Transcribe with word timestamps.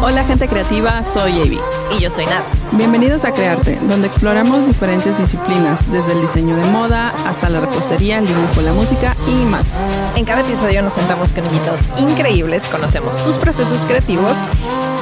Hola 0.00 0.24
gente 0.24 0.46
creativa, 0.46 1.02
soy 1.02 1.40
Avi. 1.40 1.58
Y 1.90 2.00
yo 2.00 2.08
soy 2.08 2.24
Nat. 2.26 2.44
Bienvenidos 2.70 3.24
a 3.24 3.32
Crearte, 3.32 3.80
donde 3.88 4.06
exploramos 4.06 4.68
diferentes 4.68 5.18
disciplinas, 5.18 5.90
desde 5.90 6.12
el 6.12 6.20
diseño 6.20 6.54
de 6.54 6.64
moda 6.66 7.12
hasta 7.26 7.48
la 7.48 7.60
repostería, 7.60 8.18
el 8.18 8.26
dibujo, 8.26 8.60
la 8.62 8.72
música 8.74 9.16
y 9.26 9.44
más. 9.44 9.80
En 10.14 10.24
cada 10.24 10.42
episodio 10.42 10.82
nos 10.82 10.94
sentamos 10.94 11.32
con 11.32 11.46
invitados 11.46 11.80
increíbles, 11.98 12.68
conocemos 12.68 13.16
sus 13.16 13.36
procesos 13.38 13.84
creativos 13.86 14.36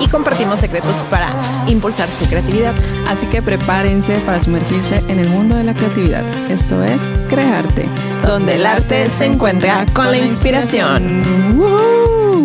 y 0.01 0.09
compartimos 0.09 0.61
secretos 0.61 1.03
para 1.11 1.29
impulsar 1.67 2.09
tu 2.19 2.25
creatividad. 2.25 2.73
Así 3.07 3.27
que 3.27 3.43
prepárense 3.43 4.17
para 4.21 4.41
sumergirse 4.41 5.05
en 5.09 5.19
el 5.19 5.29
mundo 5.29 5.57
de 5.57 5.65
la 5.65 5.75
creatividad. 5.75 6.25
Esto 6.51 6.83
es 6.83 7.07
Crearte, 7.29 7.87
donde 8.27 8.55
el 8.55 8.65
arte 8.65 9.11
se 9.11 9.27
encuentra 9.27 9.85
con 9.93 10.11
la 10.11 10.19
inspiración. 10.19 11.23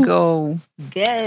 Go. 0.04 0.58
Go. 0.94 1.22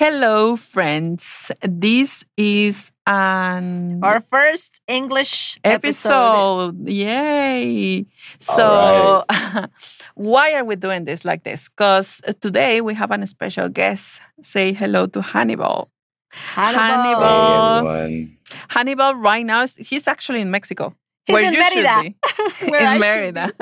Hello, 0.00 0.56
friends. 0.56 1.52
This 1.60 2.24
is 2.38 2.90
an 3.06 4.00
Our 4.02 4.20
first 4.20 4.80
English 4.88 5.60
episode. 5.62 6.80
episode. 6.80 6.88
Yay! 6.88 8.06
So, 8.38 9.26
why 10.14 10.54
are 10.54 10.64
we 10.64 10.76
doing 10.76 11.04
this 11.04 11.26
like 11.26 11.44
this? 11.44 11.68
Because 11.68 12.22
today 12.40 12.80
we 12.80 12.94
have 12.94 13.10
a 13.10 13.26
special 13.26 13.68
guest. 13.68 14.22
Say 14.40 14.72
hello 14.72 15.04
to 15.08 15.20
Hannibal. 15.20 15.90
Hannibal. 16.30 16.80
Hannibal. 16.80 17.88
everyone. 17.90 18.38
Hannibal, 18.68 19.14
right 19.16 19.44
now, 19.44 19.66
he's 19.66 20.08
actually 20.08 20.40
in 20.40 20.50
Mexico. 20.50 20.96
He's 21.30 21.34
where 21.34 21.44
in 21.44 21.52
you 21.54 21.64
should 21.64 21.84
Mérida. 21.84 22.02
be. 22.02 22.16
Where 22.70 22.80
in 22.82 22.92
should 22.92 23.00
Merida. 23.00 23.52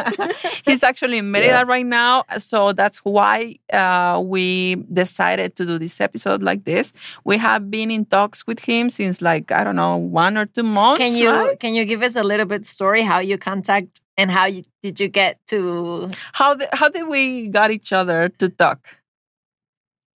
He's 0.65 0.83
actually 0.83 1.19
in 1.19 1.31
Merida 1.31 1.53
Yeah. 1.53 1.65
right 1.67 1.87
now. 1.87 2.25
So 2.39 2.73
that's 2.73 2.99
why 2.99 3.57
uh, 3.73 4.21
we 4.25 4.77
decided 4.93 5.55
to 5.57 5.65
do 5.67 5.79
this 5.79 6.01
episode 6.01 6.43
like 6.43 6.65
this. 6.65 6.93
We 7.25 7.39
have 7.39 7.71
been 7.71 7.91
in 7.91 8.05
talks 8.07 8.47
with 8.47 8.61
him 8.61 8.91
since 8.91 9.21
like, 9.23 9.51
I 9.53 9.65
don't 9.65 9.77
know, 9.77 9.97
one 9.97 10.37
or 10.37 10.47
two 10.47 10.63
months. 10.63 11.03
Can 11.05 11.17
you 11.17 11.31
right? 11.31 11.59
can 11.61 11.75
you 11.75 11.85
give 11.85 12.03
us 12.03 12.17
a 12.17 12.23
little 12.23 12.47
bit 12.47 12.67
story 12.67 13.03
how 13.03 13.19
you 13.21 13.39
contact 13.39 14.01
and 14.17 14.31
how 14.31 14.47
you, 14.47 14.65
did 14.83 14.99
you 15.01 15.09
get 15.09 15.39
to 15.49 16.11
How, 16.33 16.55
the, 16.55 16.69
how 16.73 16.89
did 16.89 17.07
we 17.09 17.49
got 17.49 17.71
each 17.71 17.93
other 17.93 18.29
to 18.41 18.49
talk? 18.49 18.89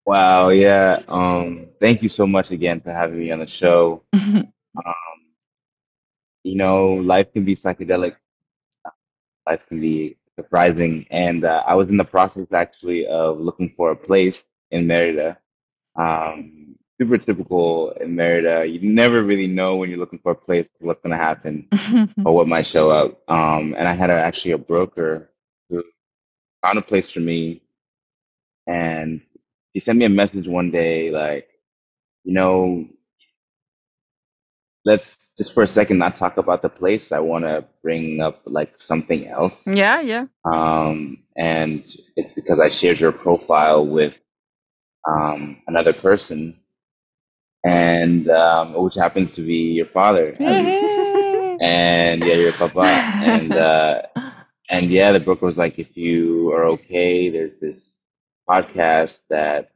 Wow, 0.06 0.50
yeah. 0.50 1.02
Um, 1.08 1.68
thank 1.80 2.02
you 2.02 2.10
so 2.10 2.26
much 2.26 2.50
again 2.52 2.82
for 2.82 2.92
having 2.92 3.20
me 3.20 3.32
on 3.32 3.40
the 3.40 3.48
show. 3.48 4.02
Um, 4.14 4.50
you 6.44 6.56
know, 6.56 6.94
life 6.96 7.32
can 7.34 7.46
be 7.46 7.56
psychedelic. 7.56 8.16
Life 9.48 9.66
can 9.68 9.82
be 9.82 10.18
surprising, 10.36 11.06
and 11.12 11.46
uh, 11.46 11.64
I 11.66 11.76
was 11.76 11.90
in 11.90 11.98
the 11.98 12.06
process 12.06 12.48
actually 12.54 13.08
of 13.08 13.40
looking 13.40 13.74
for 13.76 13.92
a 13.92 13.96
place 13.96 14.50
in 14.72 14.88
Merida. 14.88 15.38
Um, 15.96 16.76
super 17.00 17.18
typical 17.18 17.92
in 17.94 18.16
Merida. 18.16 18.66
You 18.66 18.90
never 18.92 19.24
really 19.24 19.48
know 19.48 19.76
when 19.76 19.90
you're 19.90 20.00
looking 20.00 20.20
for 20.20 20.34
a 20.34 20.36
place 20.36 20.70
what's 20.80 21.02
going 21.02 21.12
to 21.12 21.18
happen 21.18 21.68
or 22.26 22.36
what 22.36 22.48
might 22.48 22.68
show 22.68 22.92
up. 22.92 23.22
Um, 23.28 23.76
and 23.78 23.88
I 23.88 23.94
had 23.94 24.12
a, 24.12 24.14
actually 24.14 24.52
a 24.52 24.58
broker 24.60 25.32
who 25.70 25.84
found 26.64 26.78
a 26.78 26.84
place 26.84 27.10
for 27.10 27.20
me, 27.22 27.62
and 28.68 29.22
he 29.74 29.80
sent 29.80 30.00
me 30.00 30.06
a 30.06 30.10
message 30.10 30.48
one 30.48 30.72
day 30.72 31.10
like, 31.12 31.50
you 32.24 32.34
know, 32.34 32.88
let's 34.86 35.32
just 35.38 35.54
for 35.54 35.64
a 35.64 35.68
second 35.68 35.98
not 35.98 36.16
talk 36.16 36.38
about 36.38 36.62
the 36.62 36.70
place. 36.70 37.12
I 37.12 37.20
want 37.20 37.46
to 37.46 37.66
bring 37.82 38.22
up 38.22 38.42
like 38.46 38.80
something 38.82 39.28
else. 39.28 39.66
yeah, 39.68 40.02
yeah. 40.02 40.26
Um, 40.46 41.24
and 41.38 41.86
it's 42.16 42.34
because 42.34 42.60
I 42.60 42.70
shared 42.70 43.00
your 43.00 43.12
profile 43.12 43.86
with 43.86 44.18
um, 45.08 45.62
another 45.68 45.94
person, 45.94 46.60
and 47.66 48.30
um, 48.30 48.74
which 48.74 48.96
happens 48.96 49.36
to 49.36 49.42
be 49.42 49.74
your 49.74 49.88
father. 49.88 50.36
and 50.40 52.24
yeah, 52.24 52.34
your 52.34 52.54
papa. 52.54 52.82
And 52.84 53.54
uh, 53.54 54.02
and 54.70 54.90
yeah, 54.90 55.12
the 55.12 55.20
broker 55.20 55.46
was 55.46 55.58
like, 55.58 55.80
if 55.80 55.96
you 55.98 56.52
are 56.54 56.66
okay, 56.66 57.30
there's 57.30 57.54
this 57.62 57.90
podcast 58.50 59.20
that 59.30 59.72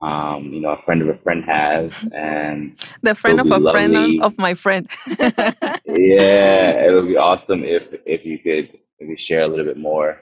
um, 0.00 0.52
you 0.52 0.60
know 0.60 0.70
a 0.70 0.82
friend 0.82 1.02
of 1.02 1.08
a 1.08 1.14
friend 1.14 1.44
has, 1.44 1.92
and 2.12 2.76
the 3.02 3.14
friend 3.14 3.40
of 3.40 3.50
a 3.50 3.60
friend 3.60 4.22
of 4.22 4.38
my 4.38 4.54
friend. 4.54 4.88
yeah, 5.18 6.84
it 6.84 6.92
would 6.94 7.08
be 7.08 7.16
awesome 7.16 7.64
if 7.64 7.84
if 8.06 8.24
you 8.26 8.38
could 8.38 8.78
maybe 9.00 9.16
share 9.16 9.42
a 9.42 9.48
little 9.48 9.64
bit 9.64 9.78
more, 9.78 10.18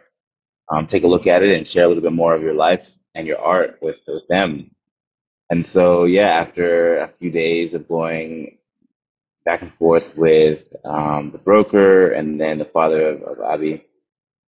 um, 0.70 0.86
take 0.86 1.04
a 1.04 1.08
look 1.08 1.26
at 1.26 1.42
it, 1.42 1.56
and 1.56 1.66
share 1.66 1.84
a 1.84 1.88
little 1.88 2.02
bit 2.02 2.12
more 2.12 2.34
of 2.34 2.42
your 2.42 2.54
life 2.54 2.88
and 3.14 3.26
your 3.26 3.38
art 3.38 3.78
with 3.82 4.00
with 4.06 4.26
them. 4.28 4.70
And 5.50 5.64
so 5.66 6.04
yeah, 6.04 6.28
after 6.28 6.98
a 6.98 7.08
few 7.08 7.30
days 7.30 7.74
of 7.74 7.88
going 7.88 8.58
back 9.44 9.62
and 9.62 9.72
forth 9.72 10.16
with 10.16 10.64
um, 10.84 11.30
the 11.30 11.38
broker 11.38 12.12
and 12.12 12.40
then 12.40 12.58
the 12.58 12.64
father 12.64 13.10
of, 13.10 13.22
of 13.22 13.40
Abby, 13.40 13.84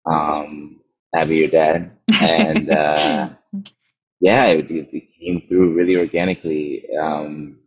um, 0.06 0.80
Abby, 1.16 1.38
your 1.38 1.48
dad, 1.50 1.92
and 2.22 2.70
uh, 2.70 3.30
yeah, 4.24 4.48
it, 4.48 4.72
it, 4.72 4.90
came 5.20 5.42
through 5.48 5.76
really 5.76 5.98
organically. 5.98 6.84
Um, 7.00 7.60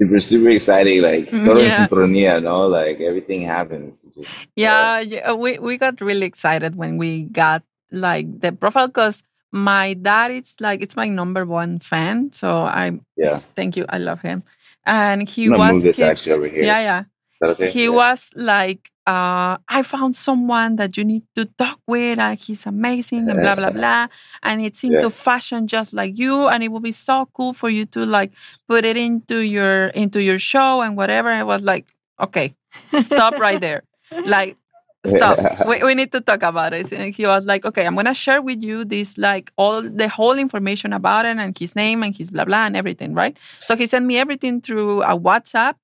super, 0.00 0.20
super 0.20 0.50
exciting. 0.50 1.02
Like, 1.02 1.30
Mm, 1.30 1.48
en 1.58 1.70
yeah. 1.70 1.86
sincronía, 1.88 2.42
no? 2.42 2.66
Like, 2.68 3.00
everything 3.00 3.42
happens. 3.42 4.00
Just, 4.14 4.30
Yeah, 4.56 5.00
yeah, 5.00 5.32
we 5.34 5.58
we 5.58 5.78
got 5.78 6.00
really 6.00 6.26
excited 6.26 6.76
when 6.76 6.98
we 6.98 7.24
got 7.32 7.62
like 7.90 8.26
the 8.40 8.52
profile 8.52 8.88
because 8.88 9.24
my 9.52 9.94
dad 9.94 10.30
is, 10.32 10.56
like 10.60 10.82
it's 10.82 10.96
my 10.96 11.08
number 11.08 11.44
one 11.46 11.78
fan. 11.80 12.32
So 12.32 12.64
I'm 12.66 13.04
yeah. 13.16 13.40
thank 13.56 13.76
you, 13.76 13.86
I 13.88 13.98
love 13.98 14.20
him, 14.22 14.44
and 14.86 15.28
he 15.28 15.48
was 15.50 15.74
move 15.74 15.82
this 15.84 15.96
his- 15.96 16.08
actually 16.08 16.32
over 16.32 16.48
here. 16.48 16.64
yeah 16.64 16.80
yeah 16.80 17.02
okay? 17.42 17.70
he 17.70 17.88
Yeah. 17.88 17.90
was 17.90 18.30
like 18.36 18.91
uh 19.06 19.56
I 19.68 19.82
found 19.82 20.14
someone 20.16 20.76
that 20.76 20.96
you 20.96 21.04
need 21.04 21.24
to 21.34 21.44
talk 21.46 21.78
with 21.86 22.18
and 22.18 22.38
he's 22.38 22.66
amazing 22.66 23.28
and 23.30 23.40
blah 23.40 23.54
blah 23.56 23.70
blah 23.78 24.06
and 24.42 24.60
it's 24.62 24.84
into 24.84 25.06
Yeah. 25.06 25.10
fashion 25.10 25.66
just 25.66 25.92
like 25.92 26.18
you 26.18 26.48
and 26.48 26.62
it 26.62 26.68
will 26.70 26.80
be 26.80 26.92
so 26.92 27.28
cool 27.34 27.52
for 27.52 27.68
you 27.70 27.84
to 27.86 28.04
like 28.06 28.32
put 28.68 28.84
it 28.84 28.96
into 28.96 29.40
your 29.40 29.86
into 29.88 30.22
your 30.22 30.38
show 30.38 30.82
and 30.82 30.96
whatever. 30.96 31.28
I 31.30 31.42
was 31.44 31.62
like 31.62 31.86
okay 32.20 32.54
stop 33.00 33.38
right 33.38 33.60
there 33.60 33.82
like 34.24 34.56
stop 35.06 35.40
we, 35.64 35.82
we 35.82 35.94
need 35.94 36.12
to 36.12 36.20
talk 36.20 36.42
about 36.42 36.72
it 36.72 36.92
and 36.92 37.14
he 37.14 37.26
was 37.26 37.44
like 37.44 37.64
okay 37.64 37.86
i'm 37.86 37.94
gonna 37.94 38.14
share 38.14 38.40
with 38.40 38.62
you 38.62 38.84
this 38.84 39.18
like 39.18 39.52
all 39.56 39.82
the 39.82 40.08
whole 40.08 40.38
information 40.38 40.92
about 40.92 41.24
it 41.24 41.36
and 41.36 41.56
his 41.58 41.74
name 41.74 42.02
and 42.02 42.16
his 42.16 42.30
blah 42.30 42.44
blah 42.44 42.66
and 42.66 42.76
everything 42.76 43.14
right 43.14 43.36
so 43.62 43.74
he 43.76 43.86
sent 43.86 44.04
me 44.06 44.16
everything 44.18 44.60
through 44.60 45.02
a 45.02 45.18
whatsapp 45.18 45.74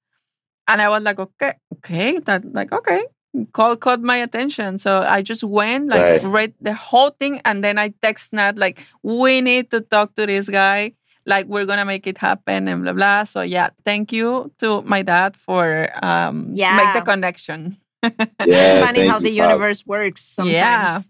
and 0.68 0.82
i 0.82 0.88
was 0.88 1.02
like 1.02 1.18
okay 1.18 1.54
okay 1.74 2.18
that 2.20 2.44
like 2.54 2.72
okay 2.72 3.04
call 3.52 3.76
caught 3.76 4.00
my 4.00 4.16
attention 4.16 4.78
so 4.78 5.00
i 5.02 5.22
just 5.22 5.44
went 5.44 5.88
like 5.88 6.02
Right. 6.02 6.22
read 6.24 6.54
the 6.60 6.74
whole 6.74 7.10
thing 7.10 7.40
and 7.44 7.64
then 7.64 7.78
i 7.78 7.92
text 8.02 8.32
nat 8.32 8.56
like 8.58 8.84
we 9.02 9.40
need 9.40 9.70
to 9.70 9.80
talk 9.80 10.14
to 10.16 10.26
this 10.26 10.48
guy 10.48 10.92
like 11.26 11.46
we're 11.46 11.66
gonna 11.66 11.84
make 11.84 12.06
it 12.06 12.18
happen 12.18 12.68
and 12.68 12.82
blah 12.84 12.92
blah 12.92 13.24
so 13.24 13.42
yeah 13.42 13.70
thank 13.84 14.12
you 14.12 14.52
to 14.58 14.82
my 14.82 15.02
dad 15.02 15.36
for 15.36 15.90
um 16.04 16.52
yeah. 16.54 16.76
make 16.76 16.94
the 16.94 17.02
connection 17.02 17.76
it's 18.02 18.78
funny 18.78 19.06
how 19.06 19.18
you, 19.18 19.24
the 19.24 19.38
Pop. 19.38 19.48
universe 19.50 19.86
works 19.86 20.22
sometimes. 20.22 20.54
Yeah. 20.54 21.00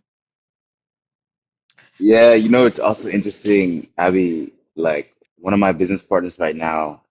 Yeah, 1.98 2.34
you 2.34 2.48
know, 2.48 2.64
it's 2.64 2.78
also 2.78 3.08
interesting, 3.08 3.88
Abby. 3.98 4.52
Like, 4.76 5.14
one 5.38 5.52
of 5.52 5.58
my 5.58 5.72
business 5.72 6.02
partners 6.02 6.38
right 6.38 6.54
now, 6.54 7.02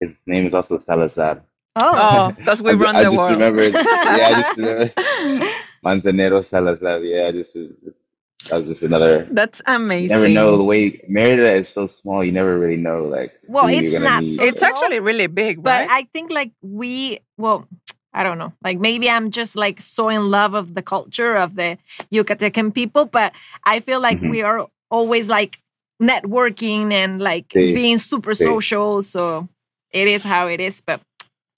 his 0.00 0.14
name 0.26 0.46
is 0.46 0.54
also 0.54 0.78
Salazar. 0.78 1.42
Oh. 1.76 1.94
Oh, 1.96 2.32
because 2.36 2.62
we 2.62 2.70
I, 2.70 2.74
run 2.74 2.96
I 2.96 3.02
the 3.02 3.10
just 3.10 3.16
world. 3.18 3.30
remembered. 3.30 3.74
Yeah, 4.06 4.28
I 4.28 4.34
just 4.34 4.56
remembered. 4.56 4.92
Manzanero 5.84 6.44
Salazar. 6.44 7.00
Yeah, 7.00 7.26
I 7.26 7.32
just 7.32 7.54
that 7.54 8.56
was 8.58 8.68
just 8.68 8.82
another. 8.82 9.26
That's 9.30 9.60
You 9.66 9.74
amazing. 9.74 10.08
never 10.08 10.28
know 10.28 10.56
the 10.56 10.64
way 10.64 11.00
Merida 11.08 11.52
is 11.52 11.68
so 11.68 11.86
small. 11.86 12.22
You 12.24 12.32
never 12.32 12.58
really 12.58 12.76
know 12.76 13.04
like. 13.04 13.32
Well, 13.46 13.66
who 13.66 13.74
it's 13.74 13.92
you're 13.92 14.00
not 14.00 14.22
meet. 14.24 14.32
so 14.32 14.44
It's 14.44 14.62
actually 14.62 15.00
really 15.00 15.26
big, 15.26 15.62
But 15.62 15.70
right? 15.80 15.88
I 15.90 16.08
think 16.12 16.30
like 16.32 16.52
we 16.62 17.18
well, 17.38 17.66
I 18.12 18.22
don't 18.24 18.38
know. 18.38 18.52
Like 18.62 18.78
maybe 18.78 19.08
I'm 19.10 19.30
just 19.30 19.56
like 19.56 19.80
so 19.80 20.08
in 20.08 20.30
love 20.30 20.54
of 20.54 20.74
the 20.74 20.82
culture 20.82 21.36
of 21.36 21.54
the 21.56 21.78
Yucatecan 22.12 22.74
people, 22.74 23.06
but 23.06 23.32
I 23.64 23.80
feel 23.80 24.00
like 24.00 24.18
Mhm. 24.20 24.30
we 24.30 24.42
are 24.42 24.66
always 24.90 25.28
like 25.28 25.60
networking 26.02 26.92
and 26.92 27.20
like 27.20 27.48
Sí, 27.48 27.74
being 27.74 27.98
super 27.98 28.34
sí. 28.34 28.44
social. 28.44 29.02
So 29.02 29.48
it 29.92 30.08
is 30.08 30.22
how 30.22 30.48
it 30.48 30.60
is. 30.60 30.80
But 30.80 31.00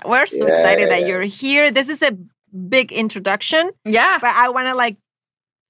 we're 0.05 0.27
so 0.27 0.47
Yeah, 0.47 0.53
excited 0.53 0.91
that 0.91 1.03
yeah. 1.03 1.07
you're 1.09 1.23
here. 1.23 1.71
This 1.71 1.89
is 1.89 2.03
a 2.03 2.17
big 2.69 2.93
introduction, 2.93 3.71
yeah. 3.85 4.19
but 4.21 4.31
I 4.35 4.49
want 4.51 4.69
to 4.69 4.75
like 4.75 4.97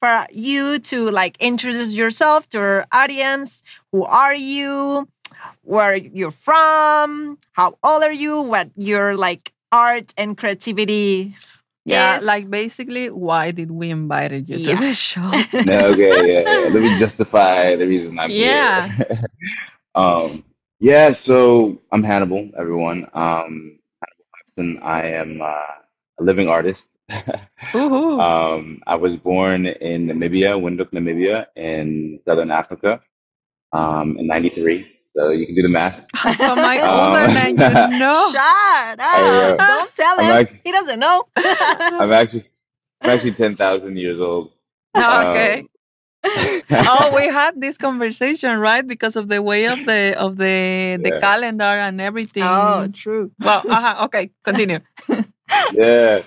for 0.01 0.27
you 0.33 0.79
to 0.79 1.11
like 1.11 1.37
introduce 1.41 1.95
yourself 1.97 2.49
to 2.51 2.59
our 2.59 2.87
audience. 2.93 3.63
Who 3.93 4.05
are 4.05 4.35
you? 4.35 5.09
Where 5.63 5.97
you're 5.97 6.31
from? 6.31 7.39
How 7.53 7.77
old 7.83 8.03
are 8.03 8.13
you? 8.13 8.41
What 8.41 8.71
your 8.77 9.17
like 9.17 9.53
art 9.73 10.13
and 10.17 10.37
creativity 10.37 11.35
Yeah, 11.85 12.19
is- 12.19 12.25
like 12.25 12.51
basically, 12.51 13.11
why 13.11 13.51
did 13.53 13.71
we 13.71 13.91
invited 13.91 14.49
you 14.49 14.59
Yeah. 14.59 14.77
to 14.77 14.81
the 14.83 14.95
show? 14.95 15.31
no, 15.65 15.89
okay, 15.93 16.13
yeah, 16.33 16.43
yeah. 16.49 16.69
Let 16.73 16.83
me 16.83 16.99
justify 16.99 17.77
the 17.77 17.87
reason 17.87 18.19
I'm 18.19 18.31
Yeah. 18.31 18.89
here. 18.89 19.25
um, 19.95 20.45
Yeah, 20.81 21.13
so 21.13 21.81
I'm 21.93 22.03
Hannibal, 22.03 22.51
everyone. 22.59 23.09
Um, 23.15 23.79
Hannibal 24.57 24.79
Clapton. 24.79 24.79
I 24.83 25.03
am 25.09 25.43
uh, 25.43 26.21
a 26.21 26.23
living 26.23 26.49
artist. 26.49 26.87
Um, 28.19 28.83
I 28.87 28.97
was 28.97 29.17
born 29.17 29.67
in 29.67 30.07
Namibia, 30.09 30.59
Windhoek, 30.61 30.91
Namibia, 30.93 31.47
in 31.57 32.21
southern 32.27 32.51
Africa, 32.51 33.01
um, 33.73 34.17
in 34.19 34.27
'93. 34.27 34.87
So 35.17 35.31
you 35.31 35.47
can 35.47 35.57
do 35.57 35.63
the 35.63 35.69
math. 35.69 36.01
so 36.39 36.57
my 36.57 36.81
Um, 36.81 37.13
older 37.15 37.29
man, 37.29 37.59
you 37.59 37.99
know. 37.99 38.31
Shut 38.33 39.01
up! 39.01 39.59
uh, 39.59 39.59
Don't 39.59 39.95
tell 39.97 40.19
I'm 40.19 40.31
him. 40.31 40.41
act- 40.41 40.55
he 40.65 40.73
doesn't 40.73 41.01
know. 41.01 41.25
I'm 41.37 42.13
actually, 42.13 42.47
I'm 43.03 43.11
actually 43.11 43.33
ten 43.33 43.57
thousand 43.57 43.97
years 43.99 44.21
old. 44.21 44.53
Okay. 44.97 45.65
Oh, 46.87 47.13
we 47.15 47.27
had 47.29 47.61
this 47.61 47.79
conversation, 47.79 48.59
right? 48.59 48.87
Because 48.87 49.17
of 49.17 49.29
the 49.29 49.43
way 49.43 49.67
of 49.67 49.85
the 49.85 50.15
of 50.19 50.37
the 50.37 50.99
the 51.03 51.13
Yeah. 51.13 51.21
calendar 51.21 51.65
and 51.65 52.01
everything. 52.01 52.61
oh, 52.61 52.89
true. 52.89 53.33
Well, 53.43 53.65
uh-huh, 53.69 54.05
okay, 54.07 54.31
continue. 54.45 54.81
yeah. 55.71 56.23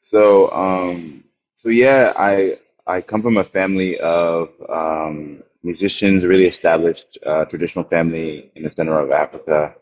So, 0.00 0.50
um, 0.52 1.24
so 1.56 1.68
yeah, 1.68 2.12
I 2.16 2.58
I 2.86 3.00
come 3.00 3.22
from 3.22 3.36
a 3.36 3.44
family 3.44 3.98
of 4.00 4.50
um, 4.68 5.42
musicians, 5.62 6.24
really 6.24 6.46
established 6.46 7.18
uh, 7.26 7.44
traditional 7.46 7.84
family 7.84 8.50
in 8.54 8.62
the 8.64 8.70
center 8.70 8.98
of 8.98 9.10
Africa, 9.10 9.76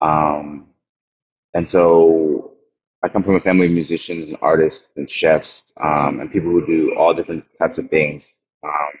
um, 0.00 0.66
and 1.54 1.68
so 1.68 2.52
I 3.02 3.08
come 3.08 3.22
from 3.22 3.36
a 3.36 3.40
family 3.40 3.66
of 3.66 3.72
musicians 3.72 4.28
and 4.28 4.36
artists 4.42 4.90
and 4.96 5.08
chefs 5.08 5.64
um, 5.78 6.20
and 6.20 6.30
people 6.30 6.50
who 6.50 6.64
do 6.66 6.94
all 6.96 7.14
different 7.14 7.44
types 7.58 7.78
of 7.78 7.88
things. 7.90 8.38
Um, 8.66 8.98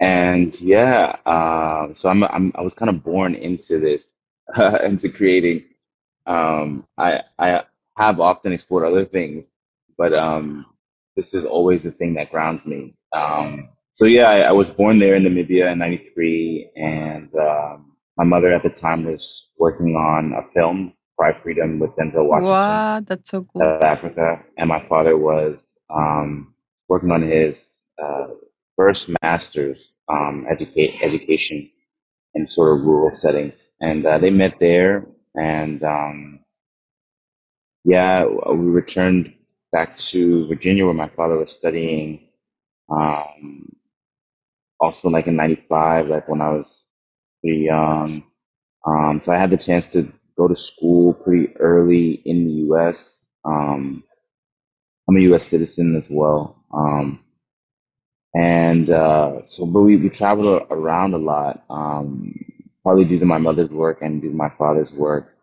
and 0.00 0.60
yeah, 0.60 1.16
um, 1.26 1.94
so 1.94 2.08
I'm, 2.08 2.24
I'm 2.24 2.52
I 2.56 2.62
was 2.62 2.74
kind 2.74 2.88
of 2.88 3.04
born 3.04 3.34
into 3.36 3.78
this, 3.78 4.06
into 4.82 5.08
creating. 5.08 5.64
Um, 6.26 6.86
I 6.98 7.22
I 7.38 7.64
have 7.96 8.20
often 8.20 8.52
explored 8.52 8.84
other 8.84 9.04
things, 9.04 9.44
but 9.96 10.12
um, 10.12 10.66
this 11.16 11.34
is 11.34 11.44
always 11.44 11.82
the 11.84 11.92
thing 11.92 12.14
that 12.14 12.30
grounds 12.32 12.66
me. 12.66 12.94
Um, 13.12 13.68
so 13.92 14.06
yeah, 14.06 14.28
I, 14.28 14.40
I 14.40 14.52
was 14.52 14.70
born 14.70 14.98
there 14.98 15.14
in 15.14 15.22
Namibia 15.22 15.70
in 15.70 15.78
'93, 15.78 16.70
and 16.76 17.34
um, 17.36 17.92
my 18.16 18.24
mother 18.24 18.52
at 18.52 18.64
the 18.64 18.70
time 18.70 19.04
was 19.04 19.50
working 19.58 19.94
on 19.94 20.32
a 20.32 20.42
film, 20.52 20.94
Cry 21.16 21.32
Freedom, 21.32 21.78
with 21.78 21.90
Denzel 21.92 22.26
Washington. 22.26 22.50
Wow, 22.52 23.00
that's 23.06 23.30
so 23.30 23.44
cool. 23.44 23.62
South 23.62 23.84
Africa, 23.84 24.42
and 24.56 24.68
my 24.68 24.80
father 24.80 25.16
was 25.16 25.62
um, 25.90 26.54
working 26.88 27.12
on 27.12 27.22
his 27.22 27.71
uh, 28.02 28.28
first 28.76 29.10
master's 29.22 29.94
um, 30.08 30.46
educate 30.48 31.00
education 31.02 31.70
in 32.34 32.46
sort 32.46 32.78
of 32.78 32.84
rural 32.86 33.14
settings, 33.16 33.70
and 33.80 34.06
uh, 34.06 34.18
they 34.18 34.30
met 34.30 34.58
there, 34.60 35.06
and 35.36 35.82
um, 35.84 36.40
yeah, 37.84 38.24
we 38.24 38.66
returned 38.70 39.34
back 39.72 39.96
to 39.96 40.46
Virginia 40.48 40.84
where 40.84 40.94
my 40.94 41.08
father 41.08 41.36
was 41.36 41.52
studying. 41.52 42.28
Um, 42.90 43.74
also, 44.80 45.08
like 45.08 45.26
in 45.26 45.36
'95, 45.36 46.08
like 46.08 46.28
when 46.28 46.40
I 46.40 46.50
was 46.50 46.84
pretty 47.42 47.60
young. 47.60 48.24
Um, 48.86 49.20
so 49.20 49.32
I 49.32 49.38
had 49.38 49.50
the 49.50 49.56
chance 49.58 49.86
to 49.88 50.12
go 50.36 50.48
to 50.48 50.56
school 50.56 51.14
pretty 51.14 51.56
early 51.58 52.12
in 52.26 52.46
the 52.46 52.52
U.S. 52.68 53.18
Um, 53.44 54.04
I'm 55.08 55.16
a 55.16 55.20
U.S. 55.22 55.46
citizen 55.46 55.96
as 55.96 56.08
well. 56.10 56.64
Um, 56.74 57.21
and 58.34 58.90
uh, 58.90 59.42
so, 59.46 59.66
but 59.66 59.82
we, 59.82 59.96
we 59.96 60.10
traveled 60.10 60.66
around 60.70 61.14
a 61.14 61.18
lot, 61.18 61.64
um, 61.70 62.34
partly 62.84 63.04
due 63.04 63.18
to 63.18 63.26
my 63.26 63.38
mother's 63.38 63.70
work 63.70 63.98
and 64.02 64.22
due 64.22 64.30
to 64.30 64.36
my 64.36 64.50
father's 64.50 64.92
work. 64.92 65.34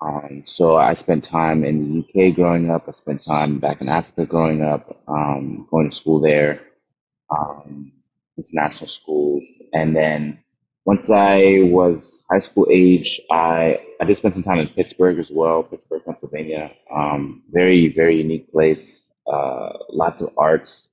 Um, 0.00 0.42
so 0.46 0.76
I 0.76 0.94
spent 0.94 1.24
time 1.24 1.64
in 1.64 2.04
the 2.14 2.30
UK 2.30 2.34
growing 2.34 2.70
up. 2.70 2.84
I 2.88 2.92
spent 2.92 3.22
time 3.24 3.58
back 3.58 3.80
in 3.80 3.88
Africa 3.88 4.26
growing 4.26 4.62
up, 4.62 5.02
um, 5.08 5.68
going 5.70 5.90
to 5.90 5.96
school 5.96 6.20
there, 6.20 6.60
um, 7.30 7.92
international 8.38 8.88
schools. 8.88 9.44
And 9.74 9.94
then 9.94 10.38
once 10.86 11.10
I 11.10 11.62
was 11.64 12.24
high 12.30 12.38
school 12.38 12.66
age, 12.70 13.20
I, 13.30 13.80
I 14.00 14.04
did 14.06 14.16
spend 14.16 14.34
some 14.34 14.44
time 14.44 14.60
in 14.60 14.68
Pittsburgh 14.68 15.18
as 15.18 15.30
well, 15.30 15.62
Pittsburgh, 15.62 16.02
Pennsylvania. 16.04 16.72
Um, 16.90 17.42
very, 17.50 17.88
very 17.88 18.16
unique 18.16 18.50
place. 18.52 19.10
Uh, 19.30 19.70
lots 19.90 20.22
of 20.22 20.32
arts, 20.38 20.89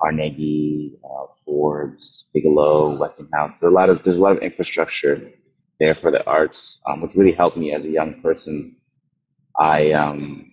Carnegie, 0.00 0.98
uh, 1.04 1.26
Forbes, 1.44 2.26
Bigelow, 2.34 2.96
Westinghouse. 2.96 3.52
There's 3.60 3.72
a 3.72 3.74
lot 3.74 3.90
of 3.90 4.02
there's 4.04 4.18
a 4.18 4.22
lot 4.22 4.36
of 4.36 4.42
infrastructure 4.42 5.32
there 5.80 5.94
for 5.94 6.10
the 6.10 6.24
arts, 6.26 6.80
um, 6.86 7.00
which 7.02 7.14
really 7.16 7.32
helped 7.32 7.56
me 7.56 7.72
as 7.72 7.84
a 7.84 7.90
young 7.90 8.20
person. 8.22 8.76
I 9.58 9.92
um 9.92 10.52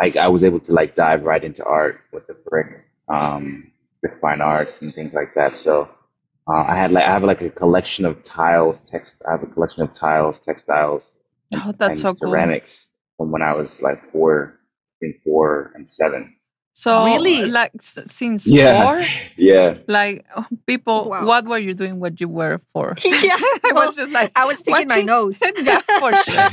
I, 0.00 0.12
I 0.20 0.28
was 0.28 0.42
able 0.42 0.60
to 0.60 0.72
like 0.72 0.94
dive 0.94 1.24
right 1.24 1.44
into 1.44 1.64
art 1.64 2.00
with 2.12 2.26
the 2.26 2.34
brick, 2.34 2.84
um, 3.08 3.72
brick 4.02 4.18
fine 4.20 4.40
arts 4.40 4.82
and 4.82 4.94
things 4.94 5.14
like 5.14 5.34
that. 5.34 5.56
So 5.56 5.88
uh, 6.48 6.64
I 6.68 6.76
had 6.76 6.92
like 6.92 7.04
I 7.04 7.12
have 7.12 7.24
like 7.24 7.42
a 7.42 7.50
collection 7.50 8.04
of 8.04 8.22
tiles, 8.24 8.80
text. 8.80 9.22
I 9.28 9.32
have 9.32 9.42
a 9.42 9.46
collection 9.46 9.82
of 9.82 9.94
tiles, 9.94 10.38
textiles, 10.38 11.16
Oh, 11.54 11.72
that's 11.78 12.02
so 12.02 12.14
and 12.14 12.14
cool. 12.14 12.16
ceramics 12.30 12.88
from 13.16 13.30
when 13.32 13.42
I 13.42 13.54
was 13.54 13.82
like 13.82 14.00
four, 14.10 14.60
between 15.00 15.20
four 15.22 15.72
and 15.74 15.88
seven. 15.88 16.36
So, 16.76 17.04
Really? 17.06 17.46
like, 17.46 17.70
since 17.80 18.46
Yeah. 18.48 18.82
four, 18.82 19.06
Yeah. 19.38 19.78
like, 19.86 20.26
oh, 20.36 20.44
people, 20.66 21.08
Wow. 21.08 21.24
what 21.24 21.46
were 21.46 21.58
you 21.58 21.72
doing 21.72 22.00
What 22.00 22.20
you 22.20 22.26
were 22.28 22.58
for? 22.72 22.96
yeah. 23.04 23.38
I 23.64 23.70
well, 23.72 23.86
was 23.86 23.94
just 23.96 24.10
like, 24.10 24.32
I 24.34 24.44
was 24.44 24.58
picking 24.60 24.88
my 24.88 25.06
watching- 25.06 25.06
nose. 25.06 25.38
yeah, 25.40 25.78
for 26.02 26.12
sure. 26.26 26.50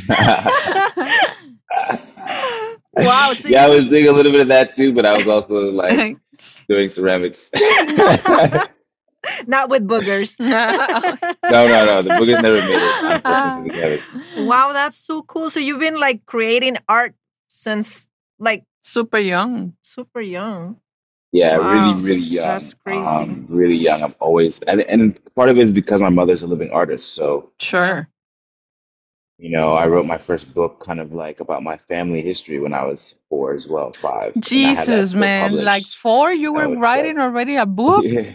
wow. 2.94 3.34
So 3.34 3.48
yeah, 3.50 3.66
I 3.66 3.70
was 3.70 3.86
doing 3.86 4.08
a 4.08 4.12
little 4.12 4.32
bit 4.32 4.42
of 4.42 4.48
that 4.50 4.76
too, 4.76 4.94
but 4.94 5.06
I 5.06 5.18
was 5.18 5.28
also 5.28 5.56
like 5.72 6.18
doing 6.70 6.90
ceramics. 6.90 7.50
not 9.48 9.70
with 9.70 9.88
boogers. 9.88 10.40
no, 10.40 10.48
no. 11.50 11.86
No. 11.86 12.02
The 12.02 12.10
boogers 12.12 12.42
never 12.42 12.62
made 12.62 12.78
it. 12.78 13.22
Unfortunately, 13.26 13.70
to 13.70 13.74
the 13.74 13.74
cabbage. 13.82 14.48
wow, 14.48 14.74
that's 14.74 14.98
so 14.98 15.24
cool. 15.24 15.50
So 15.50 15.60
you've 15.60 15.80
been 15.80 16.00
like 16.00 16.26
creating 16.26 16.78
art 16.88 17.16
since 17.48 18.08
like 18.40 18.66
Super 18.82 19.20
young. 19.20 19.74
super 19.82 20.22
young. 20.22 20.78
Yeah, 21.34 21.58
Wow, 21.60 21.92
really, 21.94 22.04
really 22.04 22.28
young. 22.28 22.48
that's 22.48 22.74
crazy. 22.74 23.06
Um, 23.06 23.46
really 23.50 23.76
young. 23.78 24.04
I'm 24.04 24.16
always, 24.20 24.60
and, 24.68 24.82
and 24.82 25.18
part 25.36 25.48
of 25.50 25.58
it 25.58 25.64
is 25.66 25.72
because 25.72 26.02
my 26.02 26.10
mother's 26.10 26.42
a 26.44 26.48
living 26.48 26.72
artist. 26.72 27.14
So, 27.14 27.52
Sure. 27.60 28.10
you 29.38 29.50
know, 29.50 29.74
I 29.74 29.88
wrote 29.88 30.06
my 30.06 30.18
first 30.18 30.54
book 30.54 30.84
kind 30.86 31.00
of 31.00 31.14
like 31.14 31.40
about 31.40 31.64
my 31.64 31.78
family 31.88 32.22
history 32.22 32.60
when 32.60 32.74
I 32.74 32.84
was 32.84 33.16
four 33.30 33.54
as 33.54 33.66
well, 33.68 33.94
five. 33.94 34.34
And 34.36 34.44
I 34.46 34.50
had 34.50 34.78
that 34.78 34.86
Jesus, 34.86 35.14
book 35.14 35.20
man. 35.22 35.64
Like 35.64 35.86
four, 35.86 36.34
you 36.34 36.52
were 36.52 36.68
was 36.68 36.76
like- 36.76 36.84
writing 36.84 37.20
already 37.20 37.56
a 37.56 37.66
book? 37.66 38.04
Yeah. 38.14 38.34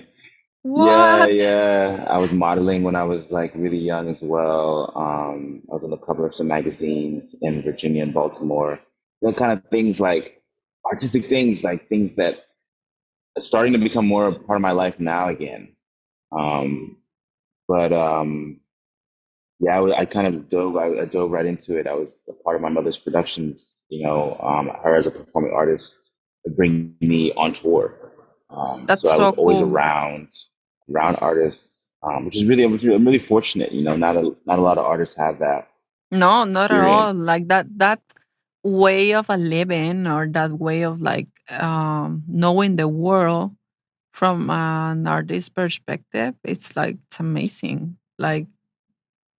What? 0.62 1.32
Yeah, 1.32 1.96
yeah. 1.98 2.06
I 2.10 2.18
was 2.18 2.32
modeling 2.32 2.82
when 2.82 2.96
I 2.96 3.04
was 3.04 3.30
like 3.30 3.52
really 3.54 3.78
young 3.78 4.08
as 4.08 4.20
well. 4.20 4.90
Um, 4.96 5.62
I 5.70 5.74
was 5.74 5.84
on 5.84 5.90
the 5.90 5.96
cover 5.96 6.26
of 6.26 6.34
some 6.34 6.48
magazines 6.48 7.36
in 7.40 7.62
Virginia 7.62 8.02
and 8.02 8.12
Baltimore. 8.12 8.80
Know, 9.22 9.32
kind 9.32 9.52
of 9.52 9.68
things 9.70 10.00
like 10.00 10.42
artistic 10.84 11.26
things, 11.26 11.64
like 11.64 11.88
things 11.88 12.14
that 12.14 12.44
are 13.36 13.42
starting 13.42 13.72
to 13.72 13.78
become 13.78 14.06
more 14.06 14.28
a 14.28 14.32
part 14.32 14.56
of 14.56 14.62
my 14.62 14.72
life 14.72 15.00
now 15.00 15.28
again. 15.28 15.74
Um, 16.36 16.98
but 17.68 17.92
um, 17.92 18.60
yeah, 19.58 19.80
I, 19.80 20.00
I 20.00 20.04
kind 20.04 20.26
of 20.26 20.48
dove. 20.48 20.76
I, 20.76 21.00
I 21.00 21.04
dove 21.06 21.30
right 21.30 21.46
into 21.46 21.76
it. 21.76 21.86
I 21.86 21.94
was 21.94 22.22
a 22.28 22.32
part 22.32 22.56
of 22.56 22.62
my 22.62 22.68
mother's 22.68 22.98
productions. 22.98 23.74
You 23.88 24.04
know, 24.04 24.38
um, 24.42 24.70
her 24.82 24.96
as 24.96 25.06
a 25.06 25.10
performing 25.10 25.52
artist 25.52 25.98
bring 26.50 26.94
me 27.00 27.32
on 27.36 27.52
tour. 27.52 28.12
Um, 28.50 28.86
That's 28.86 29.02
so 29.02 29.08
I 29.08 29.16
was 29.16 29.34
so 29.34 29.40
always 29.40 29.60
around 29.60 30.28
around 30.92 31.16
artists, 31.16 31.72
um, 32.02 32.26
which 32.26 32.36
is 32.36 32.44
really, 32.44 32.62
I'm 32.62 33.04
really 33.04 33.18
fortunate. 33.18 33.72
You 33.72 33.82
know, 33.82 33.96
not 33.96 34.16
a 34.16 34.36
not 34.46 34.58
a 34.58 34.62
lot 34.62 34.78
of 34.78 34.84
artists 34.84 35.16
have 35.16 35.40
that. 35.40 35.68
No, 36.10 36.44
not 36.44 36.70
at 36.70 36.84
all. 36.84 37.14
Like 37.14 37.48
that 37.48 37.66
that 37.78 38.00
way 38.66 39.14
of 39.14 39.30
a 39.30 39.36
living 39.38 40.06
or 40.06 40.26
that 40.28 40.52
way 40.58 40.82
of 40.82 41.00
like 41.02 41.28
um 41.50 42.24
knowing 42.26 42.76
the 42.76 42.88
world 42.88 43.54
from 44.12 44.50
an 44.50 45.06
artist 45.06 45.54
perspective, 45.54 46.34
it's 46.44 46.74
like 46.76 46.98
it's 47.06 47.20
amazing. 47.20 47.98
Like 48.18 48.46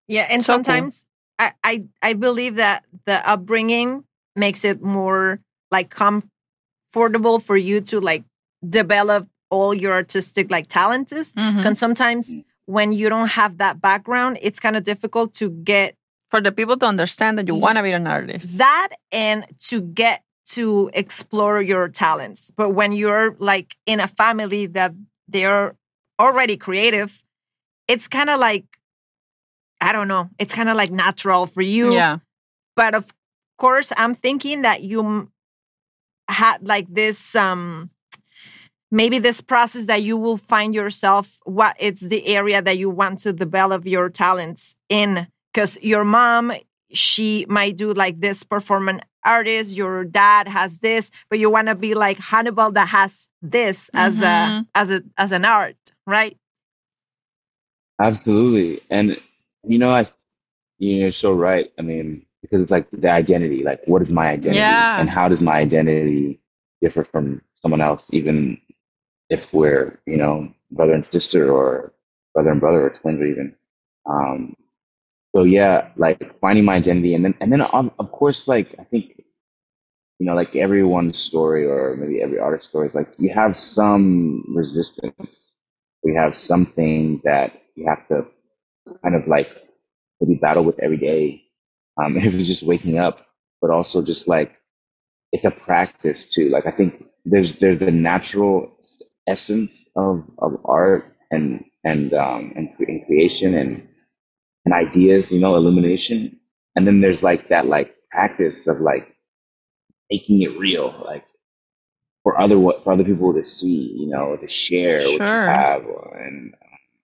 Yeah, 0.07 0.27
and 0.29 0.43
So 0.43 0.53
cool. 0.53 0.63
sometimes 0.63 1.05
I, 1.39 1.53
I 1.63 1.84
I 2.01 2.13
believe 2.13 2.55
that 2.55 2.86
the 3.05 3.19
upbringing 3.27 4.03
makes 4.36 4.63
it 4.63 4.81
more 4.81 5.39
like 5.72 5.89
comfortable 5.89 7.39
for 7.39 7.57
you 7.57 7.81
to 7.81 8.00
like 8.00 8.24
develop 8.67 9.27
all 9.50 9.74
your 9.74 9.93
artistic 9.93 10.51
like 10.51 10.67
talents. 10.67 11.13
mhm. 11.34 11.57
Because 11.57 11.79
sometimes 11.79 12.34
Mm. 12.36 12.43
when 12.65 12.91
you 12.93 13.10
don't 13.10 13.29
have 13.29 13.57
that 13.60 13.81
background, 13.81 14.38
it's 14.41 14.60
kind 14.60 14.75
of 14.75 14.84
difficult 14.84 15.34
to 15.36 15.50
get 15.50 15.96
for 16.29 16.41
the 16.41 16.51
people 16.51 16.77
to 16.77 16.86
understand 16.86 17.38
that 17.38 17.48
you 17.48 17.55
Ye- 17.55 17.62
want 17.62 17.77
to 17.77 17.84
be 17.84 17.91
an 17.91 18.07
artist. 18.07 18.57
that 18.57 18.89
and 19.12 19.46
to 19.69 19.81
get 19.81 20.24
to 20.48 20.89
explore 20.93 21.62
your 21.62 21.89
talents. 21.89 22.51
But 22.55 22.69
when 22.69 22.91
you're 22.93 23.36
like 23.39 23.75
in 23.86 24.00
a 24.00 24.07
family 24.07 24.65
that 24.67 24.93
they're 25.27 25.75
already 26.19 26.57
creative, 26.57 27.24
it's 27.88 28.07
kind 28.07 28.29
of 28.29 28.39
like 28.39 28.65
I 29.79 29.91
don't 29.91 30.07
know, 30.07 30.29
it's 30.39 30.53
kind 30.55 30.69
of 30.69 30.75
like 30.75 30.91
natural 30.91 31.46
for 31.46 31.62
you. 31.62 31.93
Yeah. 31.93 32.17
But 32.75 32.96
of 32.96 33.13
course, 33.57 33.93
I'm 33.96 34.15
thinking 34.15 34.63
that 34.63 34.81
you 34.84 35.05
m- 35.05 35.31
had 36.27 36.65
like 36.67 36.88
this 36.93 37.36
um 37.36 37.89
maybe 38.89 39.19
this 39.19 39.41
process 39.41 39.86
that 39.86 40.01
you 40.03 40.15
will 40.17 40.38
find 40.38 40.74
yourself 40.74 41.36
what 41.43 41.75
it's 41.79 42.01
the 42.01 42.25
area 42.27 42.62
that 42.62 42.77
you 42.77 42.89
want 42.89 43.19
to 43.19 43.34
develop 43.34 43.86
your 43.86 44.10
talents 44.10 44.75
in 44.89 45.27
because 45.57 45.81
your 45.81 46.03
mom 46.03 46.53
she 46.93 47.45
might 47.49 47.75
do 47.75 47.91
like 47.93 48.21
this 48.21 48.43
performance 48.43 49.01
artist 49.25 49.75
your 49.75 50.05
dad 50.05 50.47
has 50.47 50.79
this 50.79 51.09
but 51.29 51.39
you 51.39 51.49
want 51.49 51.67
to 51.67 51.75
be 51.75 51.95
like 51.95 52.19
hannibal 52.19 52.71
that 52.71 52.87
has 52.87 53.27
this 53.41 53.89
as 53.95 54.21
a 54.21 54.25
Mhm. 54.25 54.67
as 54.75 54.91
a 54.91 55.01
as 55.17 55.31
an 55.31 55.45
art 55.45 55.77
right 56.05 56.37
Absolutely. 57.99 58.79
And 58.91 59.17
you 59.63 59.79
know, 59.79 59.89
I 59.89 60.05
you're 60.77 61.11
so 61.11 61.33
right. 61.33 61.71
I 61.79 61.81
mean, 61.81 62.25
because 62.41 62.61
it's 62.61 62.71
like 62.71 62.87
the 62.91 63.09
identity, 63.09 63.63
like 63.63 63.81
what 63.85 64.01
is 64.03 64.11
my 64.11 64.29
identity? 64.29 64.59
Yeah. 64.59 64.99
And 64.99 65.09
how 65.09 65.27
does 65.27 65.41
my 65.41 65.57
identity 65.57 66.39
differ 66.81 67.03
from 67.03 67.41
someone 67.61 67.81
else, 67.81 68.03
even 68.11 68.61
if 69.29 69.53
we're, 69.53 69.99
you 70.05 70.17
know, 70.17 70.53
brother 70.71 70.93
and 70.93 71.03
sister 71.03 71.51
or 71.51 71.93
brother 72.35 72.51
and 72.51 72.61
brother 72.61 72.85
or 72.85 72.89
twins 72.91 73.19
or 73.19 73.25
even. 73.25 73.55
Um 74.05 74.55
so 75.38 75.44
yeah, 75.44 75.91
like 75.98 76.39
finding 76.39 76.65
my 76.65 76.77
identity 76.77 77.13
and 77.13 77.24
then 77.24 77.36
and 77.41 77.53
then 77.53 77.62
um, 77.62 77.91
of 78.00 78.12
course 78.12 78.48
like 78.48 78.74
I 78.79 78.84
think 78.86 79.22
you 80.20 80.25
know, 80.25 80.34
like 80.34 80.56
everyone's 80.56 81.20
story 81.20 81.65
or 81.65 81.96
maybe 81.96 82.24
every 82.24 82.39
artist's 82.39 82.70
story 82.70 82.88
is 82.88 82.96
like 82.96 83.13
you 83.20 83.29
have 83.29 83.56
some 83.56 84.44
resistance. 84.56 85.53
We 86.03 86.15
have 86.15 86.36
something 86.36 87.22
that 87.24 87.62
you 87.75 87.88
have 87.88 88.08
to 88.08 88.25
kind 89.03 89.15
of 89.15 89.27
like 89.27 89.50
maybe 90.20 90.39
battle 90.39 90.63
with 90.63 90.79
every 90.79 90.98
day. 90.98 91.44
Um, 92.03 92.17
if 92.17 92.34
it's 92.34 92.48
just 92.48 92.63
waking 92.63 92.98
up, 92.98 93.27
but 93.62 93.70
also 93.70 94.01
just 94.01 94.27
like 94.27 94.58
it's 95.32 95.46
a 95.46 95.51
practice 95.51 96.34
too. 96.34 96.50
Like 96.50 96.65
I 96.65 96.72
think 96.72 97.06
there's 97.25 97.60
there's 97.60 97.79
the 97.79 97.91
natural 97.91 98.75
essence 99.27 99.88
of, 99.96 100.25
of 100.39 100.58
art 100.65 101.15
and 101.32 101.63
and 101.84 102.13
um 102.15 102.53
and, 102.56 102.70
and 102.79 103.06
creation 103.06 103.53
and 103.53 103.88
and 104.67 104.75
ideas, 104.75 105.31
you 105.31 105.39
know, 105.39 105.55
illumination. 105.55 106.41
And 106.75 106.86
then 106.86 107.01
there's 107.01 107.24
like 107.24 107.50
that 107.50 107.67
like 107.67 107.95
practice 108.12 108.67
of 108.67 108.81
like 108.81 109.15
making 110.12 110.41
it 110.43 110.57
real, 110.59 110.95
like 111.05 111.25
for 112.24 112.39
other 112.41 112.59
what 112.59 112.83
for 112.83 112.93
other 112.93 113.05
people 113.05 113.33
to 113.33 113.43
see, 113.43 113.93
you 113.97 114.07
know, 114.07 114.38
to 114.38 114.47
share 114.47 115.12
what 115.12 115.31
you 115.31 115.39
Sure. 115.39 115.47
have 115.47 115.86
and 115.86 116.55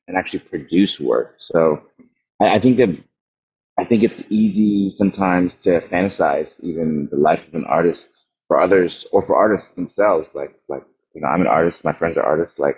and 0.07 0.17
actually 0.17 0.41
produce 0.41 0.99
work. 0.99 1.35
So 1.37 1.83
I, 2.41 2.55
I 2.55 2.59
think 2.59 2.77
that 2.77 2.89
I 3.79 3.85
think 3.85 4.03
it's 4.03 4.23
easy 4.29 4.91
sometimes 4.91 5.55
to 5.63 5.81
fantasize 5.81 6.61
even 6.63 7.07
the 7.09 7.17
life 7.17 7.47
of 7.47 7.55
an 7.55 7.65
artist 7.65 8.31
for 8.47 8.59
others 8.61 9.07
or 9.13 9.23
for 9.23 9.35
artists 9.37 9.71
themselves. 9.73 10.35
Like 10.35 10.55
like 10.69 10.85
you 11.15 11.21
know, 11.21 11.29
I'm 11.29 11.41
an 11.41 11.47
artist, 11.47 11.85
my 11.85 11.93
friends 11.93 12.17
are 12.17 12.25
artists, 12.25 12.59
like 12.59 12.77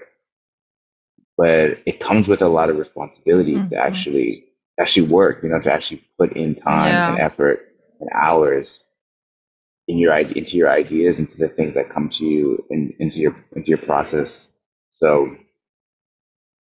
but 1.38 1.80
it 1.86 2.00
comes 2.00 2.28
with 2.28 2.44
a 2.44 2.50
lot 2.50 2.70
of 2.70 2.78
responsibility 2.80 3.62
Mhm. 3.62 3.70
to 3.70 3.78
actually 3.78 4.45
actually 4.80 5.08
work, 5.08 5.44
you 5.44 5.50
know, 5.50 5.60
to 5.62 5.72
actually 5.72 6.04
put 6.20 6.34
in 6.36 6.56
time 6.56 7.04
Yeah. 7.04 7.08
and 7.08 7.20
effort 7.20 7.68
and 8.00 8.10
hours 8.14 8.84
in 9.88 9.98
your 9.98 10.14
into 10.16 10.58
your 10.58 10.70
ideas, 10.70 11.20
into 11.20 11.38
the 11.38 11.50
things 11.50 11.74
that 11.76 11.90
come 11.90 12.10
to 12.10 12.26
you, 12.26 12.66
and 12.70 12.94
into 13.00 13.20
your 13.20 13.36
into 13.56 13.70
your 13.70 13.78
process. 13.80 14.52
So 14.94 15.36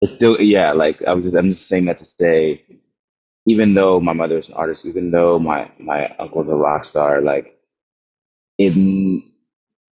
it's 0.02 0.16
still 0.16 0.40
yeah, 0.42 0.74
like 0.74 1.02
I 1.04 1.14
was 1.14 1.26
just, 1.26 1.36
I'm 1.38 1.52
just 1.52 1.68
saying 1.68 1.86
that 1.86 2.00
to 2.00 2.06
say, 2.20 2.64
even 3.48 3.74
though 3.74 4.00
my 4.00 4.14
mother's 4.14 4.50
an 4.50 4.56
artist, 4.56 4.86
even 4.86 5.12
though 5.12 5.40
my 5.40 5.72
my 5.80 6.08
uncle's 6.20 6.50
a 6.50 6.56
rock 6.56 6.86
star, 6.86 7.22
like 7.22 7.58
it 8.58 8.74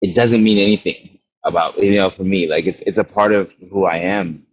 it 0.03 0.15
doesn't 0.15 0.45
mean 0.45 0.59
anything 0.59 1.19
about 1.45 1.79
you 1.79 1.97
know 1.97 2.11
for 2.11 2.25
me. 2.25 2.47
Like 2.49 2.67
it's 2.67 2.81
it's 2.81 2.99
a 2.99 3.05
part 3.05 3.33
of 3.33 3.53
who 3.71 3.85
I 3.85 3.99
am, 3.99 4.47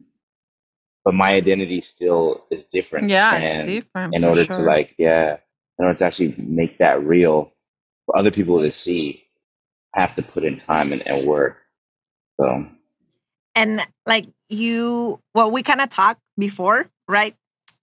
but 1.03 1.13
my 1.13 1.33
identity 1.33 1.81
still 1.81 2.45
is 2.51 2.63
different. 2.65 3.09
Yeah, 3.09 3.37
it's 3.37 3.65
different. 3.65 4.15
in 4.15 4.23
order 4.23 4.45
sure. 4.45 4.57
to 4.57 4.61
like 4.63 4.95
yeah, 4.97 5.37
in 5.79 5.85
order 5.85 5.97
to 5.99 6.05
actually 6.05 6.35
make 6.37 6.77
that 6.79 7.03
real 7.03 7.51
for 8.05 8.17
other 8.17 8.31
people 8.31 8.61
to 8.61 8.71
see, 8.71 9.23
I 9.95 10.01
have 10.01 10.15
to 10.15 10.21
put 10.21 10.43
in 10.43 10.57
time 10.57 10.91
and, 10.91 11.05
and 11.07 11.27
work. 11.27 11.57
So 12.39 12.67
and 13.55 13.81
like 14.05 14.27
you 14.49 15.19
well 15.33 15.51
we 15.51 15.63
kind 15.63 15.81
of 15.81 15.89
talked 15.89 16.21
before 16.37 16.89
right 17.07 17.35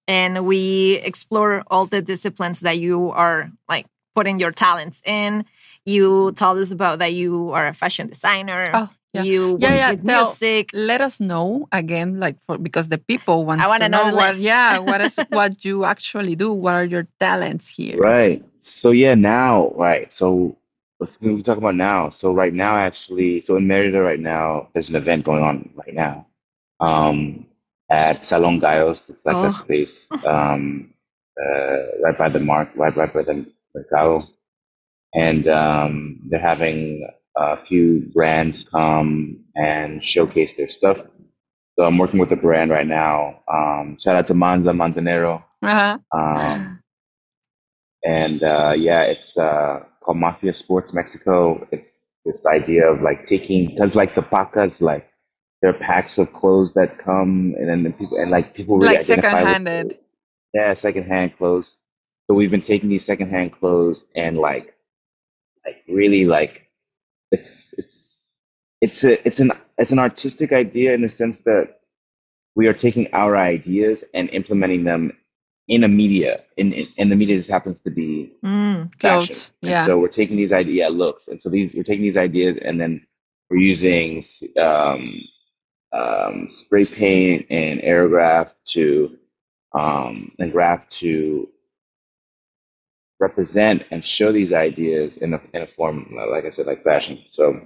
and 0.07 0.47
we 0.47 0.95
explore 1.05 1.63
all 1.69 1.87
the 1.87 2.03
disciplines 2.03 2.61
that 2.61 2.79
you 2.79 3.11
are 3.11 3.51
like 3.69 3.87
putting 4.15 4.41
your 4.41 4.53
talents 4.53 5.03
in 5.05 5.45
you 5.85 6.33
told 6.33 6.59
us 6.59 6.73
about 6.73 6.99
that 6.99 7.13
you 7.13 7.51
are 7.53 7.67
a 7.67 7.75
fashion 7.75 8.09
designer 8.09 8.71
Oh, 8.73 8.89
yeah. 9.13 9.23
you 9.23 9.57
Yeah, 9.61 9.75
yeah, 9.77 9.91
with 9.93 10.05
tell- 10.07 10.25
music 10.27 10.71
let 10.75 11.01
us 11.01 11.21
know 11.21 11.67
again, 11.73 12.21
like 12.21 12.37
for 12.47 12.59
because 12.59 12.89
the 12.89 12.99
people 12.99 13.45
want 13.45 13.61
I 13.61 13.65
to 13.65 13.71
wanna 13.71 13.89
know 13.89 14.11
know, 14.11 14.17
what. 14.17 14.35
list. 14.35 14.41
Yeah, 14.41 14.79
what 14.79 15.01
is 15.01 15.17
what 15.31 15.65
you 15.65 15.85
actually 15.85 16.37
do? 16.37 16.53
What 16.53 16.75
are 16.75 16.85
your 16.85 17.07
talents 17.21 17.69
here? 17.69 17.99
Right. 17.99 18.45
So 18.61 18.91
yeah, 18.91 19.15
now, 19.15 19.71
right. 19.77 20.13
So 20.13 20.57
let's 21.01 21.19
we 21.21 21.43
talk 21.43 21.59
about 21.59 21.75
now. 21.75 22.11
So 22.11 22.33
right 22.33 22.53
now, 22.55 22.77
actually, 22.77 23.41
so 23.41 23.57
in 23.57 23.67
Merida 23.67 24.01
right 24.03 24.21
now, 24.21 24.69
there's 24.75 24.89
an 24.91 24.97
event 24.97 25.25
going 25.25 25.43
on 25.43 25.71
right 25.75 25.95
now, 25.95 26.27
um, 26.81 27.47
at 27.91 28.25
Salon 28.25 28.61
Gallos. 28.61 29.09
It's 29.11 29.25
like 29.25 29.43
a 29.43 29.47
Oh. 29.47 29.51
space, 29.51 30.11
um, 30.27 30.93
uh, 31.41 31.79
right 32.03 32.19
by 32.19 32.29
the 32.29 32.41
mark, 32.41 32.71
right, 32.77 32.95
right 32.97 33.13
by 33.13 33.23
the 33.23 33.47
Mercado, 33.75 34.23
and 35.15 35.49
um, 35.49 36.21
they're 36.29 36.41
having 36.41 37.09
a 37.39 37.57
few 37.57 38.01
brands 38.13 38.65
come 38.65 39.45
and 39.57 40.03
showcase 40.03 40.55
their 40.57 40.69
stuff. 40.69 40.99
So 41.79 41.85
I'm 41.85 41.97
working 41.99 42.19
with 42.19 42.33
a 42.33 42.37
brand 42.37 42.71
right 42.71 42.87
now. 42.87 43.41
Um, 43.53 43.97
shout 44.01 44.17
out 44.17 44.27
to 44.27 44.35
Manza 44.35 44.73
Manzanero. 44.75 45.45
Uh-huh. 45.63 45.99
Um, 46.13 46.83
and 48.05 48.43
uh, 48.43 48.75
yeah, 48.77 49.03
it's 49.03 49.37
uh, 49.37 49.85
called 50.03 50.19
Mafia 50.19 50.53
Sports 50.55 50.93
Mexico. 50.93 51.67
It's 51.71 52.01
this 52.25 52.45
idea 52.47 52.87
of 52.91 53.03
like 53.03 53.27
taking 53.27 53.69
because 53.69 53.95
like 53.95 54.15
the 54.15 54.23
pacas, 54.23 54.81
like 54.81 55.09
there 55.63 55.71
are 55.71 55.75
packs 55.79 56.19
of 56.19 56.33
clothes 56.33 56.75
that 56.75 56.99
come, 56.99 57.55
and 57.59 57.69
then 57.69 57.83
the 57.85 57.91
people 57.91 58.19
and 58.19 58.31
like 58.31 58.55
people 58.55 58.77
really 58.77 58.89
Like 58.89 58.99
with 58.99 59.07
second-handed. 59.07 59.91
the- 59.91 59.99
yeah, 60.55 60.75
secondhand 60.75 61.37
clothes. 61.37 61.77
So 62.27 62.35
we've 62.35 62.51
been 62.51 62.63
taking 62.63 62.89
these 62.89 63.05
secondhand 63.05 63.53
clothes 63.53 64.05
and 64.17 64.39
like, 64.39 64.75
like 65.65 65.77
really 65.89 66.25
like, 66.25 66.68
it's 67.33 67.75
it's 67.79 68.31
it's 68.81 69.05
a 69.05 69.27
it's 69.27 69.41
an 69.41 69.53
it's 69.79 69.93
an 69.93 69.99
artistic 70.01 70.53
idea 70.53 70.95
in 70.95 71.03
the 71.03 71.09
sense 71.11 71.39
that 71.41 71.81
we 72.57 72.69
are 72.69 72.75
taking 72.75 73.13
our 73.15 73.37
ideas 73.37 74.05
and 74.15 74.31
implementing 74.31 74.85
them 74.85 75.13
in 75.69 75.85
a 75.85 75.89
media, 75.89 76.45
in, 76.59 76.73
in 76.75 76.89
and 76.99 77.13
the 77.13 77.17
media 77.17 77.37
just 77.39 77.51
happens 77.51 77.81
to 77.83 77.91
be 77.91 78.33
Mm. 78.45 78.93
fashion. 79.01 79.37
Clothes. 79.37 79.53
Yeah. 79.63 79.87
so 79.87 79.99
we're 79.99 80.09
taking 80.09 80.37
these 80.37 80.53
ideas, 80.53 80.77
yeah, 80.77 80.89
looks, 80.89 81.29
and 81.29 81.41
so 81.43 81.51
these 81.51 81.75
we're 81.75 81.85
taking 81.85 82.05
these 82.05 82.17
ideas 82.19 82.59
and 82.63 82.81
then 82.81 83.07
we're 83.51 83.59
using 83.59 84.23
um, 84.59 85.23
um, 85.93 86.49
spray 86.51 86.87
paint 86.87 87.47
and 87.51 87.81
aerograph 87.81 88.53
to 88.67 89.19
um, 89.75 90.33
and 90.39 90.53
graph 90.53 90.89
to 90.91 91.49
represent 93.21 93.85
and 93.91 94.05
show 94.05 94.33
these 94.33 94.53
ideas 94.53 95.17
in 95.19 95.35
a 95.35 95.41
in 95.55 95.63
a 95.63 95.67
form, 95.67 96.15
like 96.31 96.45
I 96.45 96.51
said, 96.51 96.67
like 96.67 96.85
fashion. 96.85 97.23
So, 97.31 97.61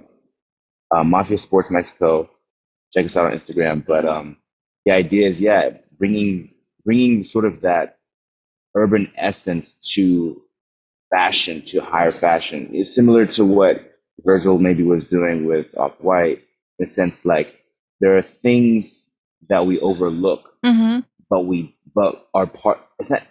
uh, 0.91 1.03
Mafia 1.03 1.37
Sports 1.37 1.71
Mexico, 1.71 2.29
check 2.93 3.05
us 3.05 3.17
out 3.17 3.27
on 3.27 3.33
Instagram. 3.37 3.85
But 3.85 4.05
um, 4.05 4.37
the 4.85 4.93
idea 4.93 5.27
is, 5.27 5.41
yeah, 5.41 5.71
bringing 5.97 6.51
bringing 6.85 7.25
sort 7.25 7.45
of 7.45 7.61
that 7.61 7.99
urban 8.75 9.11
essence 9.17 9.73
to 9.95 10.41
fashion, 11.11 11.61
to 11.63 11.81
higher 11.81 12.11
fashion. 12.11 12.69
It's 12.73 12.93
similar 12.95 13.25
to 13.27 13.45
what 13.45 13.93
Virgil 14.25 14.59
maybe 14.59 14.83
was 14.83 15.05
doing 15.05 15.45
with 15.45 15.77
Off 15.77 15.99
White, 16.01 16.43
in 16.79 16.87
a 16.87 16.89
sense, 16.89 17.25
like 17.25 17.61
there 17.99 18.15
are 18.17 18.21
things 18.21 19.09
that 19.49 19.65
we 19.65 19.79
overlook, 19.79 20.49
Mm-hmm. 20.65 21.01
but 21.29 21.45
we 21.45 21.75
but 21.95 22.27
are 22.33 22.47
part. 22.47 22.79
It's 22.99 23.09
not. 23.09 23.23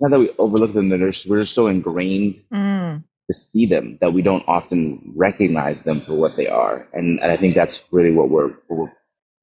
Not 0.00 0.10
that 0.10 0.20
we 0.20 0.30
overlook 0.38 0.72
them; 0.72 0.88
they're 0.88 0.98
just, 1.10 1.26
we're 1.26 1.40
just 1.42 1.54
so 1.54 1.68
ingrained 1.68 2.42
Mm. 2.52 3.04
to 3.30 3.34
see 3.34 3.66
them 3.66 3.98
that 4.00 4.12
we 4.12 4.22
don't 4.22 4.44
often 4.48 5.12
recognize 5.16 5.82
them 5.82 6.00
for 6.00 6.14
what 6.14 6.36
they 6.36 6.48
are, 6.48 6.88
and, 6.92 7.20
and 7.20 7.32
I 7.32 7.36
think 7.36 7.54
that's 7.54 7.84
really 7.92 8.12
what 8.12 8.30
we're 8.30 8.50
what 8.68 8.78
we're 8.78 8.92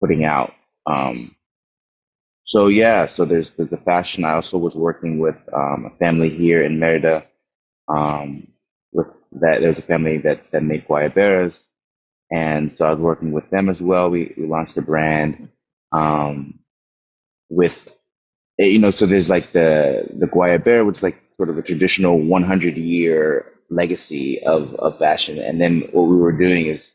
putting 0.02 0.26
out. 0.26 0.54
Um, 0.88 1.36
so 2.44 2.68
yeah, 2.68 3.08
so 3.08 3.26
there's 3.26 3.52
the, 3.52 3.66
the 3.66 3.78
fashion. 3.78 4.26
I 4.26 4.34
also 4.34 4.58
was 4.58 4.76
working 4.76 5.20
with 5.20 5.38
um, 5.54 5.86
a 5.86 5.98
family 5.98 6.30
here 6.30 6.62
in 6.64 6.80
Merida. 6.80 7.26
Um, 7.88 8.48
with 8.94 9.08
that, 9.34 9.62
there's 9.62 9.80
a 9.80 9.84
family 9.84 10.20
that 10.20 10.52
that 10.52 10.64
made 10.64 10.88
guayaberas, 10.88 11.68
and 12.32 12.72
so 12.72 12.86
I 12.86 12.92
was 12.92 13.00
working 13.00 13.32
with 13.32 13.50
them 13.52 13.70
as 13.70 13.82
well. 13.82 14.10
We 14.10 14.34
we 14.38 14.48
launched 14.48 14.78
a 14.78 14.82
brand 14.84 15.50
um, 15.94 16.60
with 17.50 17.90
you 18.58 18.80
know, 18.80 18.92
so 18.92 19.06
there's 19.06 19.30
like 19.30 19.52
the 19.54 20.08
the 20.14 20.28
Guayabera, 20.28 20.86
which 20.86 20.98
is 20.98 21.04
like 21.04 21.22
sort 21.38 21.50
of 21.50 21.58
a 21.58 21.64
traditional 21.64 22.20
100 22.20 22.78
year 22.78 23.52
legacy 23.70 24.42
of 24.44 24.76
of 24.76 25.00
fashion, 25.00 25.40
and 25.40 25.62
then 25.62 25.82
what 25.92 26.04
we 26.04 26.18
were 26.18 26.32
doing 26.34 26.68
is 26.68 26.92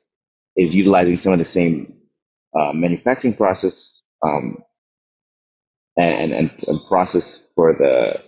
is 0.57 0.75
utilizing 0.75 1.17
some 1.17 1.33
of 1.33 1.38
the 1.38 1.45
same 1.45 1.95
uh, 2.59 2.73
manufacturing 2.73 3.35
process 3.35 4.00
um, 4.23 4.59
and, 5.99 6.33
and 6.33 6.50
and 6.67 6.81
process 6.88 7.43
for 7.57 7.75
the 7.75 8.23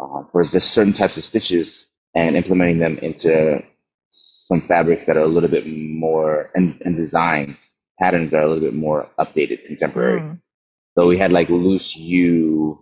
uh, 0.00 0.24
for 0.32 0.44
the 0.46 0.60
certain 0.60 0.92
types 0.94 1.16
of 1.16 1.24
stitches 1.24 1.86
and 2.14 2.36
implementing 2.36 2.78
them 2.78 2.98
into 2.98 3.62
some 4.10 4.60
fabrics 4.60 5.06
that 5.06 5.16
are 5.16 5.20
a 5.22 5.26
little 5.28 5.50
bit 5.50 5.66
more 5.66 6.50
and, 6.54 6.80
and 6.84 6.96
designs 6.96 7.74
patterns 8.00 8.30
that 8.32 8.38
are 8.38 8.46
a 8.46 8.48
little 8.48 8.64
bit 8.64 8.74
more 8.74 9.08
updated 9.18 9.66
contemporary 9.66 10.22
Mm. 10.22 10.40
So 10.94 11.06
we 11.06 11.16
had 11.18 11.32
like 11.32 11.48
loose 11.48 11.96
u 11.96 12.78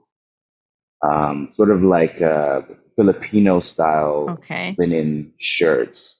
um, 1.03 1.49
sort 1.53 1.71
of 1.71 1.83
like 1.83 2.21
uh, 2.21 2.63
filipino 2.97 3.61
style 3.61 4.39
Okay. 4.39 4.75
linen 4.79 5.33
shirts 5.39 6.17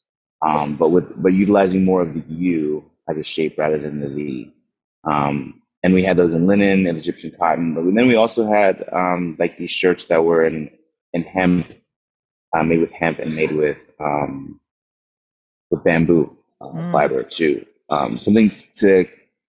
um, 0.47 0.77
but 0.77 0.91
with 0.91 1.07
but 1.23 1.33
utilizing 1.33 1.85
more 1.85 2.03
of 2.03 2.15
the 2.15 2.23
u 2.29 2.85
as 3.09 3.17
a 3.17 3.23
shape 3.25 3.59
rather 3.59 3.79
than 3.79 4.01
the 4.01 4.09
v 4.09 4.53
um, 5.11 5.61
and 5.83 5.95
we 5.95 6.03
had 6.05 6.17
those 6.17 6.35
in 6.35 6.47
linen 6.47 6.87
and 6.87 6.97
egyptian 6.99 7.33
cotton 7.39 7.75
but 7.75 7.85
then 7.95 8.07
we 8.09 8.17
also 8.17 8.47
had 8.47 8.85
um, 8.93 9.37
like 9.39 9.57
these 9.59 9.71
shirts 9.71 10.05
that 10.07 10.25
were 10.25 10.45
in 10.45 10.71
in 11.13 11.23
hemp 11.23 11.67
uh, 12.57 12.63
made 12.63 12.81
with 12.81 12.93
hemp 12.93 13.19
and 13.19 13.35
made 13.35 13.53
with 13.53 13.79
um, 14.01 14.61
with 15.71 15.85
bamboo 15.85 16.37
uh, 16.61 16.73
Mm. 16.75 16.93
fiber 16.93 17.23
too. 17.23 17.65
Um, 17.91 18.19
something 18.19 18.51
to 18.77 19.07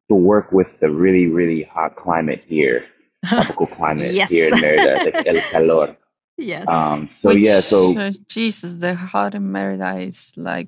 to 0.09 0.15
work 0.15 0.51
with 0.51 0.79
the 0.79 0.89
really 0.89 1.27
really 1.27 1.63
hot 1.63 1.95
climate 1.95 2.43
here, 2.47 2.85
tropical 3.25 3.67
climate 3.67 4.13
Yes. 4.13 4.29
here 4.29 4.53
in 4.53 4.59
Merida, 4.61 5.03
like 5.05 5.27
el 5.27 5.41
calor. 5.51 5.97
Yes. 6.37 6.67
Um, 6.67 7.07
so 7.07 7.29
Which, 7.29 7.39
yeah, 7.45 7.61
so 7.61 7.97
uh, 7.97 8.11
Jesus, 8.27 8.77
the 8.79 8.93
hot 8.93 9.35
in 9.35 9.51
Merida 9.51 9.95
is 9.97 10.33
like 10.35 10.67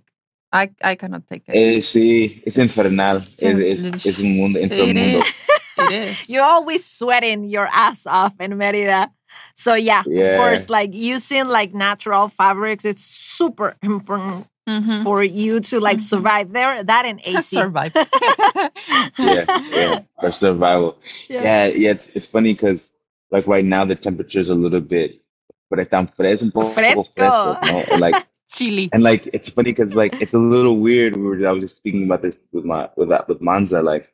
I 0.51 0.69
I 0.81 0.95
cannot 0.95 1.27
take 1.27 1.43
it. 1.49 1.55
eh, 1.55 1.79
sí, 1.81 2.41
es 2.47 2.57
infernal. 2.57 3.17
Es, 3.17 3.35
simply- 3.37 3.71
es, 3.71 4.05
es 4.05 4.19
un 4.19 4.37
mundo, 4.37 4.59
it 4.59 4.71
otro 4.71 4.85
mundo. 4.87 5.19
is. 5.19 5.49
It 5.77 5.91
is. 5.91 6.29
You're 6.29 6.43
always 6.45 6.85
sweating 6.85 7.43
your 7.43 7.67
ass 7.71 8.07
off 8.07 8.33
in 8.39 8.57
Merida. 8.57 9.11
So 9.55 9.75
yeah, 9.75 10.03
yeah, 10.07 10.23
of 10.23 10.37
course, 10.39 10.69
like 10.69 10.93
using 10.95 11.47
like 11.49 11.73
natural 11.73 12.29
fabrics, 12.29 12.85
it's 12.85 13.03
super 13.03 13.75
important 13.83 14.47
Mhm. 14.67 15.03
for 15.03 15.23
you 15.23 15.59
to 15.61 15.79
like 15.79 15.97
Mhm. 15.97 16.01
survive 16.01 16.51
there. 16.53 16.83
That 16.83 17.05
and 17.05 17.19
AC. 17.25 17.55
Survive. 17.55 17.93
Yeah, 19.17 19.45
yeah, 19.71 19.99
for 20.19 20.31
survival. 20.31 20.97
Yeah, 21.29 21.67
yeah, 21.67 21.91
it's, 21.91 22.07
it's 22.13 22.25
funny 22.25 22.53
because 22.53 22.89
like 23.31 23.47
right 23.47 23.65
now 23.65 23.85
the 23.85 23.95
temperature 23.95 24.39
is 24.39 24.49
a 24.49 24.55
little 24.55 24.81
bit, 24.81 25.21
but 25.69 25.79
it's 25.79 25.91
tan 25.91 26.07
fres- 26.15 26.41
un 26.41 26.51
Fresco. 26.51 27.03
fresco, 27.15 27.57
no? 27.63 27.79
And, 27.91 28.01
like 28.01 28.15
Chili. 28.51 28.89
And 28.93 29.03
like 29.03 29.27
it's 29.33 29.49
funny 29.49 29.71
because 29.73 29.95
like 29.95 30.21
it's 30.21 30.33
a 30.33 30.37
little 30.39 30.77
weird. 30.77 31.15
We 31.17 31.23
were 31.23 31.47
I 31.47 31.51
was 31.51 31.61
just 31.61 31.75
speaking 31.75 32.03
about 32.03 32.21
this 32.21 32.37
with 32.51 32.63
my 32.65 32.89
with 32.95 33.09
that 33.09 33.27
with 33.27 33.39
Manza. 33.41 33.83
Like 33.83 34.11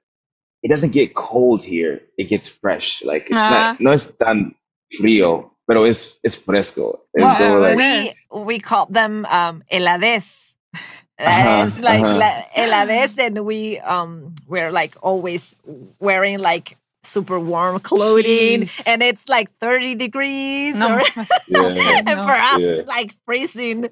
it 0.63 0.69
doesn't 0.69 0.91
get 0.91 1.13
cold 1.13 1.61
here; 1.63 2.01
it 2.17 2.25
gets 2.29 2.47
fresh. 2.47 3.03
Like 3.03 3.23
it's 3.27 3.35
Ah. 3.35 3.49
not 3.77 3.81
no 3.81 3.91
es 3.91 4.05
tan 4.19 4.55
frío, 4.99 5.51
pero 5.67 5.85
es 5.85 6.19
es 6.23 6.35
fresco. 6.35 7.05
Es 7.13 7.23
Well, 7.23 7.37
como, 7.37 7.59
like, 7.59 7.77
we 7.77 8.13
we 8.43 8.59
call 8.59 8.85
them 8.87 9.25
um 9.25 9.63
helades. 9.71 10.55
Uh-huh, 11.19 11.67
it's 11.67 11.79
like 11.79 12.01
uh-huh. 12.01 12.17
la- 12.17 12.43
helades, 12.55 13.17
and 13.19 13.45
we 13.45 13.79
um 13.79 14.33
we're 14.47 14.71
like 14.71 14.95
always 15.03 15.55
wearing 15.99 16.39
like 16.39 16.75
super 17.03 17.39
warm 17.39 17.79
clothing, 17.79 18.61
Jeez. 18.63 18.83
and 18.87 19.03
it's 19.03 19.29
like 19.29 19.49
thirty 19.59 19.93
degrees. 19.93 20.75
No. 20.75 20.95
Or, 20.97 21.01
yeah, 21.47 21.97
and 21.99 22.05
No. 22.07 22.23
for 22.25 22.31
us, 22.31 22.59
Yeah. 22.59 22.67
it's 22.81 22.87
like 22.89 23.13
freezing. 23.25 23.89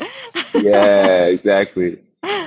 yeah, 0.55 1.25
exactly. 1.25 1.99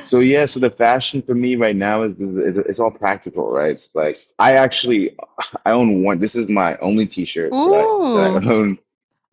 So 0.06 0.20
yeah, 0.20 0.46
so 0.46 0.60
the 0.60 0.70
fashion 0.70 1.22
for 1.22 1.34
me 1.34 1.56
right 1.56 1.76
now 1.76 2.02
is, 2.02 2.12
is 2.18 2.58
it's 2.68 2.78
all 2.78 2.90
practical, 2.90 3.50
right? 3.50 3.72
It's 3.72 3.88
like 3.94 4.18
I 4.38 4.52
actually 4.54 5.16
I 5.64 5.70
own 5.70 6.02
one. 6.02 6.18
This 6.18 6.34
is 6.34 6.48
my 6.48 6.76
only 6.78 7.06
T-shirt 7.06 7.50
that 7.52 7.56
I, 7.56 8.30
that 8.40 8.46
I 8.46 8.52
own. 8.52 8.78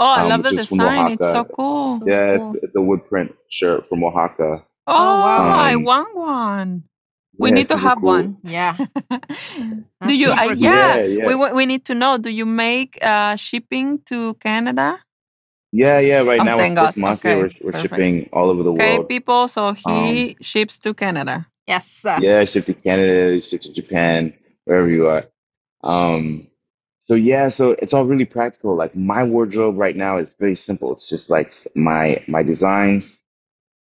Oh, 0.02 0.08
I 0.08 0.22
Um, 0.22 0.24
love 0.24 0.44
the 0.44 0.52
which 0.52 0.54
is 0.54 0.72
design. 0.72 1.10
It's 1.10 1.30
so 1.30 1.46
Oaxaca. 1.46 1.56
cool. 1.56 2.04
So 2.04 2.06
Yeah, 2.06 2.32
cool. 2.32 2.54
it's, 2.54 2.56
it's 2.64 2.76
a 2.76 2.82
wood 2.82 3.08
print 3.10 3.36
shirt 3.50 3.90
from 3.90 4.04
Oaxaca. 4.04 4.66
Oh, 4.88 5.18
wow. 5.18 5.52
I 5.54 5.76
Um, 5.76 5.78
want 5.78 6.16
one. 6.16 6.86
We 7.40 7.52
Yeah, 7.52 7.52
need 7.52 7.70
to 7.70 7.78
have 7.78 8.02
cool. 8.02 8.04
one. 8.04 8.40
Yeah. 8.44 8.80
do 10.06 10.14
you? 10.14 10.32
I, 10.32 10.46
super 10.46 10.58
cool. 10.58 10.80
yeah, 10.80 11.02
Yeah, 11.02 11.04
yeah. 11.04 11.34
We 11.34 11.36
we 11.36 11.66
need 11.66 11.86
to 11.86 11.96
know. 11.96 12.18
Do 12.18 12.30
you 12.32 12.46
make 12.46 13.00
uh, 13.04 13.36
shipping 13.38 14.00
to 14.08 14.36
Canada? 14.36 15.00
Yeah, 15.72 16.00
yeah. 16.00 16.22
Right 16.24 16.42
Oh, 16.42 16.44
now, 16.44 16.58
thank 16.58 16.76
with 16.76 16.78
Chris 16.78 16.96
God. 16.96 16.96
Mafia, 16.98 17.38
Okay, 17.38 17.38
we're, 17.38 17.52
we're 17.64 17.74
shipping 17.74 18.30
all 18.34 18.50
over 18.50 18.64
the 18.64 18.74
Okay, 18.74 19.00
world. 19.00 19.10
people. 19.10 19.48
So 19.50 19.74
he 19.74 20.38
ships 20.42 20.80
to 20.80 20.94
Canada. 20.94 21.48
Yes. 21.68 22.06
Yeah, 22.16 22.46
ship 22.46 22.66
to 22.68 22.74
Canada, 22.76 23.42
ship 23.42 23.62
to 23.62 23.74
Japan, 23.74 24.34
wherever 24.66 24.90
you 24.90 25.08
are. 25.08 25.26
Um, 25.84 26.48
so 27.12 27.16
yeah, 27.16 27.50
so 27.50 27.72
it's 27.72 27.94
all 27.94 28.06
really 28.06 28.26
practical. 28.26 28.76
Like 28.76 28.96
my 28.96 29.24
wardrobe 29.24 29.78
right 29.78 29.96
now 29.98 30.18
is 30.18 30.32
very 30.40 30.56
simple. 30.56 30.94
It's 30.94 31.10
just 31.10 31.30
like 31.30 31.54
my 31.76 32.24
my 32.28 32.44
designs, 32.44 33.22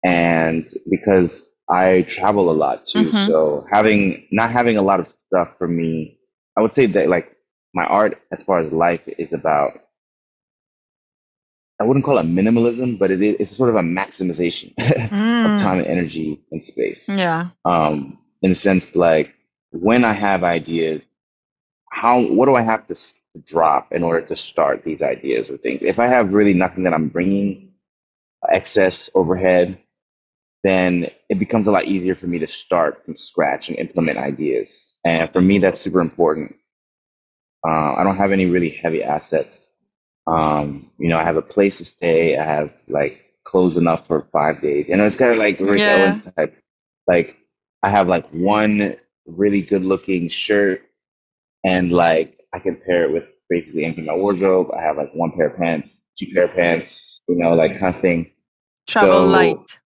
and 0.03 0.67
because 0.89 1.49
I 1.69 2.03
travel 2.03 2.49
a 2.51 2.53
lot 2.53 2.85
too, 2.87 3.13
Mhm. 3.13 3.25
so 3.25 3.65
having 3.71 4.27
not 4.31 4.51
having 4.51 4.77
a 4.77 4.83
lot 4.83 4.99
of 5.01 5.09
stuff 5.09 5.57
for 5.57 5.67
me, 5.67 6.19
I 6.57 6.61
would 6.61 6.73
say 6.73 6.87
that 6.87 7.09
like 7.09 7.35
my 7.73 7.85
art 7.85 8.21
as 8.31 8.43
far 8.43 8.59
as 8.59 8.71
life 8.73 9.03
is 9.07 9.33
about. 9.33 9.81
I 11.79 11.85
wouldn't 11.85 12.05
call 12.05 12.19
it 12.19 12.25
minimalism, 12.27 12.99
but 12.99 13.11
it 13.11 13.21
is 13.21 13.37
it's 13.39 13.57
sort 13.57 13.69
of 13.69 13.75
a 13.75 13.81
maximization 13.81 14.73
of 15.45 15.55
Mm. 15.55 15.57
time 15.57 15.79
and 15.79 15.87
energy 15.87 16.41
and 16.51 16.63
space 16.63 17.09
Yeah. 17.09 17.49
um, 17.65 18.19
in 18.41 18.51
a 18.53 18.55
sense 18.55 18.95
like 18.95 19.33
when 19.71 20.05
I 20.05 20.13
have 20.13 20.43
ideas, 20.43 21.03
how 21.97 22.21
what 22.21 22.45
do 22.45 22.55
I 22.55 22.61
have 22.61 22.87
to 22.87 22.95
drop 23.43 23.91
in 23.91 24.03
order 24.03 24.21
to 24.27 24.35
start 24.35 24.83
these 24.83 25.01
ideas 25.01 25.49
or 25.49 25.57
things? 25.57 25.79
If 25.81 25.99
I 25.99 26.07
have 26.07 26.31
really 26.33 26.53
nothing 26.53 26.83
that 26.83 26.93
I'm 26.93 27.07
bringing, 27.09 27.73
excess 28.51 29.09
overhead, 29.15 29.79
then 30.63 31.09
it 31.29 31.39
becomes 31.39 31.67
a 31.67 31.71
lot 31.71 31.85
easier 31.85 32.13
for 32.15 32.27
me 32.27 32.39
to 32.39 32.47
start 32.47 33.03
from 33.03 33.15
scratch 33.15 33.69
and 33.69 33.79
implement 33.79 34.19
ideas. 34.19 34.95
And 35.05 35.31
for 35.33 35.41
me, 35.41 35.57
that's 35.59 35.81
super 35.81 35.99
important. 36.01 36.55
Uh, 37.67 37.95
I 37.95 38.03
don't 38.03 38.17
have 38.17 38.31
any 38.31 38.45
really 38.45 38.69
heavy 38.69 39.03
assets. 39.03 39.71
Um, 40.27 40.91
you 40.99 41.09
know, 41.09 41.17
I 41.17 41.23
have 41.23 41.37
a 41.37 41.41
place 41.41 41.79
to 41.79 41.85
stay. 41.85 42.37
I 42.37 42.43
have 42.43 42.73
like 42.87 43.25
clothes 43.43 43.77
enough 43.77 44.07
for 44.07 44.27
five 44.31 44.61
days. 44.61 44.89
You 44.89 44.97
know, 44.97 45.05
it's 45.05 45.15
kind 45.15 45.31
of 45.31 45.37
like 45.39 45.59
Rick 45.59 45.79
Yeah. 45.79 45.95
Owens 45.95 46.23
type. 46.37 46.55
Like 47.07 47.37
I 47.81 47.89
have 47.89 48.07
like 48.07 48.29
one 48.29 48.97
really 49.25 49.61
good 49.63 49.83
looking 49.83 50.29
shirt 50.29 50.83
and 51.63 51.91
like 51.91 52.39
I 52.53 52.59
can 52.59 52.75
pair 52.85 53.03
it 53.05 53.11
with 53.11 53.25
basically 53.49 53.85
anything 53.85 54.05
in 54.05 54.07
my 54.07 54.15
wardrobe. 54.15 54.71
I 54.75 54.81
have 54.81 54.97
like 54.97 55.13
one 55.13 55.31
pair 55.31 55.47
of 55.47 55.57
pants, 55.57 56.01
two 56.17 56.27
pair 56.33 56.45
of 56.45 56.53
pants, 56.55 57.21
you 57.27 57.35
know, 57.35 57.53
like 57.53 57.79
kind 57.79 57.95
of 57.95 58.01
thing. 58.01 58.31
Travel 58.87 59.21
So- 59.21 59.27
light. 59.27 59.79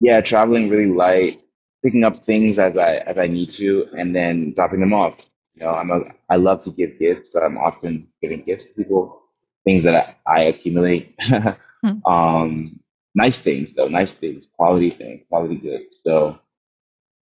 Yeah, 0.00 0.20
traveling 0.20 0.68
really 0.68 0.92
light, 0.92 1.40
picking 1.82 2.04
up 2.04 2.26
things 2.26 2.58
as 2.58 2.76
I 2.76 2.96
as 2.96 3.16
I 3.16 3.26
need 3.26 3.50
to, 3.52 3.86
and 3.96 4.14
then 4.14 4.52
dropping 4.54 4.80
them 4.80 4.92
off. 4.92 5.16
You 5.54 5.64
know, 5.64 5.70
I'm 5.70 5.90
a 5.90 6.00
I 6.28 6.36
love 6.36 6.62
to 6.64 6.70
give 6.70 6.98
gifts, 6.98 7.32
so 7.32 7.40
I'm 7.40 7.56
often 7.56 8.08
giving 8.20 8.42
gifts 8.42 8.64
to 8.64 8.72
people, 8.74 9.22
things 9.64 9.82
that 9.84 10.18
I, 10.26 10.40
I 10.40 10.42
accumulate. 10.44 11.16
um, 12.06 12.80
nice 13.14 13.38
things 13.38 13.72
though, 13.72 13.88
nice 13.88 14.12
things, 14.12 14.46
quality 14.46 14.90
things, 14.90 15.22
quality 15.28 15.56
goods. 15.56 16.00
So, 16.04 16.38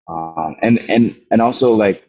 um, 0.09 0.57
and 0.63 0.79
and 0.89 1.21
and 1.31 1.43
also 1.43 1.73
like 1.75 2.09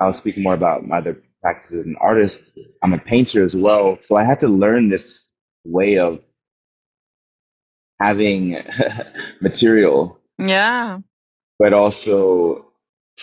I'll 0.00 0.12
speak 0.14 0.36
more 0.38 0.54
about 0.54 0.86
my 0.86 0.98
other 0.98 1.22
practices 1.40 1.80
as 1.80 1.86
an 1.86 1.96
artist. 2.00 2.52
I'm 2.82 2.92
a 2.92 2.98
painter 2.98 3.44
as 3.44 3.54
well, 3.54 3.98
so 4.02 4.16
I 4.16 4.24
had 4.24 4.40
to 4.40 4.48
learn 4.48 4.88
this 4.88 5.28
way 5.64 5.98
of 5.98 6.20
having 8.00 8.56
material 9.40 10.18
Yeah. 10.38 10.98
but 11.58 11.72
also 11.72 12.66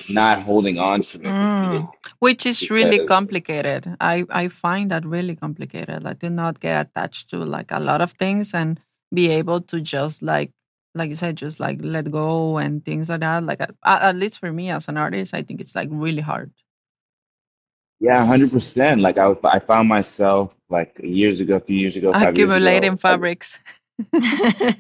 not 0.10 0.42
holding 0.42 0.78
on 0.78 1.02
to 1.02 1.18
it. 1.18 1.24
Mm. 1.24 1.92
Which 2.20 2.46
is 2.46 2.70
really 2.70 3.06
complicated. 3.06 3.98
I, 4.00 4.26
I 4.30 4.48
find 4.48 4.92
that 4.92 5.06
really 5.06 5.36
complicated. 5.36 6.04
Like 6.04 6.20
do 6.20 6.30
not 6.30 6.60
get 6.60 6.88
attached 6.88 7.30
to 7.32 7.38
like 7.40 7.72
a 7.72 7.80
lot 7.80 8.00
of 8.02 8.14
things 8.14 8.54
and 8.54 8.80
be 9.14 9.30
able 9.32 9.60
to 9.62 9.82
just 9.82 10.22
like 10.22 10.52
like 10.96 11.10
you 11.10 11.16
said, 11.16 11.36
just 11.36 11.60
like 11.60 11.80
let 11.82 12.12
go 12.12 12.58
and 12.58 12.84
things 12.84 13.10
like 13.10 13.22
that. 13.22 13.44
Like 13.44 13.62
at, 13.62 13.76
at 13.84 14.16
least 14.16 14.40
for 14.40 14.52
me 14.52 14.70
as 14.72 14.88
an 14.88 14.98
artist, 14.98 15.34
I 15.34 15.42
think 15.42 15.62
it's 15.62 15.76
like 15.76 15.90
really 15.92 16.22
hard. 16.22 16.52
Yeah, 18.00 18.26
hundred 18.26 18.52
percent. 18.52 19.02
Like 19.02 19.18
I, 19.18 19.36
I 19.44 19.60
found 19.60 19.90
myself 19.90 20.56
like 20.70 21.00
years 21.04 21.40
ago, 21.40 21.58
a 21.58 21.60
few 21.60 21.76
years 21.76 21.96
ago, 21.96 22.14
five 22.14 22.38
years 22.38 22.50
Accumulating 22.50 22.98
fabrics. 22.98 23.60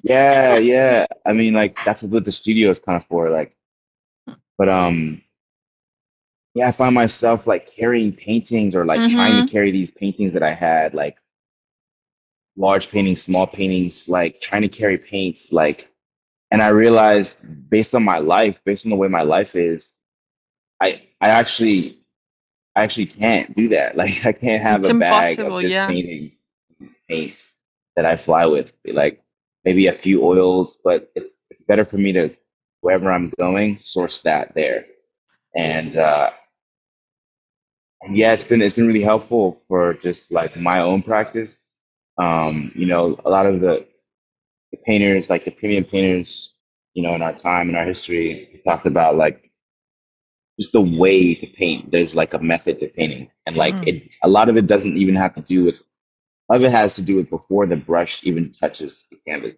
yeah, 0.03 0.57
yeah. 0.57 1.05
I 1.25 1.33
mean, 1.33 1.53
like 1.53 1.83
that's 1.83 2.01
what 2.01 2.25
the 2.25 2.31
studio 2.31 2.69
is 2.69 2.79
kind 2.79 2.95
of 2.95 3.05
for. 3.07 3.29
Like, 3.29 3.55
but 4.57 4.69
um, 4.69 5.21
yeah, 6.55 6.69
I 6.69 6.71
found 6.71 6.95
myself 6.95 7.45
like 7.45 7.75
carrying 7.75 8.13
paintings 8.13 8.75
or 8.75 8.85
like 8.85 9.11
trying 9.11 9.45
to 9.45 9.51
carry 9.51 9.71
these 9.71 9.91
paintings 9.91 10.33
that 10.33 10.43
I 10.43 10.53
had 10.53 10.93
like 10.93 11.17
large 12.59 12.91
paintings, 12.91 13.23
small 13.23 13.47
paintings, 13.47 14.07
like 14.07 14.41
trying 14.41 14.61
to 14.61 14.67
carry 14.69 14.97
paints, 14.97 15.51
like, 15.51 15.89
and 16.51 16.61
I 16.61 16.69
realized 16.69 17.37
based 17.69 17.95
on 17.95 18.03
my 18.03 18.19
life, 18.19 18.59
based 18.65 18.85
on 18.85 18.89
the 18.91 18.95
way 18.97 19.07
my 19.07 19.21
life 19.23 19.55
is, 19.55 19.93
I 20.81 21.03
I 21.21 21.29
actually 21.29 21.99
I 22.75 22.83
actually 22.83 23.07
can't 23.07 23.55
do 23.55 23.69
that. 23.69 23.95
Like 23.97 24.25
I 24.25 24.33
can't 24.33 24.63
have 24.63 24.83
It's 24.83 24.89
a 24.89 24.93
bag 24.93 25.39
of 25.39 25.55
just 25.59 25.73
yeah. 25.73 25.87
paintings, 25.87 26.41
paints 27.09 27.55
that 27.95 28.05
I 28.05 28.17
fly 28.17 28.45
with. 28.45 28.73
Like 28.85 29.23
maybe 29.65 29.87
a 29.87 29.93
few 29.93 30.23
oils, 30.23 30.77
but 30.83 31.11
it's 31.15 31.35
it's 31.49 31.63
better 31.63 31.85
for 31.85 31.97
me 31.97 32.13
to 32.13 32.35
wherever 32.81 33.11
I'm 33.11 33.31
going, 33.39 33.77
source 33.79 34.21
that 34.21 34.53
there. 34.55 34.85
And 35.55 35.95
uh 35.97 36.31
yeah, 38.11 38.33
it's 38.33 38.43
been 38.43 38.61
it's 38.61 38.75
been 38.75 38.87
really 38.87 39.01
helpful 39.03 39.59
for 39.67 39.93
just 39.95 40.31
like 40.31 40.55
my 40.57 40.81
own 40.81 41.03
practice. 41.03 41.59
Um, 42.17 42.71
you 42.75 42.85
know, 42.87 43.19
a 43.25 43.29
lot 43.29 43.45
of 43.47 43.61
the, 43.61 43.87
the 44.71 44.77
painters, 44.77 45.29
like 45.29 45.45
the 45.45 45.51
premium 45.51 45.83
painters, 45.85 46.53
you 46.93 47.03
know, 47.03 47.15
in 47.15 47.21
our 47.21 47.33
time 47.33 47.69
in 47.69 47.75
our 47.75 47.85
history, 47.85 48.49
we 48.53 48.59
talked 48.61 48.85
about 48.85 49.15
like 49.15 49.51
just 50.59 50.71
the 50.73 50.81
way 50.81 51.33
to 51.35 51.47
paint. 51.47 51.91
There's 51.91 52.15
like 52.15 52.33
a 52.33 52.39
method 52.39 52.79
to 52.79 52.87
painting, 52.87 53.29
and 53.45 53.55
like 53.55 53.77
Mm. 53.77 53.87
it, 53.87 54.09
a 54.23 54.27
lot 54.29 54.49
of 54.49 54.57
it 54.57 54.67
doesn't 54.67 54.97
even 54.97 55.15
have 55.15 55.33
to 55.35 55.41
do 55.41 55.65
with. 55.65 55.75
A 56.49 56.53
lot 56.53 56.57
of 56.57 56.63
it 56.65 56.71
has 56.71 56.93
to 56.95 57.01
do 57.01 57.15
with 57.17 57.29
before 57.29 57.65
the 57.65 57.77
brush 57.77 58.21
even 58.23 58.53
touches 58.59 59.05
the 59.11 59.17
canvas, 59.27 59.55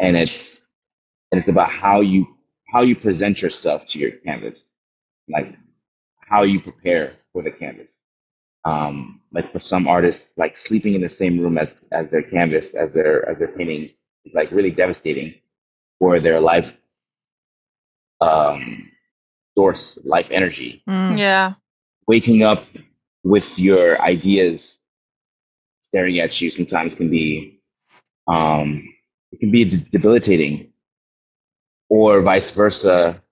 and 0.00 0.16
it's 0.16 0.60
and 1.32 1.38
it's 1.40 1.48
about 1.48 1.70
how 1.70 2.00
you 2.00 2.26
how 2.72 2.82
you 2.82 2.96
present 2.96 3.42
yourself 3.42 3.86
to 3.86 3.98
your 3.98 4.12
canvas, 4.12 4.70
like 5.28 5.54
how 6.20 6.42
you 6.42 6.60
prepare 6.60 7.14
for 7.32 7.42
the 7.42 7.50
canvas. 7.50 7.92
Um, 8.64 9.20
like 9.32 9.52
for 9.52 9.58
some 9.60 9.86
artists, 9.88 10.32
like 10.36 10.56
sleeping 10.56 10.94
in 10.94 11.00
the 11.00 11.08
same 11.08 11.38
room 11.40 11.58
as 11.58 11.74
as 11.92 12.08
their 12.08 12.22
canvas, 12.22 12.74
as 12.74 12.92
their 12.92 13.28
as 13.28 13.38
their 13.38 13.48
paintings, 13.48 13.92
like 14.34 14.50
really 14.50 14.70
devastating 14.70 15.34
for 15.98 16.20
their 16.20 16.40
life 16.40 16.76
um, 18.20 18.90
source, 19.56 19.98
life 20.04 20.28
energy. 20.30 20.82
Mm. 20.88 21.18
Yeah. 21.18 21.54
Waking 22.06 22.42
up 22.42 22.64
with 23.24 23.58
your 23.58 24.00
ideas 24.00 24.78
staring 25.82 26.20
at 26.20 26.40
you 26.40 26.50
sometimes 26.50 26.94
can 26.94 27.10
be 27.10 27.60
um, 28.28 28.82
it 29.32 29.40
can 29.40 29.50
be 29.50 29.64
debilitating, 29.92 30.72
or 31.88 32.20
vice 32.22 32.50
versa. 32.50 33.22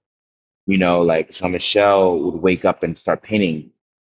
You 0.67 0.79
know, 0.79 1.03
like 1.03 1.33
Jean 1.33 1.53
Michel 1.53 2.19
would 2.21 2.43
wake 2.43 2.65
up 2.65 2.83
and 2.83 2.97
start 2.97 3.23
painting, 3.23 3.71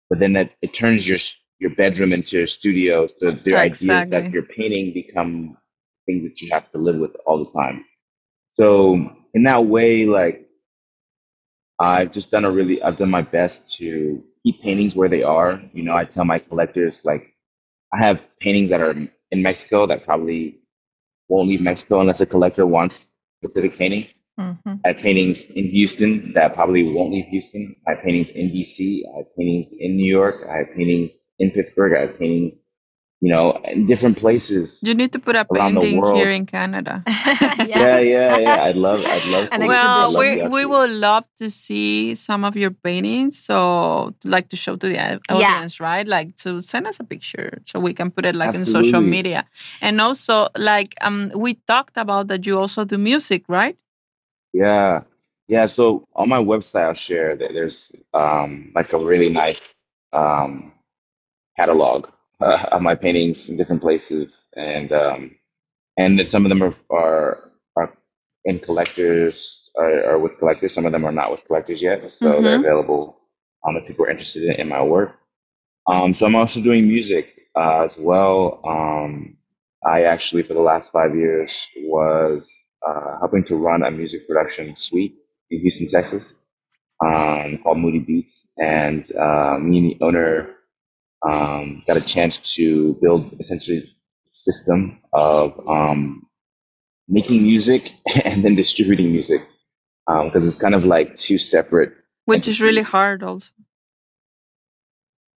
but 0.09 0.19
then 0.19 0.33
that 0.33 0.51
it 0.61 0.73
turns 0.73 1.07
your 1.07 1.19
your 1.59 1.75
bedroom 1.75 2.13
into 2.13 2.43
a 2.43 2.47
studio. 2.47 3.07
So 3.07 3.31
the 3.31 3.55
ideas 3.55 4.07
that 4.09 4.25
Exactly. 4.25 4.31
you're 4.33 4.43
painting 4.43 4.93
become 4.93 5.57
things 6.05 6.23
that 6.23 6.41
you 6.41 6.49
have 6.51 6.71
to 6.71 6.77
live 6.77 6.97
with 6.97 7.15
all 7.25 7.43
the 7.43 7.51
time. 7.51 7.85
So 8.53 8.95
in 9.33 9.43
that 9.43 9.65
way, 9.65 10.05
like 10.05 10.47
I've 11.79 12.11
just 12.11 12.31
done 12.31 12.45
a 12.45 12.51
really, 12.51 12.81
I've 12.81 12.97
done 12.97 13.09
my 13.09 13.21
best 13.21 13.73
to 13.77 14.23
keep 14.43 14.61
paintings 14.61 14.95
where 14.95 15.09
they 15.09 15.23
are. 15.23 15.61
You 15.73 15.83
know, 15.83 15.95
I 15.95 16.05
tell 16.05 16.25
my 16.25 16.39
collectors, 16.39 17.03
like, 17.03 17.33
I 17.93 17.99
have 17.99 18.21
paintings 18.39 18.69
that 18.69 18.81
are 18.81 18.95
in 19.31 19.41
Mexico 19.41 19.85
that 19.87 20.05
probably 20.05 20.59
won't 21.29 21.47
leave 21.47 21.61
Mexico 21.61 22.01
unless 22.01 22.21
a 22.21 22.25
collector 22.25 22.65
wants 22.65 23.05
specific 23.43 23.75
painting. 23.75 24.07
Mhm. 24.39 24.79
I 24.83 24.89
have 24.89 24.97
paintings 24.97 25.45
in 25.45 25.65
Houston 25.65 26.33
that 26.33 26.55
probably 26.55 26.83
won't 26.91 27.11
leave 27.13 27.25
Houston. 27.25 27.75
I 27.87 27.91
have 27.91 28.03
paintings 28.03 28.29
in 28.29 28.49
DC. 28.49 29.03
I 29.13 29.17
have 29.17 29.35
paintings 29.35 29.67
in 29.79 29.95
New 29.95 30.11
York. 30.11 30.47
I 30.49 30.57
have 30.59 30.73
paintings 30.75 31.17
in 31.39 31.51
Pittsburgh. 31.51 31.93
I 31.95 32.01
have 32.01 32.17
paintings, 32.17 32.53
you 33.23 33.31
know, 33.31 33.55
in 33.71 33.87
different 33.87 34.17
places. 34.19 34.79
You 34.83 34.93
need 34.93 35.13
to 35.15 35.19
put 35.19 35.35
a 35.39 35.47
Around 35.49 35.75
the 35.75 35.79
painting 35.81 36.01
world. 36.01 36.17
here 36.19 36.29
in 36.39 36.45
Canada. 36.45 37.03
Yeah, 37.73 37.99
yeah, 38.03 38.37
yeah. 38.37 38.63
I'd 38.67 38.75
love, 38.75 38.99
I'd 39.05 39.25
love 39.31 39.47
An 39.53 39.61
to. 39.61 39.67
Well, 39.67 40.11
love 40.11 40.19
we 40.19 40.27
we 40.35 40.41
actually- 40.41 40.65
would 40.73 40.89
love 41.09 41.23
to 41.39 41.47
see 41.49 42.15
some 42.15 42.43
of 42.43 42.53
your 42.59 42.71
paintings. 42.71 43.39
So, 43.39 44.11
like 44.35 44.49
to 44.49 44.57
show 44.63 44.75
to 44.75 44.87
the 44.91 44.99
au- 44.99 45.39
Yeah. 45.39 45.55
audience, 45.55 45.79
right? 45.79 46.05
Like 46.17 46.35
to 46.43 46.59
send 46.61 46.83
us 46.91 46.99
a 46.99 47.05
picture 47.13 47.61
so 47.65 47.79
we 47.79 47.93
can 47.93 48.11
put 48.11 48.25
it 48.25 48.35
like 48.35 48.53
in 48.59 48.65
social 48.65 48.99
media. 49.15 49.45
And 49.79 50.01
also, 50.01 50.47
like 50.57 50.91
um, 51.07 51.31
we 51.45 51.55
talked 51.65 51.95
about 51.95 52.27
that 52.27 52.45
you 52.45 52.59
also 52.59 52.83
do 52.83 52.97
music, 52.97 53.43
right? 53.47 53.77
Yeah, 54.51 55.03
yeah. 55.47 55.65
So 55.67 56.07
on 56.13 56.27
my 56.27 56.39
website, 56.43 56.85
I'll 56.91 56.93
share 57.09 57.37
that 57.39 57.53
there's 57.55 57.87
um, 58.13 58.71
like 58.75 58.91
a 58.91 58.99
really 58.99 59.29
nice 59.29 59.73
um, 60.11 60.73
catalog 61.57 62.07
uh, 62.43 62.69
of 62.73 62.81
my 62.83 62.95
paintings 62.95 63.49
in 63.49 63.57
different 63.57 63.81
places, 63.81 64.47
and 64.57 64.91
um, 64.93 65.35
and 65.97 66.21
some 66.29 66.45
of 66.45 66.49
them 66.49 66.63
are 66.63 66.75
are 66.91 67.51
are 67.77 67.93
in 68.45 68.59
collectors 68.59 69.71
are, 69.77 70.05
are 70.11 70.19
with 70.19 70.39
collectors. 70.39 70.73
Some 70.73 70.85
of 70.85 70.93
them 70.93 71.05
are 71.05 71.11
not 71.13 71.31
with 71.31 71.45
collectors 71.45 71.81
yet, 71.81 72.09
so 72.11 72.41
they're 72.43 72.57
Mhm. 72.57 72.59
available 72.59 73.19
um, 73.67 73.77
if 73.77 73.87
people 73.87 74.05
are 74.05 74.11
interested 74.11 74.43
in, 74.43 74.61
in 74.61 74.69
my 74.69 74.83
work. 74.83 75.15
Um, 75.87 76.13
so 76.13 76.25
I'm 76.25 76.35
also 76.35 76.61
doing 76.61 76.87
music 76.87 77.47
uh, 77.55 77.83
as 77.83 77.97
well. 77.97 78.61
Um, 78.65 79.37
I 79.85 80.03
actually, 80.05 80.43
for 80.43 80.53
the 80.53 80.61
last 80.61 80.91
five 80.91 81.15
years, 81.15 81.67
was 81.77 82.49
uh, 82.87 83.19
helping 83.19 83.43
to 83.45 83.57
run 83.57 83.83
a 83.83 83.91
music 83.91 84.27
production 84.27 84.75
suite 84.77 85.15
in 85.51 85.59
Houston, 85.61 85.87
Texas, 85.87 86.35
um, 87.05 87.59
called 87.63 87.79
Moody 87.79 87.99
Beats, 87.99 88.47
and 88.59 89.11
uh, 89.15 89.57
me 89.59 89.79
and 89.79 89.87
the 89.91 89.97
owner 90.05 90.55
um, 91.27 91.83
got 91.87 91.97
a 91.97 92.01
chance 92.01 92.37
to 92.55 92.93
build 93.01 93.33
essentially 93.39 93.77
a 93.79 93.83
system 94.31 94.99
of 95.13 95.59
um, 95.67 96.27
making 97.07 97.43
music 97.43 97.93
and 98.25 98.43
then 98.43 98.55
distributing 98.55 99.11
music 99.11 99.41
because 100.07 100.45
it's 100.45 100.55
kind 100.55 100.75
of 100.75 100.85
like 100.85 101.15
two 101.15 101.37
separate 101.37 101.93
Which 102.25 102.47
is 102.47 102.61
really 102.61 102.81
hard, 102.81 103.23
also. 103.23 103.51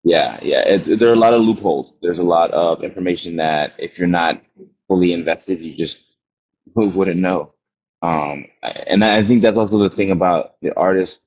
Yeah, 0.03 0.39
yeah. 0.41 0.61
It's, 0.61 0.87
there 0.87 1.09
are 1.09 1.13
a 1.13 1.17
lot 1.17 1.33
of 1.33 1.41
loopholes. 1.41 1.93
There's 2.01 2.19
a 2.19 2.23
lot 2.23 2.51
of 2.51 2.83
information 2.83 3.37
that 3.37 3.73
if 3.79 3.97
you're 3.97 4.07
not 4.07 4.41
fully 4.87 5.13
invested, 5.13 5.61
you 5.61 5.75
just 5.75 5.97
wouldn't 6.75 7.19
know. 7.19 7.53
Um, 8.01 8.45
and 8.61 9.03
I 9.03 9.25
think 9.25 9.41
that's 9.41 9.57
also 9.57 9.79
the 9.79 9.89
thing 9.89 10.11
about 10.11 10.61
the 10.61 10.75
artist 10.75 11.21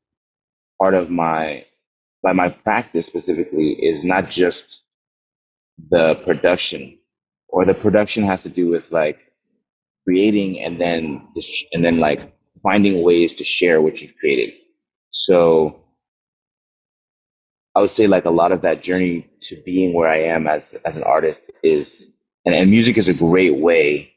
part 0.79 0.95
of 0.95 1.11
my 1.11 1.65
by 2.23 2.33
my 2.33 2.49
practice 2.51 3.07
specifically 3.07 3.73
is 3.73 4.05
not 4.05 4.31
just 4.31 4.83
the 5.91 6.17
production, 6.17 6.99
or 7.49 7.65
the 7.65 7.75
production 7.75 8.25
has 8.25 8.43
to 8.43 8.49
do 8.49 8.69
with 8.69 8.91
like 8.93 9.19
creating 10.05 10.61
and 10.63 10.81
then 10.81 11.29
and 11.73 11.85
then 11.85 11.99
like 11.99 12.33
finding 12.63 13.03
ways 13.03 13.35
to 13.35 13.45
share 13.45 13.81
what 13.83 14.01
you've 14.03 14.17
created. 14.17 14.55
So 15.11 15.83
I 17.75 17.81
would 17.81 17.91
say 17.93 18.07
like 18.07 18.25
a 18.25 18.31
lot 18.31 18.53
of 18.53 18.63
that 18.63 18.83
journey 18.83 19.29
to 19.43 19.57
being 19.65 19.95
where 19.95 20.09
I 20.11 20.19
am 20.19 20.47
as 20.47 20.75
as 20.85 20.97
an 20.97 21.05
artist 21.05 21.51
is, 21.63 22.13
and, 22.45 22.55
and 22.55 22.71
music 22.71 22.99
is 22.99 23.09
a 23.09 23.15
great 23.15 23.57
way 23.57 24.13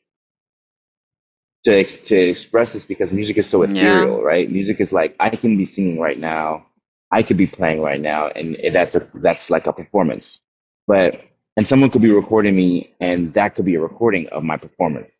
to 1.66 1.72
ex- 1.78 1.98
to 1.98 2.16
express 2.16 2.74
this 2.74 2.86
because 2.86 3.14
music 3.14 3.38
is 3.38 3.50
so 3.50 3.64
Yeah. 3.64 3.64
ethereal, 3.64 4.22
right? 4.24 4.52
Music 4.52 4.80
is 4.82 4.92
like 4.94 5.16
I 5.20 5.30
can 5.30 5.58
be 5.58 5.66
singing 5.66 6.00
right 6.00 6.20
now, 6.20 6.68
I 7.12 7.24
could 7.24 7.38
be 7.38 7.48
playing 7.48 7.82
right 7.82 8.02
now, 8.02 8.28
and 8.30 8.58
that's 8.76 8.96
a 8.96 9.08
that's 9.16 9.50
like 9.50 9.68
a 9.68 9.74
performance. 9.74 10.40
But 10.88 11.22
and 11.58 11.68
someone 11.68 11.90
could 11.92 12.02
be 12.04 12.12
recording 12.12 12.56
me, 12.56 12.96
and 13.02 13.34
that 13.36 13.56
could 13.56 13.66
be 13.66 13.76
a 13.76 13.82
recording 13.82 14.28
of 14.30 14.44
my 14.44 14.58
performance, 14.58 15.18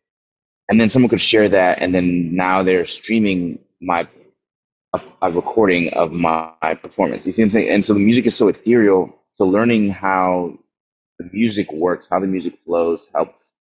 and 0.68 0.80
then 0.80 0.90
someone 0.90 1.10
could 1.10 1.20
share 1.22 1.48
that, 1.50 1.80
and 1.80 1.94
then 1.94 2.34
now 2.36 2.62
they're 2.64 2.86
streaming 2.86 3.60
my 3.80 4.08
a, 4.94 5.00
a 5.22 5.32
recording 5.32 5.92
of 5.94 6.12
my, 6.12 6.52
my 6.62 6.74
performance. 6.74 7.26
You 7.26 7.32
see 7.32 7.42
what 7.42 7.46
I'm 7.46 7.50
saying? 7.52 7.70
And 7.70 7.84
so 7.84 7.94
the 7.94 8.00
music 8.00 8.26
is 8.26 8.36
so 8.36 8.48
ethereal. 8.48 9.14
So 9.36 9.46
learning 9.46 9.90
how 9.90 10.58
the 11.18 11.30
music 11.32 11.72
works, 11.72 12.08
how 12.10 12.20
the 12.20 12.26
music 12.26 12.58
flows, 12.66 13.08
helps 13.14 13.52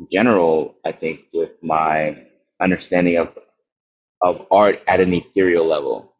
in 0.00 0.08
general. 0.12 0.76
I 0.84 0.92
think 0.92 1.24
with 1.34 1.52
my 1.62 2.24
understanding 2.60 3.18
of 3.18 3.36
of 4.22 4.46
art 4.50 4.82
at 4.88 5.00
an 5.00 5.14
ethereal 5.14 5.66
level, 5.66 6.11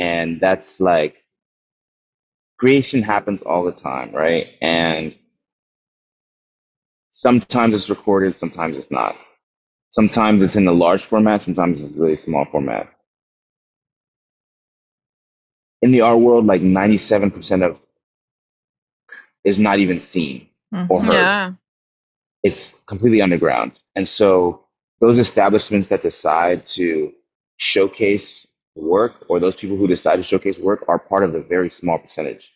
and 0.00 0.40
that's 0.40 0.80
like 0.80 1.22
creation 2.58 3.02
happens 3.02 3.42
all 3.42 3.62
the 3.64 3.72
time, 3.72 4.12
right? 4.12 4.48
And 4.62 5.16
sometimes 7.10 7.74
it's 7.74 7.90
recorded, 7.90 8.34
sometimes 8.34 8.78
it's 8.78 8.90
not. 8.90 9.14
Sometimes 9.90 10.42
it's 10.42 10.56
in 10.56 10.66
a 10.66 10.72
large 10.72 11.02
format, 11.04 11.42
sometimes 11.42 11.82
it's 11.82 11.92
really 11.92 12.16
small 12.16 12.46
format. 12.46 12.90
In 15.82 15.92
the 15.92 16.00
art 16.00 16.20
world, 16.20 16.46
like 16.46 16.62
97% 16.62 17.62
of 17.62 17.78
is 19.44 19.58
not 19.58 19.78
even 19.78 19.98
seen 19.98 20.48
or 20.72 20.78
mm-hmm. 20.78 21.06
heard. 21.06 21.12
Yeah. 21.12 21.52
It's 22.42 22.74
completely 22.86 23.20
underground. 23.20 23.78
And 23.94 24.08
so 24.08 24.64
those 25.00 25.18
establishments 25.18 25.88
that 25.88 26.02
decide 26.02 26.64
to 26.76 27.12
showcase 27.58 28.46
work 28.74 29.26
or 29.28 29.40
those 29.40 29.56
people 29.56 29.76
who 29.76 29.86
decide 29.86 30.16
to 30.16 30.22
showcase 30.22 30.58
work 30.58 30.84
are 30.88 30.98
part 30.98 31.24
of 31.24 31.32
the 31.32 31.40
very 31.42 31.70
small 31.70 31.98
percentage. 31.98 32.52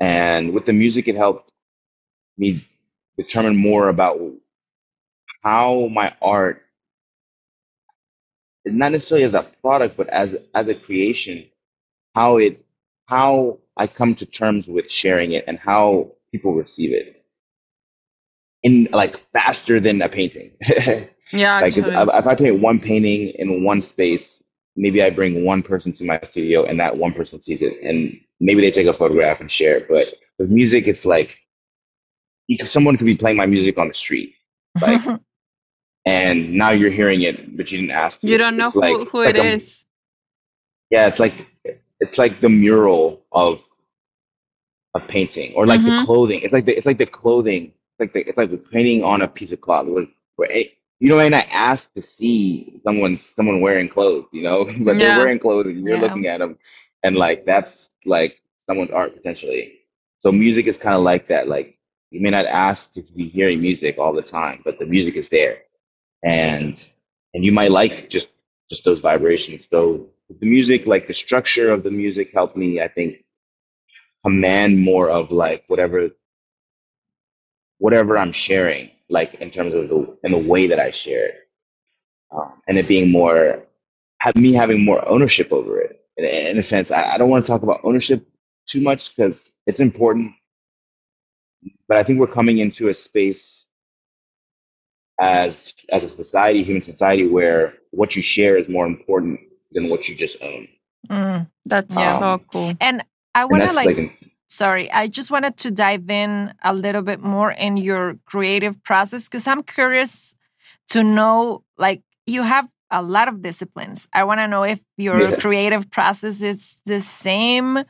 And 0.00 0.52
with 0.54 0.66
the 0.66 0.72
music, 0.72 1.08
it 1.08 1.16
helped 1.16 1.50
me 2.38 2.66
determine 3.16 3.56
more 3.56 3.88
about 3.88 4.20
how 5.42 5.88
my 5.88 6.14
art, 6.22 6.62
not 8.66 8.92
necessarily 8.92 9.24
as 9.24 9.34
a 9.34 9.42
product, 9.62 9.96
but 9.96 10.08
as 10.08 10.36
as 10.54 10.68
a 10.68 10.74
creation, 10.74 11.46
how 12.14 12.38
it 12.38 12.64
how 13.06 13.58
I 13.76 13.86
come 13.86 14.14
to 14.16 14.26
terms 14.26 14.68
with 14.68 14.90
sharing 14.90 15.32
it 15.32 15.44
and 15.48 15.58
how 15.58 16.12
people 16.32 16.54
receive 16.54 16.92
it 16.92 17.24
in 18.62 18.88
like 18.92 19.18
faster 19.32 19.80
than 19.80 20.02
a 20.02 20.08
painting. 20.08 20.52
Yeah, 21.32 21.60
like 21.60 21.76
it's, 21.76 21.88
actually. 21.88 21.94
if 21.94 22.08
if 22.08 22.26
I 22.26 22.34
paint 22.34 22.60
one 22.60 22.80
painting 22.80 23.30
in 23.38 23.64
one 23.64 23.82
space, 23.82 24.42
maybe 24.76 25.02
I 25.02 25.10
bring 25.10 25.44
one 25.44 25.62
person 25.62 25.92
to 25.94 26.04
my 26.04 26.20
studio 26.22 26.64
and 26.64 26.78
that 26.80 26.96
one 26.96 27.12
person 27.12 27.42
sees 27.42 27.62
it 27.62 27.80
and 27.82 28.18
maybe 28.40 28.60
they 28.60 28.70
take 28.70 28.86
a 28.86 28.94
photograph 28.94 29.40
and 29.40 29.50
share 29.50 29.76
it. 29.78 29.88
But 29.88 30.14
with 30.38 30.50
music, 30.50 30.86
it's 30.88 31.04
like 31.04 31.36
you 32.46 32.56
could, 32.58 32.70
someone 32.70 32.96
could 32.96 33.06
be 33.06 33.16
playing 33.16 33.36
my 33.36 33.46
music 33.46 33.78
on 33.78 33.88
the 33.88 33.94
street, 33.94 34.34
like, 34.80 35.00
and 36.06 36.52
now 36.54 36.70
you're 36.70 36.90
hearing 36.90 37.22
it, 37.22 37.56
but 37.56 37.70
you 37.70 37.78
didn't 37.78 37.90
ask. 37.92 38.20
to. 38.20 38.28
you 38.28 38.38
don't 38.38 38.56
know 38.56 38.68
It's 38.68 38.76
like- 38.76 38.96
who, 38.96 39.04
who 39.04 39.24
like 39.24 39.34
it 39.36 39.44
a- 39.44 39.44
is. 39.44 39.84
Yeah, 40.90 41.06
it's 41.06 41.20
like 41.20 41.34
it's 42.00 42.18
like 42.18 42.40
the 42.40 42.48
mural 42.48 43.22
of 43.30 43.60
a 44.96 45.00
painting, 45.00 45.52
or 45.54 45.66
like 45.66 45.80
Mhm. 45.80 46.00
the 46.00 46.06
clothing. 46.06 46.40
It's 46.42 46.52
like 46.52 46.64
the 46.64 46.76
it's 46.76 46.86
like 46.86 46.98
the 46.98 47.06
clothing. 47.06 47.66
It's 47.66 48.00
like 48.00 48.12
the, 48.12 48.28
it's 48.28 48.36
like 48.36 48.50
the 48.50 48.56
painting 48.56 49.04
on 49.04 49.22
a 49.22 49.28
piece 49.28 49.52
of 49.52 49.60
cloth. 49.60 49.86
Where, 49.86 50.06
where 50.34 50.50
you 51.00 51.08
know, 51.08 51.20
and 51.20 51.34
I 51.34 51.40
asked 51.52 51.94
to 51.96 52.02
see 52.02 52.80
someone 52.84 53.16
someone 53.16 53.60
wearing 53.60 53.88
clothes, 53.88 54.26
you 54.32 54.42
know, 54.42 54.64
but 54.80 54.98
Yeah. 54.98 55.00
they're 55.00 55.12
wearing 55.12 55.38
clothes, 55.40 55.66
and 55.66 55.86
you're 55.86 55.98
Yeah. 55.98 55.98
looking 55.98 56.26
at 56.26 56.38
them, 56.40 56.58
and 57.04 57.16
like 57.16 57.46
that's 57.46 57.90
like 58.06 58.40
someone's 58.68 58.90
art 58.92 59.14
potentially. 59.16 59.80
So 60.22 60.32
music 60.32 60.66
is 60.66 60.76
kind 60.78 60.96
of 60.96 61.02
like 61.02 61.28
that. 61.28 61.48
Like 61.48 61.78
you 62.10 62.20
may 62.20 62.30
not 62.30 62.46
ask 62.46 62.92
to 62.94 63.02
be 63.02 63.28
hearing 63.28 63.60
music 63.60 63.98
all 63.98 64.12
the 64.14 64.22
time, 64.22 64.62
but 64.64 64.78
the 64.78 64.86
music 64.86 65.16
is 65.16 65.28
there, 65.28 65.58
and 66.24 66.82
and 67.34 67.44
you 67.44 67.52
might 67.52 67.70
like 67.72 68.10
just 68.10 68.28
just 68.70 68.84
those 68.84 69.00
vibrations. 69.00 69.68
So 69.70 70.08
the 70.40 70.46
music, 70.46 70.86
like 70.86 71.06
the 71.08 71.14
structure 71.14 71.70
of 71.72 71.82
the 71.82 71.90
music, 71.90 72.32
helped 72.32 72.56
me. 72.56 72.80
I 72.80 72.88
think 72.88 73.24
command 74.24 74.78
more 74.78 75.10
of 75.10 75.30
like 75.30 75.64
whatever 75.68 76.10
whatever 77.78 78.16
I'm 78.18 78.32
sharing, 78.32 78.90
like 79.10 79.34
in 79.36 79.50
terms 79.50 79.74
of 79.74 79.90
the 79.90 80.18
in 80.24 80.32
the 80.32 80.38
way 80.38 80.68
that 80.68 80.80
I 80.80 80.92
share 80.92 81.26
it, 81.28 81.36
um, 82.32 82.62
and 82.68 82.78
it 82.78 82.88
being 82.88 83.10
more 83.12 83.64
have 84.20 84.36
me 84.36 84.52
having 84.54 84.84
more 84.84 85.06
ownership 85.08 85.52
over 85.52 85.80
it. 85.80 86.00
In, 86.18 86.26
in 86.26 86.58
a 86.58 86.64
sense, 86.64 86.90
I, 86.92 87.14
I 87.14 87.18
don't 87.18 87.30
want 87.30 87.44
to 87.46 87.50
talk 87.50 87.64
about 87.64 87.80
ownership 87.84 88.26
too 88.68 88.82
much 88.82 89.16
because 89.16 89.52
it's 89.66 89.80
important, 89.80 90.32
but 91.88 91.98
I 91.98 92.04
think 92.04 92.20
we're 92.20 92.28
coming 92.28 92.58
into 92.58 92.88
a 92.88 92.94
space 92.94 93.66
as 95.20 95.74
as 95.90 96.04
a 96.04 96.10
society, 96.10 96.62
human 96.64 96.82
society, 96.82 97.28
where 97.28 97.74
what 97.92 98.16
you 98.16 98.22
share 98.22 98.56
is 98.56 98.68
more 98.68 98.86
important 98.86 99.40
than 99.72 99.88
what 99.90 100.08
you 100.08 100.16
just 100.16 100.38
own. 100.42 100.68
Mm. 101.08 101.48
That's 101.66 101.96
Yeah. 101.96 102.18
so 102.18 102.42
cool. 102.52 102.74
And 102.80 103.04
I 103.34 103.44
want 103.46 103.64
to 103.64 103.72
like, 103.72 103.86
like, 103.86 103.98
an- 103.98 104.16
sorry, 104.50 104.90
I 104.90 105.06
just 105.06 105.30
wanted 105.30 105.56
to 105.58 105.70
dive 105.70 106.10
in 106.10 106.52
a 106.64 106.74
little 106.74 107.02
bit 107.02 107.20
more 107.22 107.52
in 107.52 107.76
your 107.78 108.18
creative 108.26 108.82
process 108.82 109.28
because 109.28 109.46
I'm 109.46 109.62
curious 109.62 110.34
to 110.90 111.04
know, 111.04 111.64
like, 111.78 112.02
you 112.26 112.42
have 112.42 112.68
a 112.90 113.02
lot 113.02 113.28
of 113.28 113.42
disciplines. 113.42 114.08
I 114.12 114.24
want 114.24 114.40
to 114.40 114.48
know 114.48 114.64
if 114.64 114.80
your 114.96 115.30
Yeah. 115.30 115.36
creative 115.36 115.90
process 115.90 116.42
is 116.42 116.78
the 116.86 117.00
same 117.00 117.84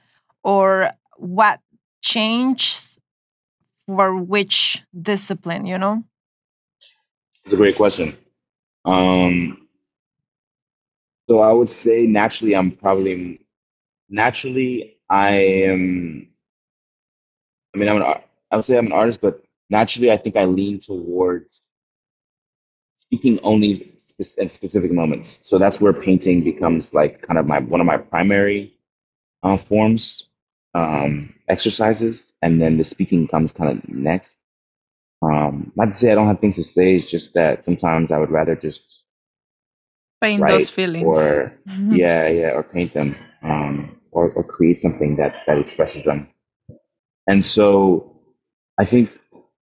or 0.44 0.92
what 1.16 1.60
changed 2.02 2.98
for 3.86 4.16
which 4.16 4.84
discipline, 5.00 5.66
you 5.66 5.78
know? 5.78 6.04
It's 7.44 7.54
a 7.54 7.56
great 7.56 7.76
question. 7.76 8.16
Um, 8.84 9.68
so 11.28 11.40
I 11.40 11.52
would 11.52 11.70
say 11.70 12.06
naturally, 12.06 12.54
I'm 12.56 12.72
probably 12.72 13.40
naturally 14.08 14.98
I 15.10 15.30
am. 15.64 16.29
I 17.74 17.78
mean, 17.78 17.88
I'm 17.88 17.96
an. 17.96 18.02
ar- 18.02 18.24
I 18.50 18.56
would 18.56 18.64
say 18.64 18.76
I'm 18.76 18.86
an 18.86 18.92
artist, 18.92 19.20
but 19.20 19.42
naturally, 19.68 20.10
I 20.10 20.16
think 20.16 20.36
I 20.36 20.44
lean 20.44 20.80
towards 20.80 21.60
speaking 23.00 23.38
only 23.42 23.92
spe- 23.98 24.38
at 24.38 24.52
specific 24.52 24.92
moments. 24.92 25.40
So 25.42 25.58
that's 25.58 25.80
where 25.80 25.92
painting 25.92 26.42
becomes 26.44 26.92
like 26.94 27.22
kind 27.22 27.38
of 27.38 27.46
my 27.46 27.60
one 27.60 27.80
of 27.80 27.86
my 27.86 27.98
primary 27.98 28.74
uh, 29.42 29.56
forms, 29.56 30.26
um, 30.74 31.34
exercises, 31.48 32.32
and 32.42 32.60
then 32.60 32.78
the 32.78 32.84
speaking 32.84 33.28
comes 33.28 33.52
kind 33.52 33.78
of 33.78 33.88
next. 33.88 34.34
Um, 35.22 35.72
not 35.76 35.86
to 35.90 35.94
say 35.94 36.10
I 36.10 36.14
don't 36.14 36.26
have 36.28 36.40
things 36.40 36.56
to 36.56 36.64
say. 36.64 36.94
It's 36.94 37.10
just 37.10 37.34
that 37.34 37.64
sometimes 37.64 38.10
I 38.10 38.18
would 38.18 38.30
rather 38.30 38.56
just 38.56 38.82
Paint 40.20 40.46
those 40.46 40.70
feelings. 40.70 41.04
or 41.06 41.52
yeah, 41.88 42.28
yeah, 42.28 42.50
or 42.50 42.62
paint 42.62 42.92
them, 42.92 43.16
um, 43.42 43.96
or 44.10 44.30
or 44.32 44.44
create 44.44 44.80
something 44.80 45.16
that 45.16 45.46
that 45.46 45.58
expresses 45.58 46.04
them. 46.04 46.28
And 47.30 47.46
so, 47.46 48.16
I 48.80 48.84
think 48.86 49.16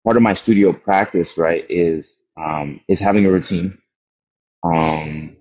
part 0.05 0.16
of 0.16 0.23
my 0.23 0.35
studio 0.35 0.73
practice, 0.73 1.37
right, 1.37 1.66
is 1.68 2.23
um, 2.38 2.81
is 2.88 3.01
having 3.01 3.27
a 3.27 3.33
routine, 3.33 3.79
um, 4.64 5.37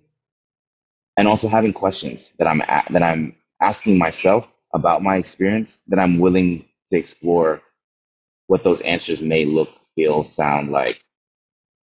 and 1.18 1.28
also 1.28 1.48
having 1.48 1.74
questions 1.74 2.34
that 2.40 2.48
I'm 2.48 2.60
that 2.92 3.04
I'm 3.04 3.36
asking 3.62 4.00
myself 4.00 4.52
about 4.74 5.04
my 5.04 5.18
experience 5.18 5.82
that 5.90 6.00
I'm 6.00 6.20
willing 6.20 6.66
to 6.92 6.98
explore 6.98 7.62
what 8.48 8.64
those 8.64 8.82
answers 8.82 9.22
may 9.22 9.46
look, 9.46 9.70
feel, 9.96 10.24
sound 10.26 10.72
like. 10.72 11.02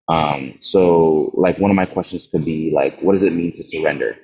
Um, 0.09 0.59
so 0.61 1.33
like 1.35 1.59
one 1.59 1.71
of 1.71 1.77
my 1.77 1.87
questions 1.87 2.27
could 2.27 2.45
be 2.45 2.73
like, 2.75 3.01
what 3.03 3.15
does 3.15 3.25
it 3.25 3.35
mean 3.35 3.53
to 3.53 3.65
surrender? 3.65 4.17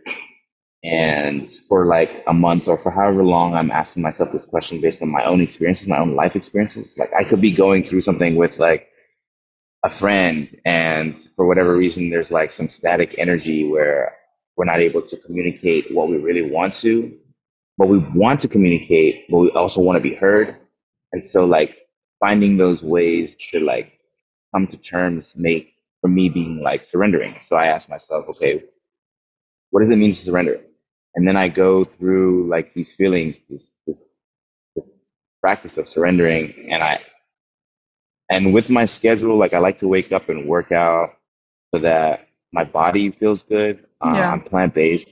And 0.85 1.51
for 1.51 1.87
like 1.87 2.23
a 2.27 2.33
month 2.33 2.69
or 2.69 2.79
for 2.79 2.91
however 2.91 3.25
long, 3.25 3.55
I'm 3.55 3.71
asking 3.71 4.03
myself 4.03 4.33
this 4.33 4.45
question 4.45 4.81
based 4.81 5.03
on 5.03 5.11
my 5.11 5.25
own 5.25 5.41
experiences, 5.41 5.89
my 5.89 5.99
own 5.99 6.15
life 6.15 6.37
experiences. 6.37 6.97
Like 6.97 7.13
I 7.15 7.25
could 7.25 7.41
be 7.41 7.53
going 7.53 7.85
through 7.85 8.01
something 8.03 8.37
with 8.37 8.59
like 8.59 8.89
a 9.85 9.91
friend, 9.91 10.61
and 10.65 11.21
for 11.37 11.47
whatever 11.47 11.77
reason, 11.77 12.11
there's 12.11 12.31
like 12.31 12.53
some 12.53 12.69
static 12.69 13.17
energy 13.19 13.69
where 13.69 14.17
we're 14.57 14.65
not 14.65 14.81
able 14.81 15.03
to 15.03 15.17
communicate 15.19 15.95
what 15.95 16.09
we 16.09 16.17
really 16.19 16.51
want 16.51 16.75
to, 16.75 17.17
but 17.79 17.89
we 17.89 17.99
want 17.99 18.41
to 18.43 18.49
communicate, 18.49 19.27
but 19.31 19.39
we 19.39 19.51
also 19.53 19.81
want 19.81 19.97
to 19.97 20.03
be 20.03 20.15
heard. 20.15 20.57
And 21.13 21.25
so 21.25 21.45
like 21.47 21.87
finding 22.21 22.57
those 22.57 22.83
ways 22.83 23.37
to 23.51 23.61
like 23.61 23.99
come 24.55 24.67
to 24.69 24.77
terms 24.77 25.35
make 25.37 25.75
for 26.01 26.09
me 26.09 26.29
being 26.29 26.61
like 26.63 26.87
surrendering. 26.87 27.37
So 27.47 27.57
I 27.57 27.69
ask 27.69 27.89
myself, 27.89 28.29
okay, 28.31 28.65
what 29.71 29.81
does 29.81 29.91
it 29.91 29.97
mean 29.97 30.13
to 30.13 30.19
surrender? 30.19 30.61
And 31.19 31.29
then 31.29 31.37
I 31.37 31.51
go 31.51 31.85
through 31.85 32.49
like 32.49 32.75
these 32.75 32.93
feelings, 32.95 33.43
this, 33.51 33.73
this, 33.89 33.99
this 34.77 34.87
practice 35.43 35.77
of 35.77 35.89
surrendering, 35.89 36.69
and 36.71 36.81
I 36.85 37.01
and 38.31 38.55
with 38.55 38.71
my 38.71 38.87
schedule, 38.87 39.37
like 39.37 39.53
I 39.55 39.59
like 39.61 39.81
to 39.81 39.89
wake 39.89 40.13
up 40.13 40.29
and 40.31 40.49
work 40.49 40.73
out 40.73 41.17
so 41.75 41.81
that 41.83 42.29
my 42.53 42.65
body 42.65 43.11
feels 43.11 43.43
good. 43.43 43.87
Uh, 44.01 44.15
Yeah. 44.15 44.33
I'm 44.33 44.43
plant 44.43 44.75
based, 44.75 45.11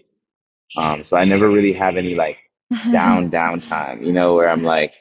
um, 0.77 1.05
so 1.05 1.17
I 1.17 1.25
never 1.25 1.51
really 1.51 1.75
have 1.75 1.97
any 1.97 2.15
like 2.15 2.39
down 2.93 3.31
downtime, 3.31 4.07
you 4.07 4.13
know, 4.13 4.37
where 4.37 4.49
I'm 4.49 4.65
like 4.65 4.95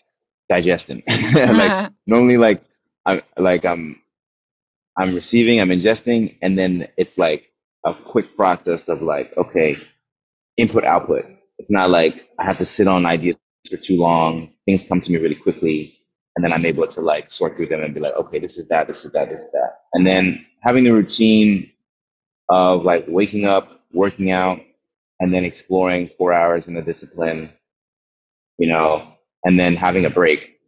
digesting. 0.49 1.03
like 1.35 1.91
normally, 2.07 2.37
like 2.37 2.63
I'm 3.05 3.21
like 3.37 3.65
I'm 3.65 4.01
I'm 4.97 5.15
receiving, 5.15 5.61
I'm 5.61 5.69
ingesting, 5.69 6.37
and 6.41 6.57
then 6.57 6.89
it's 6.97 7.17
like 7.17 7.51
a 7.85 7.93
quick 7.93 8.35
process 8.37 8.89
of 8.89 9.01
like, 9.03 9.37
okay, 9.37 9.77
input 10.57 10.83
output. 10.85 11.25
It's 11.59 11.71
not 11.71 11.89
like 11.89 12.29
I 12.39 12.43
have 12.45 12.57
to 12.59 12.65
sit 12.65 12.87
on 12.87 13.05
ideas 13.05 13.37
for 13.69 13.77
too 13.77 13.97
long. 13.97 14.53
Things 14.65 14.83
come 14.83 15.01
to 15.01 15.11
me 15.11 15.17
really 15.17 15.35
quickly, 15.35 15.97
and 16.35 16.43
then 16.43 16.53
I'm 16.53 16.65
able 16.65 16.87
to 16.87 17.01
like 17.01 17.31
sort 17.31 17.55
through 17.55 17.67
them 17.67 17.81
and 17.81 17.93
be 17.93 17.99
like, 17.99 18.15
okay, 18.15 18.39
this 18.39 18.57
is 18.57 18.67
that, 18.69 18.87
this 18.87 19.05
is 19.05 19.11
that, 19.13 19.29
this 19.29 19.39
is 19.39 19.51
that, 19.53 19.79
and 19.93 20.05
then 20.05 20.45
having 20.61 20.83
the 20.83 20.91
routine 20.91 21.71
of 22.49 22.83
like 22.83 23.05
waking 23.07 23.45
up, 23.45 23.81
working 23.93 24.31
out, 24.31 24.61
and 25.19 25.33
then 25.33 25.45
exploring 25.45 26.09
four 26.17 26.33
hours 26.33 26.67
in 26.67 26.73
the 26.73 26.81
discipline, 26.81 27.49
you 28.57 28.67
know, 28.67 29.13
and 29.43 29.59
then 29.59 29.75
having 29.75 30.05
a 30.05 30.09
break 30.09 30.59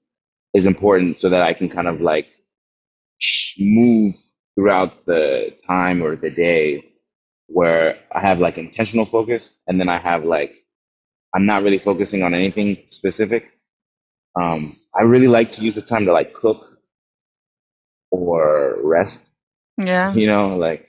is 0.54 0.66
important 0.66 1.18
so 1.18 1.30
that 1.30 1.42
I 1.42 1.54
can 1.54 1.70
kind 1.70 1.88
of 1.88 2.02
like 2.02 2.28
move 3.60 4.16
throughout 4.56 5.06
the 5.06 5.56
time 5.68 6.02
or 6.02 6.16
the 6.16 6.32
day 6.32 6.84
where 7.48 7.98
I 8.12 8.20
have 8.20 8.40
like 8.40 8.58
intentional 8.58 9.06
focus 9.06 9.60
and 9.68 9.80
then 9.80 9.90
I 9.90 9.98
have 9.98 10.24
like 10.26 10.64
I'm 11.34 11.46
not 11.46 11.64
really 11.64 11.78
focusing 11.78 12.24
on 12.24 12.34
anything 12.34 12.78
specific. 12.90 13.52
Um, 14.40 14.78
I 14.94 15.04
really 15.04 15.28
like 15.28 15.52
to 15.54 15.62
use 15.62 15.76
the 15.76 15.82
time 15.82 16.06
to 16.06 16.14
like 16.14 16.34
cook 16.34 16.78
or 18.12 18.78
rest, 18.84 19.30
yeah. 19.78 20.14
you 20.14 20.28
know, 20.28 20.56
like 20.58 20.88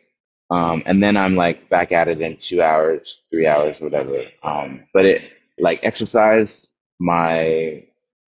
um, 0.50 0.82
and 0.86 1.02
then 1.02 1.16
I'm 1.16 1.36
like 1.36 1.68
back 1.68 1.92
at 1.92 2.08
it 2.08 2.20
in 2.20 2.36
two 2.38 2.62
hours, 2.62 3.22
three 3.30 3.46
hours, 3.46 3.80
whatever. 3.80 4.22
Um, 4.42 4.84
but 4.94 5.04
it 5.04 5.22
like 5.58 5.80
exercise, 5.82 6.66
my 6.98 7.84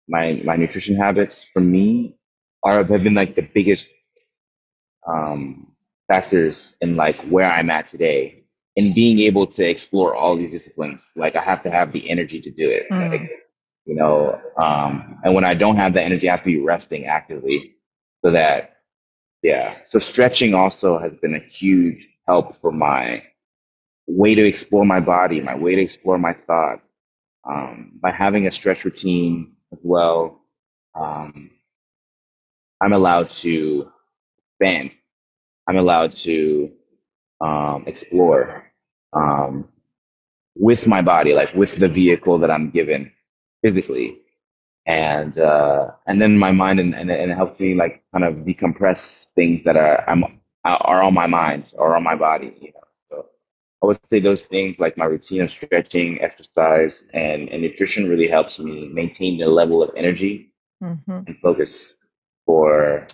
my 0.08 0.40
my 0.44 0.56
nutrition 0.56 0.96
habits 0.96 1.44
for 1.44 1.60
me 1.60 2.16
are 2.62 2.82
have 2.84 3.02
been 3.02 3.14
like 3.14 3.34
the 3.34 3.42
biggest 3.42 3.88
um 5.06 5.72
factors 6.09 6.75
in 6.81 6.97
like 6.97 7.16
where 7.23 7.51
I'm 7.51 7.71
at 7.71 7.87
today 7.87 8.45
and 8.77 8.95
being 8.95 9.19
able 9.21 9.47
to 9.47 9.64
explore 9.64 10.14
all 10.14 10.37
these 10.37 10.51
disciplines. 10.51 11.11
Like 11.16 11.37
I 11.37 11.42
have 11.42 11.62
to 11.64 11.71
have 11.71 11.92
the 11.92 12.09
energy 12.09 12.40
to 12.40 12.51
do 12.51 12.69
it. 12.69 12.87
Mm. 12.90 13.11
Like, 13.11 13.31
you 13.87 13.95
know, 13.95 14.40
um, 14.57 15.19
and 15.25 15.35
when 15.35 15.45
I 15.45 15.55
don't 15.55 15.77
have 15.77 15.92
the 15.92 16.03
energy, 16.03 16.29
I 16.29 16.33
have 16.33 16.40
to 16.40 16.47
be 16.47 16.61
resting 16.61 17.07
actively 17.07 17.77
so 18.25 18.33
that, 18.33 18.79
yeah. 19.42 19.77
So 19.88 19.99
stretching 19.99 20.55
also 20.55 20.99
has 20.99 21.14
been 21.14 21.35
a 21.35 21.38
huge 21.38 22.19
help 22.27 22.57
for 22.57 22.73
my 22.73 23.23
way 24.07 24.35
to 24.35 24.45
explore 24.45 24.85
my 24.85 25.01
body, 25.01 25.40
my 25.40 25.57
way 25.57 25.75
to 25.77 25.83
explore 25.83 26.19
my 26.19 26.33
thought. 26.33 26.83
Um, 27.49 27.92
by 28.01 28.11
having 28.11 28.49
a 28.49 28.51
stretch 28.51 28.85
routine 28.85 29.55
as 29.73 29.79
well, 29.83 30.40
um, 30.97 31.51
I'm 32.81 32.92
allowed 32.92 33.31
to 33.31 33.90
expand. 34.59 34.90
I'm 35.68 35.76
allowed 35.76 36.12
to 36.18 36.70
um, 37.40 37.85
explore 37.87 38.64
um, 39.12 39.68
with 40.57 40.87
my 40.87 41.02
body, 41.02 41.35
like 41.35 41.55
with 41.55 41.76
the 41.76 41.88
vehicle 41.88 42.38
that 42.38 42.50
I'm 42.50 42.70
given 42.70 43.12
physically, 43.62 44.18
and 44.87 45.38
uh, 45.38 45.92
and 46.07 46.20
then 46.22 46.38
my 46.38 46.52
mind, 46.52 46.81
and, 46.81 46.94
and, 46.94 47.11
and 47.11 47.31
it 47.33 47.37
helps 47.37 47.61
me 47.61 47.74
like 47.74 48.02
kind 48.12 48.24
of 48.24 48.37
decompress 48.46 49.29
things 49.35 49.64
that 49.64 49.76
are 49.76 50.05
I'm 50.09 50.24
are 50.64 51.02
on 51.02 51.14
my 51.14 51.26
mind 51.26 51.72
or 51.79 51.96
on 51.96 52.02
my 52.02 52.16
body. 52.16 52.55
You 52.61 52.72
know, 52.74 52.85
so 53.11 53.26
I 53.83 53.87
would 53.87 53.98
say 54.09 54.20
those 54.20 54.42
things 54.42 54.76
like 54.79 54.96
my 54.96 55.07
routine 55.07 55.42
of 55.42 55.50
stretching, 55.50 56.20
exercise, 56.22 57.05
and, 57.14 57.48
and 57.50 57.62
nutrition 57.62 58.09
really 58.09 58.29
helps 58.29 58.59
me 58.59 58.88
maintain 58.88 59.38
the 59.38 59.48
level 59.48 59.83
of 59.83 59.90
energy 59.96 60.52
Mm-hmm. 60.83 61.20
and 61.26 61.38
focus 61.40 61.94
for 62.44 63.07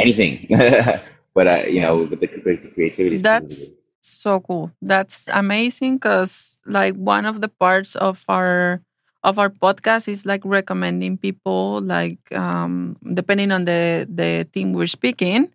anything. 0.00 0.46
but 1.34 1.46
uh, 1.46 1.62
you 1.68 1.80
know, 1.80 1.98
with 2.04 2.20
the, 2.20 2.28
with 2.44 2.62
the 2.62 2.70
creativity. 2.70 3.16
That's 3.18 3.72
so 4.00 4.40
cool. 4.40 4.70
That's 4.82 5.28
amazing 5.28 5.96
because 5.96 6.58
like 6.66 6.94
one 6.94 7.26
of 7.26 7.40
the 7.40 7.48
parts 7.48 7.94
of 7.96 8.24
our 8.28 8.82
of 9.22 9.38
our 9.38 9.48
podcast 9.48 10.06
is 10.08 10.26
like 10.26 10.42
recommending 10.44 11.16
people 11.16 11.80
like 11.80 12.20
um 12.34 12.96
depending 13.14 13.50
on 13.50 13.64
the 13.64 14.06
the 14.08 14.46
team 14.52 14.72
we're 14.72 14.86
speaking 14.86 15.48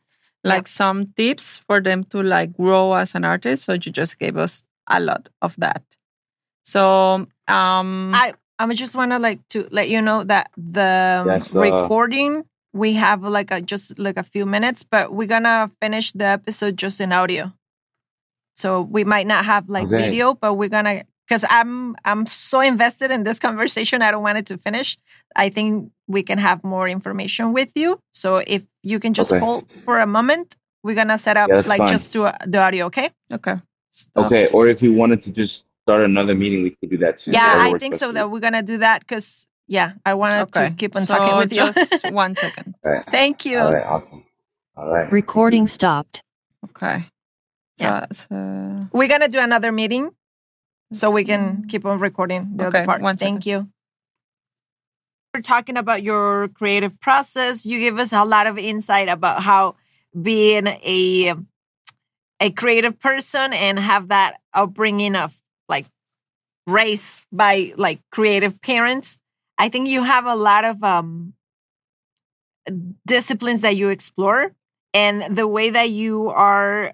like 0.43 0.67
some 0.67 1.13
tips 1.13 1.57
for 1.57 1.79
them 1.79 2.03
to 2.03 2.23
like 2.23 2.51
grow 2.57 2.93
as 2.95 3.13
an 3.13 3.23
artist 3.23 3.65
so 3.65 3.73
you 3.73 3.91
just 3.93 4.17
gave 4.17 4.37
us 4.37 4.63
a 4.89 4.99
lot 4.99 5.29
of 5.41 5.55
that 5.57 5.83
so 6.63 7.27
um 7.47 8.11
I 8.13 8.33
I 8.59 8.73
just 8.73 8.95
want 8.95 9.11
to 9.11 9.19
like 9.19 9.45
to 9.49 9.67
let 9.71 9.89
you 9.89 10.01
know 10.01 10.23
that 10.23 10.51
the 10.57 11.23
Yes, 11.25 11.55
uh, 11.55 11.59
recording 11.59 12.43
we 12.73 12.93
have 12.93 13.23
like 13.23 13.51
a 13.51 13.61
just 13.61 13.97
like 13.99 14.17
a 14.17 14.23
few 14.23 14.45
minutes, 14.45 14.83
but 14.83 15.13
we're 15.13 15.27
gonna 15.27 15.71
finish 15.81 16.11
the 16.13 16.25
episode 16.25 16.77
just 16.77 17.01
in 17.01 17.11
audio. 17.11 17.53
So 18.55 18.81
we 18.81 19.03
might 19.03 19.27
not 19.27 19.45
have 19.45 19.69
like 19.69 19.85
Okay. 19.85 19.97
video, 19.97 20.33
but 20.33 20.55
we're 20.55 20.69
gonna 20.69 21.03
because 21.27 21.45
I'm 21.49 21.95
I'm 22.05 22.25
so 22.25 22.59
invested 22.61 23.11
in 23.11 23.23
this 23.23 23.39
conversation. 23.39 24.01
I 24.01 24.11
don't 24.11 24.23
want 24.23 24.37
it 24.37 24.45
to 24.47 24.57
finish. 24.57 24.97
I 25.35 25.49
think 25.49 25.91
we 26.07 26.23
can 26.23 26.37
have 26.37 26.63
more 26.63 26.87
information 26.87 27.53
with 27.53 27.71
you. 27.75 27.99
So 28.11 28.37
if 28.45 28.63
you 28.83 28.99
can 28.99 29.13
just 29.13 29.31
Okay. 29.31 29.39
hold 29.39 29.65
for 29.85 29.99
a 29.99 30.07
moment, 30.07 30.55
we're 30.83 30.95
gonna 30.95 31.17
set 31.17 31.37
up 31.37 31.49
Yeah, 31.49 31.61
like 31.65 31.79
fine. 31.79 31.87
just 31.87 32.11
to 32.13 32.25
uh, 32.25 32.37
the 32.45 32.59
audio. 32.59 32.85
Okay. 32.87 33.09
okay 33.33 33.55
Stop. 33.91 34.25
Okay, 34.27 34.47
or 34.51 34.67
if 34.67 34.81
you 34.81 34.93
wanted 34.93 35.23
to 35.23 35.31
just 35.31 35.63
start 35.83 36.01
another 36.03 36.35
meeting, 36.35 36.63
we 36.63 36.71
could 36.71 36.89
do 36.89 36.97
that 36.97 37.19
too. 37.19 37.31
Yeah, 37.31 37.57
I 37.59 37.77
think 37.79 37.95
so. 37.95 38.11
That 38.11 38.29
we're 38.29 38.39
gonna 38.39 38.61
do 38.63 38.77
that 38.77 39.01
because 39.01 39.47
yeah, 39.69 39.93
I 40.05 40.13
wanted 40.15 40.41
okay 40.49 40.69
to 40.69 40.75
keep 40.75 40.95
on 40.95 41.05
so 41.05 41.13
talking 41.15 41.37
with 41.37 41.53
you. 41.53 41.63
just 41.71 42.03
one 42.11 42.35
second 42.35 42.75
All 42.83 42.91
right. 42.91 43.05
Thank 43.05 43.45
you. 43.45 43.59
All 43.59 43.71
right, 43.71 43.85
awesome. 43.85 44.25
All 44.75 44.91
right. 44.93 45.11
Recording 45.11 45.67
stopped. 45.67 46.23
okay 46.71 47.05
so, 47.77 47.85
Yeah. 47.85 48.05
so 48.11 48.25
uh, 48.35 48.85
We're 48.91 49.07
gonna 49.07 49.29
do 49.29 49.39
another 49.39 49.71
meeting 49.71 50.09
so 50.91 51.11
we 51.11 51.23
can 51.23 51.65
keep 51.69 51.85
on 51.85 51.99
recording 51.99 52.57
the 52.57 52.65
Okay, 52.67 52.79
other 52.79 52.85
part. 52.85 53.01
one 53.01 53.15
Thank 53.15 53.45
you. 53.45 53.69
We're 55.35 55.41
talking 55.41 55.77
about 55.77 56.01
your 56.01 56.47
creative 56.49 56.99
process. 56.99 57.63
You 57.65 57.77
give 57.79 57.99
us 57.99 58.11
a 58.11 58.25
lot 58.25 58.47
of 58.47 58.57
insight 58.57 59.09
about 59.09 59.43
how 59.43 59.75
being 60.19 60.65
a 60.65 61.35
a 62.41 62.49
creative 62.51 62.97
person 62.99 63.53
and 63.53 63.77
have 63.77 64.07
that 64.07 64.37
upbringing 64.55 65.15
of 65.15 65.37
like 65.69 65.85
raised 66.65 67.21
by 67.31 67.73
like 67.77 68.01
creative 68.11 68.59
parents. 68.61 69.18
I 69.59 69.69
think 69.69 69.87
you 69.89 70.01
have 70.03 70.25
a 70.25 70.35
lot 70.35 70.65
of 70.65 70.83
um 70.83 71.33
disciplines 73.05 73.61
that 73.61 73.75
you 73.75 73.89
explore 73.89 74.53
and 74.93 75.35
the 75.35 75.47
way 75.47 75.69
that 75.69 75.89
you 75.89 76.29
are 76.29 76.93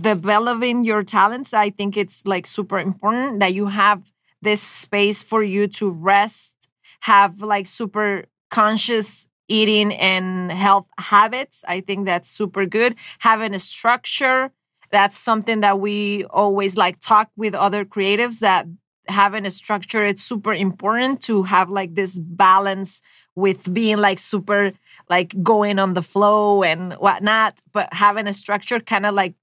developing 0.00 0.84
your 0.84 1.02
talents 1.02 1.52
i 1.52 1.68
think 1.68 1.96
it's 1.98 2.22
like 2.24 2.46
super 2.46 2.78
important 2.78 3.40
that 3.40 3.52
you 3.52 3.66
have 3.66 4.10
this 4.40 4.62
space 4.62 5.22
for 5.22 5.42
you 5.42 5.66
to 5.68 5.90
rest 5.90 6.54
have 7.00 7.42
like 7.42 7.66
super 7.66 8.24
conscious 8.50 9.26
eating 9.48 9.92
and 9.94 10.50
health 10.50 10.86
habits. 10.98 11.64
I 11.68 11.80
think 11.80 12.06
that's 12.06 12.30
super 12.30 12.64
good. 12.64 12.94
Having 13.18 13.54
a 13.54 13.58
structure 13.58 14.50
that's 14.90 15.18
something 15.18 15.60
that 15.60 15.80
we 15.80 16.24
always 16.26 16.76
like 16.76 17.00
talk 17.00 17.30
with 17.36 17.54
other 17.54 17.84
creatives 17.84 18.40
that 18.40 18.66
having 19.08 19.44
a 19.46 19.50
structure 19.50 20.04
it's 20.04 20.22
super 20.22 20.54
important 20.54 21.20
to 21.20 21.42
have 21.42 21.68
like 21.70 21.94
this 21.94 22.18
balance 22.18 23.02
with 23.34 23.72
being 23.72 23.96
like 23.98 24.18
super 24.18 24.72
like 25.08 25.34
going 25.42 25.78
on 25.78 25.94
the 25.94 26.02
flow 26.02 26.62
and 26.62 26.92
whatnot 26.94 27.60
but 27.72 27.92
having 27.92 28.26
a 28.26 28.32
structure 28.32 28.78
kind 28.80 29.04
of 29.06 29.14
like 29.14 29.34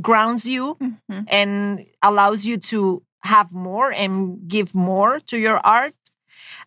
grounds 0.00 0.46
you 0.46 0.76
Mhm. 0.80 1.24
and 1.28 1.86
allows 2.02 2.46
you 2.46 2.56
to 2.58 3.02
have 3.24 3.52
more 3.52 3.92
and 3.92 4.48
give 4.48 4.74
more 4.74 5.20
to 5.20 5.38
your 5.38 5.58
art 5.66 5.94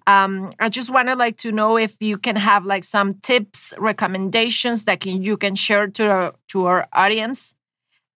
um, 0.05 0.51
i 0.60 0.69
just 0.69 0.89
wanted 0.89 1.17
like 1.17 1.38
to 1.38 1.51
know 1.51 1.77
if 1.77 1.95
you 1.99 2.17
can 2.17 2.36
have 2.36 2.65
like 2.65 2.84
some 2.84 3.15
tips 3.15 3.73
recommendations 3.77 4.86
that 4.86 4.99
can 4.99 5.23
you 5.23 5.38
can 5.38 5.55
share 5.55 5.88
to 5.88 6.10
our, 6.10 6.34
to 6.49 6.65
our 6.65 6.88
audience 6.93 7.55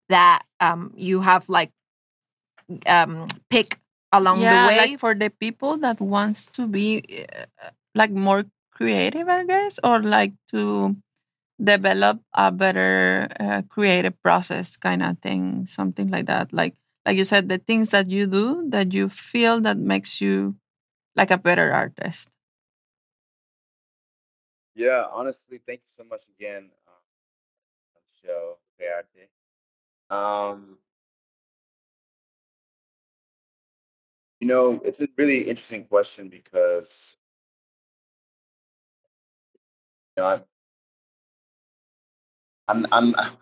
that 0.09 0.43
um, 0.61 0.93
you 0.97 1.21
have 1.21 1.49
like 1.49 1.71
um, 2.87 3.27
pick 3.51 3.79
along 4.15 4.41
yeah, 4.41 4.51
the 4.51 4.61
way 4.61 4.97
like 4.97 4.99
for 4.99 5.15
the 5.15 5.31
people 5.31 5.77
that 5.79 6.01
wants 6.01 6.47
to 6.59 6.67
be 6.69 7.03
uh, 7.29 7.71
like 7.95 8.11
more 8.13 8.45
creative, 8.73 9.29
I 9.29 9.45
guess, 9.45 9.79
or 9.83 10.03
like 10.03 10.35
to 10.51 10.97
develop 11.63 12.21
a 12.35 12.51
better 12.53 13.29
uh, 13.41 13.63
creative 13.69 14.21
process 14.23 14.77
kind 14.77 15.03
of 15.03 15.19
thing, 15.21 15.67
something 15.67 16.09
like 16.11 16.27
that. 16.27 16.53
Like 16.53 16.75
like 17.07 17.17
you 17.17 17.25
said, 17.25 17.49
the 17.49 17.59
things 17.59 17.91
that 17.91 18.11
you 18.11 18.27
do 18.27 18.69
that 18.71 18.93
you 18.93 19.09
feel 19.09 19.61
that 19.63 19.79
makes 19.79 20.21
you 20.21 20.57
like 21.17 21.31
a 21.31 21.39
better 21.39 21.73
artist. 21.73 22.31
Yeah, 24.75 25.07
honestly, 25.13 25.59
thank 25.67 25.81
you 25.81 25.91
so 25.91 26.05
much 26.05 26.29
again 26.29 26.71
um, 26.89 27.03
on 27.97 28.03
show, 28.23 28.59
Um, 30.11 30.79
you 34.45 34.49
know, 34.51 34.79
it's 34.85 35.01
a 35.01 35.09
really 35.17 35.39
interesting 35.49 35.87
question 35.87 36.29
because 36.29 37.17
you 40.19 40.23
know 40.23 40.29
I'm 42.69 42.85
I'm 42.93 43.15
I'm 43.17 43.33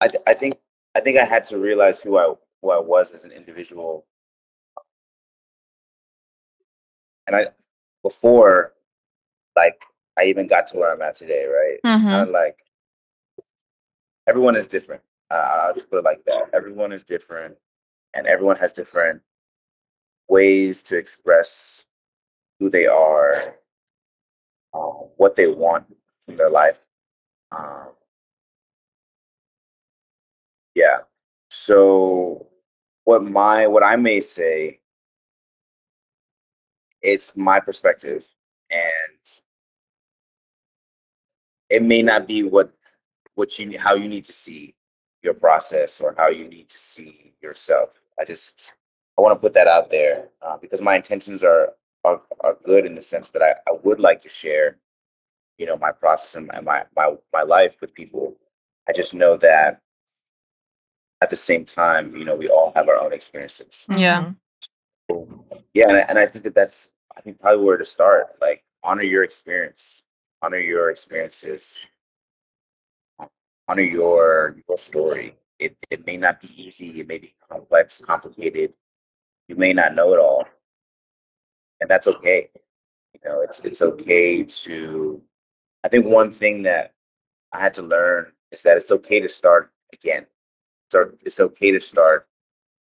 I 0.00 0.08
I 0.28 0.34
think 0.34 0.54
I 0.94 1.00
think 1.00 1.18
I 1.18 1.24
had 1.24 1.44
to 1.46 1.58
realize 1.58 2.04
who 2.04 2.16
I 2.18 2.34
who 2.62 2.70
I 2.70 2.78
was 2.78 3.12
as 3.12 3.24
an 3.24 3.32
individual, 3.32 4.06
and 7.26 7.34
I 7.34 7.48
before 8.04 8.74
like 9.56 9.84
I 10.16 10.26
even 10.26 10.46
got 10.46 10.68
to 10.68 10.78
where 10.78 10.92
I'm 10.92 11.02
at 11.02 11.16
today, 11.16 11.46
right? 11.46 11.80
It's 11.84 12.02
Mhm. 12.02 12.10
kind 12.10 12.28
of 12.28 12.30
like 12.30 12.58
everyone 14.28 14.56
is 14.56 14.66
different. 14.66 15.02
Uh, 15.30 15.62
I'll 15.68 15.74
just 15.74 15.90
put 15.90 15.98
it 15.98 16.04
like 16.04 16.24
that. 16.26 16.50
Everyone 16.54 16.92
is 16.92 17.02
different, 17.02 17.56
and 18.14 18.26
everyone 18.28 18.56
has 18.58 18.72
different 18.72 19.22
ways 20.28 20.82
to 20.82 20.96
express 20.96 21.86
who 22.58 22.70
they 22.70 22.86
are, 22.86 23.56
uh, 24.72 24.78
what 25.16 25.36
they 25.36 25.46
want 25.46 25.86
in 26.28 26.36
their 26.36 26.50
life. 26.50 26.86
Um, 27.52 27.88
yeah. 30.74 30.98
So, 31.50 32.48
what 33.04 33.22
my 33.22 33.66
what 33.66 33.82
I 33.82 33.96
may 33.96 34.20
say, 34.20 34.80
it's 37.02 37.36
my 37.36 37.60
perspective, 37.60 38.26
and 38.70 39.40
it 41.70 41.82
may 41.82 42.02
not 42.02 42.26
be 42.26 42.42
what 42.42 42.72
what 43.34 43.58
you 43.58 43.78
how 43.78 43.94
you 43.94 44.08
need 44.08 44.24
to 44.24 44.32
see 44.32 44.74
your 45.22 45.34
process 45.34 46.00
or 46.00 46.14
how 46.16 46.28
you 46.28 46.48
need 46.48 46.68
to 46.68 46.78
see 46.78 47.32
yourself. 47.42 48.00
I 48.18 48.24
just 48.24 48.72
I 49.18 49.22
want 49.22 49.36
to 49.36 49.40
put 49.40 49.54
that 49.54 49.68
out 49.68 49.90
there 49.90 50.28
uh, 50.42 50.56
because 50.56 50.82
my 50.82 50.96
intentions 50.96 51.44
are, 51.44 51.74
are 52.04 52.20
are 52.40 52.56
good 52.64 52.86
in 52.86 52.94
the 52.94 53.02
sense 53.02 53.30
that 53.30 53.42
I, 53.42 53.52
I 53.70 53.76
would 53.84 54.00
like 54.00 54.20
to 54.22 54.28
share, 54.28 54.78
you 55.58 55.66
know, 55.66 55.76
my 55.76 55.92
process 55.92 56.34
and 56.36 56.46
my 56.46 56.60
my 56.60 56.84
my, 56.96 57.14
my 57.32 57.42
life 57.42 57.80
with 57.80 57.94
people. 57.94 58.36
I 58.88 58.92
just 58.92 59.14
know 59.14 59.36
that 59.38 59.80
at 61.22 61.30
the 61.30 61.36
same 61.36 61.64
time, 61.64 62.14
you 62.16 62.24
know, 62.24 62.36
we 62.36 62.48
all 62.48 62.72
have 62.76 62.88
our 62.88 62.96
own 62.96 63.12
experiences. 63.12 63.86
Yeah. 63.90 64.32
Mhm. 65.10 65.44
Yeah, 65.74 65.88
and 65.88 65.96
I, 65.96 66.00
and 66.00 66.18
I 66.18 66.26
think 66.26 66.44
that 66.44 66.54
that's 66.54 66.90
I 67.16 67.20
think 67.20 67.40
probably 67.40 67.64
where 67.64 67.76
to 67.78 67.86
start. 67.86 68.36
Like 68.40 68.64
honor 68.82 69.02
your 69.02 69.24
experience, 69.24 70.02
honor 70.42 70.58
your 70.58 70.90
experiences, 70.90 71.86
honor 73.68 73.82
your 73.82 74.56
your 74.68 74.78
story. 74.78 75.36
It 75.58 75.76
it 75.90 76.06
may 76.06 76.16
not 76.16 76.40
be 76.40 76.50
easy. 76.62 77.00
It 77.00 77.08
may 77.08 77.18
be 77.18 77.34
complex, 77.50 77.98
complicated. 77.98 78.74
You 79.48 79.56
may 79.56 79.72
not 79.72 79.94
know 79.94 80.12
it 80.14 80.18
all, 80.20 80.46
and 81.80 81.90
that's 81.90 82.06
okay. 82.08 82.48
You 83.14 83.20
know, 83.24 83.40
it's 83.42 83.60
it's 83.60 83.82
okay 83.82 84.44
to. 84.44 85.20
I 85.84 85.88
think 85.88 86.06
one 86.06 86.32
thing 86.32 86.62
that 86.62 86.92
I 87.52 87.60
had 87.60 87.74
to 87.74 87.82
learn 87.82 88.32
is 88.52 88.62
that 88.62 88.76
it's 88.76 88.90
okay 88.92 89.20
to 89.20 89.28
start 89.28 89.70
again. 89.92 90.26
So 90.90 91.10
it's 91.22 91.40
okay 91.40 91.72
to 91.72 91.80
start 91.80 92.28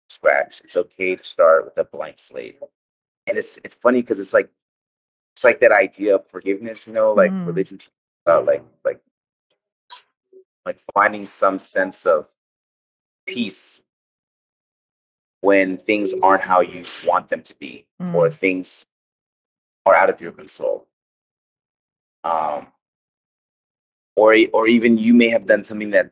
scratch. 0.09 0.61
It's 0.65 0.77
okay 0.77 1.17
to 1.17 1.25
start 1.25 1.65
with 1.65 1.79
a 1.79 1.85
blank 1.85 2.19
slate. 2.19 2.59
And 3.27 3.39
it's 3.39 3.59
it's 3.65 3.77
funny 3.77 4.01
because 4.01 4.21
it's 4.21 4.33
like 4.33 4.51
it's 5.35 5.45
like 5.45 5.61
that 5.61 5.73
idea 5.73 6.17
of 6.17 6.27
forgiveness, 6.29 6.87
you 6.87 6.95
know, 6.95 7.13
like 7.13 7.33
Mm. 7.33 7.45
religion 7.45 7.79
about 8.27 8.47
like 8.47 8.65
like 8.85 9.01
like 10.67 10.79
finding 10.95 11.25
some 11.27 11.59
sense 11.59 12.07
of 12.07 12.29
peace 13.27 13.83
when 15.41 15.79
things 15.79 16.15
aren't 16.23 16.43
how 16.43 16.61
you 16.61 16.85
want 17.07 17.29
them 17.29 17.43
to 17.43 17.55
be 17.59 17.87
or 18.15 18.29
Mm. 18.29 18.35
things 18.35 18.87
are 19.87 19.95
out 19.95 20.11
of 20.11 20.21
your 20.21 20.33
control. 20.33 20.87
Um 22.25 22.67
or 24.17 24.37
or 24.53 24.67
even 24.69 24.99
you 24.99 25.15
may 25.15 25.29
have 25.29 25.47
done 25.47 25.65
something 25.65 25.91
that 25.91 26.11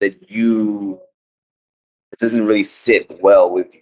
that 0.00 0.30
you 0.30 1.00
it 2.12 2.18
doesn't 2.18 2.46
really 2.46 2.64
sit 2.64 3.20
well 3.20 3.50
with 3.50 3.72
you 3.74 3.80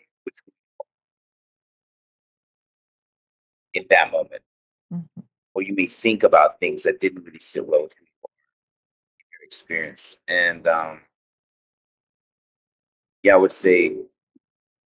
in 3.75 3.87
that 3.91 4.11
moment. 4.11 4.43
Mhm. 4.93 5.25
Or 5.55 5.63
you 5.63 5.75
may 5.75 5.87
think 5.87 6.23
about 6.23 6.61
things 6.61 6.83
that 6.83 7.01
didn't 7.01 7.25
really 7.25 7.41
sit 7.41 7.67
well 7.67 7.83
with 7.85 7.95
you 8.01 8.07
in 9.21 9.27
your 9.33 9.45
experience. 9.45 10.17
And 10.29 10.67
um, 10.67 11.01
yeah, 13.23 13.35
I 13.35 13.37
would 13.37 13.53
say 13.53 13.97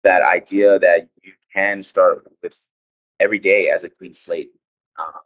that 0.04 0.22
idea 0.22 0.80
that 0.80 1.10
you 1.24 1.34
can 1.54 1.84
start 1.84 2.32
with 2.41 2.56
every 3.20 3.39
day 3.39 3.70
as 3.70 3.84
a 3.84 3.89
clean 3.89 4.14
slate, 4.14 4.52
uh, 4.97 5.20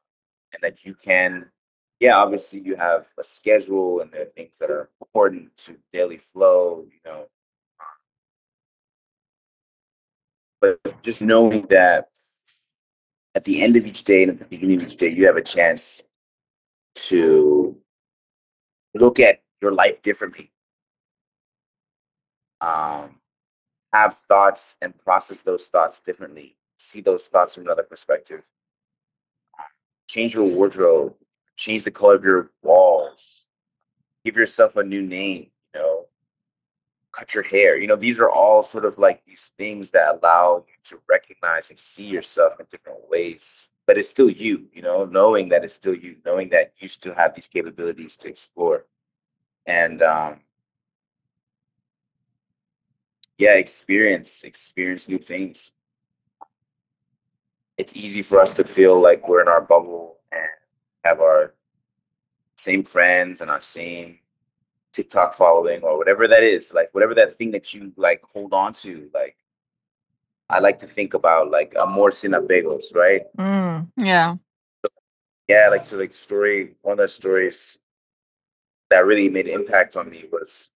and 0.53 0.61
that 0.61 0.84
you 0.86 0.95
can, 0.95 1.49
yeah, 1.99 2.15
obviously 2.15 2.59
you 2.59 2.76
have 2.76 3.05
a 3.19 3.24
schedule 3.24 4.01
and 4.01 4.11
there 4.11 4.24
are 4.24 4.34
things 4.36 4.51
that 4.59 4.71
are 4.71 4.89
important 5.01 5.55
to 5.57 5.78
daily 5.91 6.17
flow, 6.17 6.86
you 6.91 6.99
know, 7.05 7.28
but 10.61 10.80
just 11.03 11.21
knowing 11.21 11.67
that 11.69 12.09
at 13.36 13.43
the 13.43 13.61
end 13.61 13.76
of 13.76 13.86
each 13.86 14.03
day 14.03 14.24
and 14.24 14.32
at 14.32 14.39
the 14.39 14.45
beginning 14.45 14.78
of 14.78 14.84
each 14.84 14.97
day, 14.97 15.09
you 15.09 15.26
have 15.26 15.38
a 15.38 15.41
chance 15.41 16.03
to 16.95 17.76
look 18.93 19.19
at 19.19 19.41
your 19.61 19.71
life 19.71 20.01
differently, 20.03 20.51
um, 22.61 23.19
have 23.93 24.15
thoughts 24.27 24.75
and 24.81 24.97
process 24.97 25.43
those 25.43 25.67
thoughts 25.67 25.99
differently, 25.99 26.55
see 26.77 26.99
those 26.99 27.27
thoughts 27.27 27.55
from 27.55 27.63
another 27.63 27.83
perspective, 27.83 28.41
change 30.07 30.33
your 30.33 30.45
wardrobe, 30.45 31.13
change 31.55 31.83
the 31.83 31.91
color 31.91 32.15
of 32.15 32.23
your 32.23 32.49
walls, 32.63 33.45
give 34.25 34.35
yourself 34.35 34.75
a 34.75 34.83
new 34.83 35.03
name, 35.03 35.47
you 35.75 35.81
know, 35.81 36.05
cut 37.11 37.35
your 37.35 37.43
hair. 37.43 37.77
You 37.77 37.87
know, 37.87 37.95
these 37.95 38.19
are 38.19 38.29
all 38.29 38.63
sort 38.63 38.85
of 38.85 38.97
like 38.97 39.23
these 39.25 39.51
things 39.57 39.91
that 39.91 40.15
allow 40.15 40.65
you 40.67 40.73
to 40.85 40.99
recognize 41.07 41.69
and 41.69 41.77
see 41.77 42.05
yourself 42.05 42.59
in 42.59 42.65
different 42.71 42.99
ways. 43.09 43.69
But 43.85 43.97
it's 43.99 44.09
still 44.09 44.29
you, 44.29 44.67
you 44.73 44.81
know, 44.81 45.05
knowing 45.05 45.49
that 45.49 45.63
it's 45.63 45.75
still 45.75 45.93
you, 45.93 46.15
knowing 46.25 46.49
that 46.49 46.73
you 46.79 46.87
still 46.87 47.13
have 47.13 47.35
these 47.35 47.47
capabilities 47.47 48.15
to 48.17 48.29
explore. 48.29 48.85
And 49.67 50.01
um, 50.01 50.39
yeah, 53.38 53.55
experience, 53.55 54.43
experience 54.43 55.07
new 55.07 55.17
things. 55.17 55.73
It's 57.77 57.95
easy 57.95 58.21
for 58.21 58.39
us 58.39 58.51
to 58.51 58.63
feel 58.63 58.99
like 58.99 59.27
we're 59.27 59.41
in 59.41 59.47
our 59.47 59.61
bubble 59.61 60.17
and 60.31 60.47
have 61.03 61.19
our 61.19 61.53
same 62.57 62.84
friends 62.84 63.41
and 63.41 63.49
our 63.49 63.61
same 63.61 64.19
TikTok 64.93 65.34
following 65.34 65.81
or 65.81 65.97
whatever 65.97 66.27
that 66.27 66.43
is, 66.43 66.73
like 66.73 66.89
whatever 66.93 67.15
that 67.15 67.36
thing 67.36 67.51
that 67.51 67.73
you 67.73 67.91
like 67.97 68.21
hold 68.23 68.53
on 68.53 68.73
to. 68.73 69.09
Like 69.13 69.36
I 70.49 70.59
like 70.59 70.79
to 70.79 70.88
think 70.88 71.15
about 71.15 71.49
like 71.49 71.75
amor 71.75 72.11
sin 72.11 72.31
apegos, 72.31 72.93
right? 72.93 73.23
Mm. 73.38 73.91
Yeah. 73.97 74.36
Yeah, 75.47 75.67
like 75.69 75.84
to 75.86 75.97
like 75.97 76.13
story. 76.13 76.75
One 76.84 76.93
of 76.93 76.97
the 76.99 77.07
stories 77.07 77.79
that 78.91 79.05
really 79.05 79.29
made 79.29 79.47
impact 79.47 79.97
on 79.97 80.09
me 80.09 80.25
was 80.31 80.69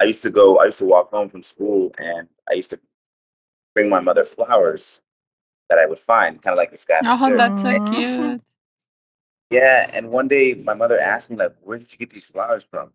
I 0.00 0.04
used 0.04 0.22
to 0.22 0.30
go. 0.30 0.58
I 0.58 0.66
used 0.66 0.78
to 0.78 0.84
walk 0.84 1.10
home 1.10 1.28
from 1.28 1.42
school, 1.42 1.92
and 1.98 2.28
I 2.50 2.54
used 2.54 2.70
to 2.70 2.80
bring 3.74 3.88
my 3.88 4.00
mother 4.00 4.24
flowers 4.24 5.00
that 5.68 5.78
I 5.78 5.86
would 5.86 5.98
find, 5.98 6.42
kind 6.42 6.52
of 6.52 6.58
like 6.58 6.70
this 6.70 6.84
guy. 6.84 7.00
Oh, 7.04 7.36
that's 7.36 7.62
so 7.62 7.78
cute. 7.80 8.40
Yeah, 9.50 9.88
and 9.92 10.10
one 10.10 10.28
day 10.28 10.54
my 10.54 10.74
mother 10.74 10.98
asked 10.98 11.30
me 11.30 11.36
like, 11.36 11.54
"Where 11.62 11.78
did 11.78 11.92
you 11.92 11.98
get 11.98 12.10
these 12.10 12.26
flowers 12.26 12.64
from?" 12.64 12.92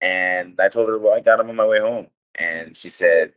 And 0.00 0.58
I 0.60 0.68
told 0.68 0.88
her, 0.88 0.98
"Well, 0.98 1.14
I 1.14 1.20
got 1.20 1.38
them 1.38 1.50
on 1.50 1.56
my 1.56 1.66
way 1.66 1.80
home." 1.80 2.08
And 2.36 2.76
she 2.76 2.90
said, 2.90 3.32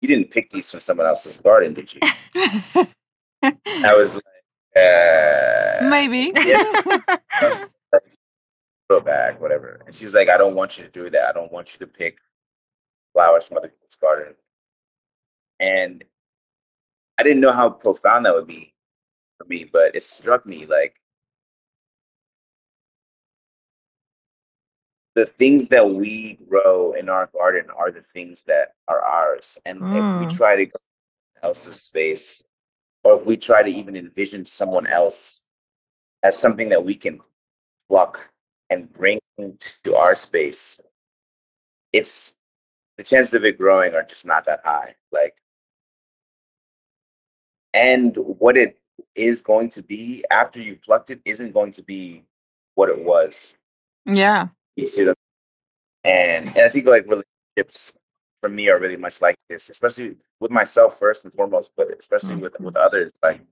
"You 0.00 0.08
didn't 0.08 0.30
pick 0.30 0.50
these 0.50 0.70
from 0.70 0.80
someone 0.80 1.06
else's 1.06 1.36
garden, 1.38 1.74
did 1.74 1.94
you?" 1.94 2.00
I 3.42 3.94
was 3.94 4.14
like, 4.14 4.24
uh, 4.76 5.88
Maybe. 5.88 6.32
yeah, 6.44 6.82
go 8.90 9.00
back, 9.00 9.40
whatever. 9.40 9.80
And 9.86 9.94
she 9.94 10.04
was 10.04 10.14
like, 10.14 10.28
"I 10.28 10.36
don't 10.36 10.56
want 10.56 10.76
you 10.78 10.84
to 10.84 10.90
do 10.90 11.10
that. 11.10 11.28
I 11.28 11.32
don't 11.32 11.52
want 11.52 11.72
you 11.72 11.86
to 11.86 11.92
pick 11.92 12.18
flowers 13.12 13.46
from 13.48 13.58
other 13.58 13.68
people's 13.68 13.94
garden." 13.94 14.34
And 15.60 16.04
I 17.18 17.22
didn't 17.22 17.40
know 17.40 17.52
how 17.52 17.70
profound 17.70 18.26
that 18.26 18.34
would 18.34 18.46
be 18.48 18.74
for 19.38 19.44
me, 19.46 19.64
but 19.64 19.94
it 19.94 20.02
struck 20.02 20.44
me 20.44 20.66
like 20.66 21.00
the 25.14 25.26
things 25.26 25.68
that 25.68 25.88
we 25.88 26.38
grow 26.48 26.92
in 26.94 27.08
our 27.08 27.26
garden 27.28 27.70
are 27.70 27.90
the 27.90 28.02
things 28.02 28.42
that 28.44 28.74
are 28.88 29.02
ours. 29.02 29.58
And 29.66 29.86
if 29.92 30.06
we 30.16 30.26
Mm. 30.26 30.36
try 30.36 30.56
to 30.56 30.66
go 30.66 30.78
else's 31.42 31.82
space, 31.82 32.42
or 33.04 33.18
if 33.18 33.26
we 33.26 33.36
try 33.36 33.62
to 33.62 33.70
even 33.70 33.96
envision 33.96 34.44
someone 34.44 34.86
else 34.86 35.44
as 36.22 36.38
something 36.38 36.68
that 36.70 36.84
we 36.84 36.94
can 36.94 37.20
pluck 37.88 38.32
and 38.70 38.92
bring 38.92 39.18
to 39.82 39.96
our 39.96 40.14
space, 40.14 40.80
it's 41.92 42.34
the 42.96 43.02
chances 43.02 43.34
of 43.34 43.44
it 43.44 43.58
growing 43.58 43.94
are 43.94 44.02
just 44.02 44.26
not 44.26 44.46
that 44.46 44.60
high. 44.64 44.94
Like, 45.12 45.36
and 47.74 48.16
what 48.16 48.56
it 48.56 48.78
is 49.14 49.40
going 49.40 49.70
to 49.70 49.82
be 49.82 50.24
after 50.30 50.60
you've 50.60 50.82
plucked 50.82 51.10
it 51.10 51.20
isn't 51.24 51.52
going 51.52 51.72
to 51.72 51.82
be 51.82 52.24
what 52.74 52.88
it 52.88 52.98
was. 52.98 53.54
yeah. 54.06 54.48
You 54.76 54.86
see 54.86 55.04
what 55.04 55.16
and 56.04 56.48
and 56.48 56.58
I 56.58 56.68
think 56.68 56.86
like 56.86 57.04
relationships 57.04 57.92
for 58.40 58.48
me 58.48 58.68
are 58.68 58.78
really 58.78 58.96
much 58.96 59.20
like 59.20 59.36
this, 59.48 59.68
especially 59.68 60.16
with 60.40 60.50
myself 60.50 60.98
first 60.98 61.24
and 61.24 61.34
foremost, 61.34 61.72
but 61.76 61.88
especially 61.98 62.36
with 62.36 62.54
mm-hmm. 62.54 62.64
with 62.64 62.76
others. 62.76 63.12
Like 63.22 63.42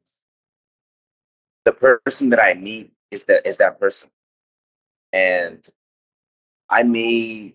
the 1.65 1.73
person 1.73 2.31
that 2.31 2.45
I 2.45 2.55
meet 2.55 2.93
is 3.11 3.25
that 3.25 3.47
is 3.47 3.59
that 3.59 3.79
person, 3.79 4.11
and 5.13 5.67
I 6.69 6.83
may 6.83 7.55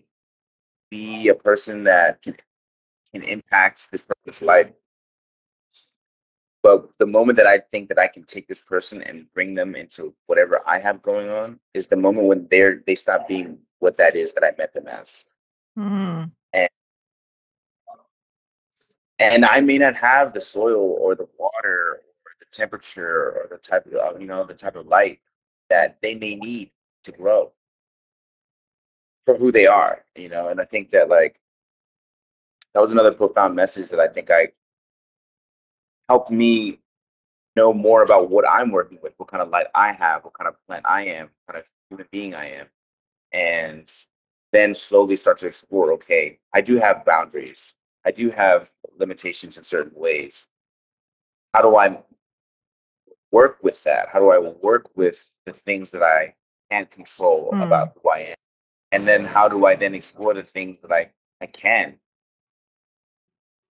be 0.90 1.28
a 1.28 1.34
person 1.34 1.84
that 1.84 2.22
can, 2.22 2.36
can 3.12 3.22
impact 3.22 3.90
this 3.90 4.02
person's 4.02 4.42
life. 4.42 4.70
But 6.62 6.88
the 6.98 7.06
moment 7.06 7.36
that 7.36 7.46
I 7.46 7.58
think 7.58 7.88
that 7.90 7.98
I 7.98 8.08
can 8.08 8.24
take 8.24 8.48
this 8.48 8.62
person 8.62 9.02
and 9.02 9.30
bring 9.34 9.54
them 9.54 9.74
into 9.74 10.14
whatever 10.26 10.60
I 10.66 10.78
have 10.78 11.02
going 11.02 11.28
on 11.28 11.60
is 11.74 11.86
the 11.86 11.96
moment 11.96 12.26
when 12.26 12.48
they're 12.50 12.82
they 12.86 12.94
stop 12.94 13.28
being 13.28 13.58
what 13.80 13.98
that 13.98 14.16
is 14.16 14.32
that 14.32 14.44
I 14.44 14.52
met 14.56 14.72
them 14.72 14.88
as. 14.88 15.26
Mm. 15.78 16.30
and 19.18 19.44
I 19.44 19.60
may 19.60 19.78
not 19.78 19.94
have 19.96 20.32
the 20.32 20.40
soil 20.40 20.96
or 21.00 21.14
the 21.14 21.28
water 21.38 22.02
or 22.24 22.32
the 22.40 22.46
temperature 22.52 23.32
or 23.32 23.48
the 23.50 23.58
type 23.58 23.86
of 23.86 24.20
you 24.20 24.26
know 24.26 24.44
the 24.44 24.54
type 24.54 24.76
of 24.76 24.86
light 24.86 25.20
that 25.70 25.98
they 26.02 26.14
may 26.14 26.34
need 26.36 26.70
to 27.04 27.12
grow 27.12 27.52
for 29.24 29.36
who 29.36 29.50
they 29.50 29.66
are, 29.66 30.04
you 30.16 30.28
know. 30.28 30.48
And 30.48 30.60
I 30.60 30.64
think 30.64 30.90
that 30.90 31.08
like 31.08 31.40
that 32.74 32.80
was 32.80 32.92
another 32.92 33.12
profound 33.12 33.54
message 33.54 33.88
that 33.90 34.00
I 34.00 34.08
think 34.08 34.30
I 34.30 34.48
helped 36.08 36.30
me 36.30 36.80
know 37.56 37.72
more 37.72 38.02
about 38.02 38.30
what 38.30 38.44
I'm 38.48 38.70
working 38.70 38.98
with, 39.02 39.14
what 39.16 39.28
kind 39.28 39.42
of 39.42 39.48
light 39.50 39.66
I 39.74 39.92
have, 39.92 40.24
what 40.24 40.34
kind 40.34 40.48
of 40.48 40.56
plant 40.66 40.84
I 40.86 41.04
am, 41.04 41.30
what 41.46 41.54
kind 41.54 41.64
of 41.64 41.68
human 41.88 42.08
being 42.10 42.34
I 42.34 42.50
am, 42.50 42.66
and 43.32 43.90
then 44.52 44.74
slowly 44.74 45.16
start 45.16 45.38
to 45.38 45.46
explore 45.46 45.92
okay, 45.92 46.38
I 46.52 46.60
do 46.60 46.76
have 46.76 47.04
boundaries, 47.04 47.74
I 48.04 48.10
do 48.10 48.30
have 48.30 48.72
limitations 48.98 49.56
in 49.56 49.62
certain 49.62 49.98
ways. 49.98 50.46
How 51.52 51.62
do 51.62 51.76
I 51.76 51.98
work 53.30 53.58
with 53.62 53.82
that? 53.84 54.08
How 54.08 54.18
do 54.18 54.30
I 54.30 54.38
work 54.38 54.90
with 54.96 55.22
the 55.46 55.52
things 55.52 55.90
that 55.90 56.02
I 56.02 56.34
can't 56.70 56.90
control 56.90 57.50
Hmm. 57.52 57.62
about 57.62 57.92
who 58.02 58.10
I 58.10 58.18
am? 58.20 58.34
And 58.92 59.06
then 59.08 59.24
how 59.24 59.48
do 59.48 59.66
I 59.66 59.74
then 59.76 59.94
explore 59.94 60.34
the 60.34 60.42
things 60.42 60.78
that 60.82 60.92
I, 60.92 61.10
I 61.40 61.46
can? 61.46 61.98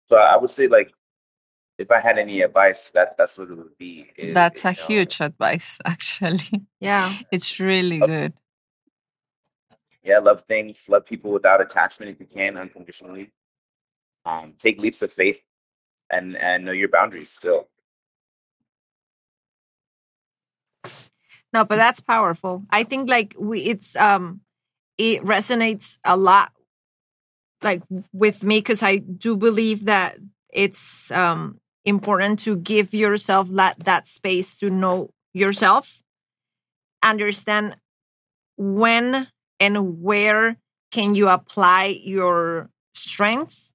So 0.08 0.16
I 0.16 0.36
would 0.36 0.50
say 0.50 0.66
like 0.66 0.92
if 1.78 1.90
I 1.90 2.00
had 2.00 2.18
any 2.18 2.42
advice, 2.42 2.90
that 2.90 3.16
that's 3.16 3.38
what 3.38 3.50
it 3.50 3.54
would 3.56 3.76
be. 3.78 4.10
is, 4.16 4.34
That's 4.34 4.64
a 4.64 4.70
you 4.70 4.76
know, 4.76 4.86
huge 4.86 5.20
advice, 5.20 5.78
actually. 5.86 6.62
Yeah. 6.80 7.14
It's 7.30 7.58
really 7.58 7.98
good. 8.00 8.34
yeah, 10.02 10.18
love 10.18 10.44
things, 10.48 10.88
love 10.88 11.06
people 11.06 11.30
without 11.30 11.60
attachment 11.60 12.10
if 12.12 12.20
you 12.20 12.26
can, 12.26 12.56
unconditionally. 12.56 13.30
Um, 14.26 14.54
take 14.58 14.78
leaps 14.78 15.02
of 15.02 15.12
faith 15.12 15.40
and 16.10 16.36
and 16.36 16.64
know 16.64 16.72
your 16.72 16.88
boundaries 16.88 17.30
still. 17.30 17.68
No, 21.52 21.64
but 21.64 21.76
that's 21.76 22.00
powerful. 22.00 22.64
I 22.70 22.84
think 22.84 23.08
like 23.08 23.34
we 23.38 23.62
it's 23.62 23.96
um 23.96 24.40
it 24.98 25.22
resonates 25.24 25.98
a 26.04 26.16
lot 26.16 26.52
like 27.62 27.82
with 28.12 28.42
me 28.42 28.58
because 28.58 28.82
I 28.82 28.96
do 28.96 29.36
believe 29.36 29.84
that 29.86 30.16
it's 30.52 31.10
um 31.10 31.58
important 31.84 32.38
to 32.40 32.56
give 32.56 32.94
yourself 32.94 33.48
that 33.50 33.78
that 33.80 34.08
space 34.08 34.58
to 34.58 34.70
know 34.70 35.10
yourself, 35.32 36.00
understand 37.02 37.76
when 38.56 39.28
and 39.60 40.02
where 40.02 40.56
can 40.92 41.14
you 41.14 41.28
apply 41.28 41.86
your 42.02 42.70
strengths 42.94 43.72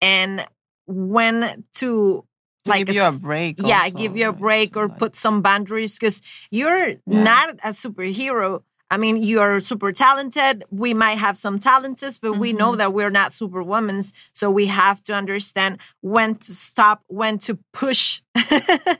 and 0.00 0.46
when 0.86 1.64
to 1.74 2.24
To 2.24 2.24
like 2.66 2.86
give 2.86 2.94
you 2.96 3.02
a 3.04 3.12
break. 3.12 3.56
yeah 3.58 3.82
also, 3.84 3.96
give 3.98 4.16
you 4.16 4.28
a 4.28 4.32
break 4.32 4.76
or 4.76 4.88
put 4.88 5.16
some 5.16 5.42
boundaries 5.42 5.98
because 5.98 6.22
you're 6.50 6.88
Yeah. 6.88 6.96
not 7.06 7.50
a 7.64 7.70
superhero 7.72 8.62
i 8.90 8.96
mean 8.96 9.16
you're 9.22 9.58
super 9.60 9.92
talented 9.92 10.64
we 10.70 10.94
might 10.94 11.18
have 11.18 11.36
some 11.36 11.58
talents 11.58 12.18
but 12.18 12.34
we 12.34 12.52
know 12.52 12.72
Mhm. 12.72 12.78
that 12.78 12.92
we're 12.92 13.10
not 13.10 13.32
super 13.32 13.60
superwomen 13.62 14.02
so 14.32 14.50
we 14.50 14.66
have 14.66 15.02
to 15.04 15.12
understand 15.14 15.78
when 16.00 16.34
to 16.36 16.52
stop 16.54 17.02
when 17.08 17.38
to 17.38 17.58
push 17.72 18.20
Yeah, 18.34 18.96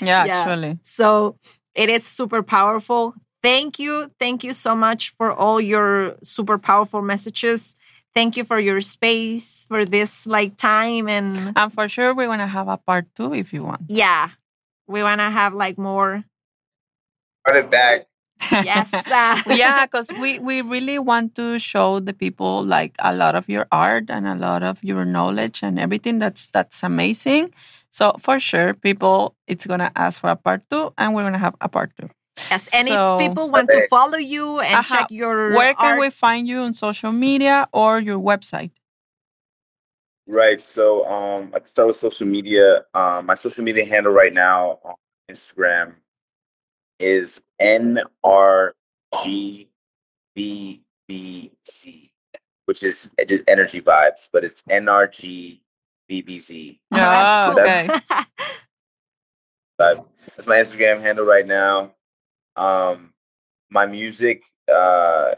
Yeah. 0.00 0.22
actually. 0.40 0.78
so 0.82 1.36
it 1.74 1.88
is 1.90 2.04
super 2.06 2.42
powerful 2.42 3.14
thank 3.42 3.78
you 3.78 4.10
thank 4.18 4.42
you 4.44 4.52
so 4.52 4.74
much 4.74 5.10
for 5.16 5.32
all 5.32 5.60
your 5.60 6.16
super 6.22 6.58
powerful 6.58 7.02
messages 7.02 7.74
thank 8.18 8.36
you 8.36 8.42
for 8.44 8.58
your 8.58 8.80
space 8.82 9.66
for 9.70 9.84
this 9.86 10.26
like 10.26 10.56
time 10.56 11.08
and 11.08 11.54
And 11.54 11.70
for 11.72 11.86
sure, 11.88 12.14
we're 12.14 12.26
going 12.26 12.42
to 12.42 12.50
have 12.50 12.66
a 12.68 12.76
part 12.76 13.06
two 13.14 13.34
if 13.34 13.52
you 13.54 13.62
want. 13.64 13.82
yeah 13.88 14.30
we 14.88 15.02
want 15.02 15.20
to 15.20 15.30
have 15.30 15.54
like 15.54 15.78
more 15.78 16.24
Run 17.48 17.56
it 17.56 17.70
back. 17.70 18.06
yes 18.64 18.92
uh, 19.10 19.38
yeah, 19.48 19.86
because 19.86 20.10
we, 20.12 20.38
we 20.38 20.60
really 20.62 20.98
want 20.98 21.34
to 21.36 21.58
show 21.58 21.98
the 22.00 22.12
people 22.12 22.64
like 22.64 22.94
a 22.98 23.14
lot 23.14 23.34
of 23.34 23.48
your 23.48 23.66
art 23.72 24.10
and 24.10 24.26
a 24.26 24.34
lot 24.34 24.62
of 24.62 24.82
your 24.82 25.04
knowledge 25.04 25.62
and 25.62 25.78
everything. 25.78 26.18
That's 26.18 26.48
that's 26.48 26.82
amazing. 26.82 27.52
So 27.90 28.12
for 28.18 28.38
sure, 28.38 28.74
people, 28.74 29.34
it's 29.46 29.66
gonna 29.66 29.90
ask 29.96 30.20
for 30.20 30.30
a 30.30 30.36
part 30.36 30.62
two, 30.70 30.92
and 30.98 31.14
we're 31.14 31.22
gonna 31.24 31.38
have 31.38 31.56
a 31.60 31.68
part 31.68 31.92
two. 31.98 32.08
Yes 32.50 32.74
and 32.74 32.88
So- 32.88 33.16
if 33.16 33.20
people 33.28 33.48
want 33.50 33.68
to 33.70 33.86
follow 33.88 34.18
you 34.18 34.60
and 34.60 34.74
Aha. 34.76 34.96
check 34.98 35.10
your 35.10 35.52
Where 35.54 35.74
can 35.74 35.92
art, 35.92 36.00
we 36.00 36.10
find 36.10 36.46
you 36.48 36.60
on 36.60 36.74
social 36.74 37.12
media 37.12 37.68
or 37.72 37.98
your 38.00 38.18
website? 38.18 38.70
Right. 40.26 40.60
So 40.60 41.06
um, 41.06 41.52
I 41.54 41.58
can 41.60 41.68
start 41.68 41.88
with 41.88 41.96
social 41.96 42.26
media. 42.26 42.84
Um, 42.94 43.26
my 43.26 43.34
social 43.34 43.64
media 43.64 43.84
handle 43.86 44.12
right 44.12 44.32
now 44.34 44.78
on 44.84 44.94
Instagram 45.30 45.94
is 47.00 47.40
NRGBBC, 50.36 52.10
which 52.66 52.82
is 52.82 53.10
just 53.26 53.42
energy 53.48 53.80
vibes, 53.80 54.28
but 54.32 54.44
it's 54.44 54.62
NRGBBZ. 54.62 55.60
Oh, 56.92 56.96
that's 56.96 57.54
cool. 57.54 57.62
okay. 57.64 57.88
But 59.78 60.06
that's 60.36 60.46
my 60.48 60.56
Instagram 60.56 61.00
handle 61.00 61.24
right 61.24 61.46
now. 61.46 61.92
Um, 62.58 63.14
my 63.70 63.86
music, 63.86 64.42
uh, 64.72 65.34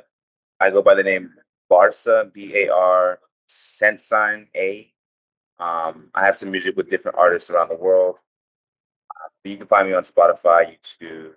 I 0.59 0.71
go 0.71 0.81
by 0.83 0.95
the 0.95 1.03
name 1.03 1.35
Barsa, 1.71 2.33
B 2.33 2.55
A 2.57 2.69
R, 2.73 3.19
cent 3.47 4.01
sign 4.01 4.49
A. 4.57 4.91
Um, 5.59 6.09
I 6.15 6.25
have 6.25 6.37
some 6.37 6.51
music 6.51 6.77
with 6.77 6.89
different 6.89 7.19
artists 7.19 7.51
around 7.51 7.69
the 7.69 7.77
world. 7.77 8.17
Uh, 9.11 9.29
you 9.45 9.59
can 9.59 9.67
find 9.67 9.87
me 9.89 9.93
on 9.95 10.03
Spotify, 10.03 10.73
YouTube, 10.73 11.33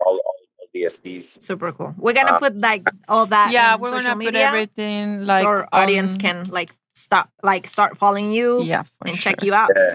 all, 0.00 0.12
all, 0.14 0.34
all 0.60 0.66
DSPs. 0.74 1.42
super 1.42 1.72
cool 1.72 1.94
we're 1.98 2.12
gonna 2.12 2.32
Uh, 2.34 2.38
put 2.38 2.56
like 2.58 2.84
all 3.08 3.26
that 3.26 3.50
yeah, 3.50 3.74
in 3.74 3.80
we're 3.80 3.90
gonna 3.90 4.10
put 4.10 4.18
media 4.18 4.46
everything 4.46 5.24
like 5.24 5.42
so 5.42 5.48
our 5.48 5.68
audience 5.72 6.14
on- 6.14 6.20
can 6.20 6.44
like 6.50 6.70
stop 6.94 7.30
like 7.42 7.66
start 7.66 7.96
following 7.98 8.30
you 8.30 8.62
yeah 8.62 8.84
and 9.04 9.16
sure. 9.16 9.32
check 9.32 9.42
you 9.42 9.52
out 9.54 9.70
Yeah. 9.74 9.94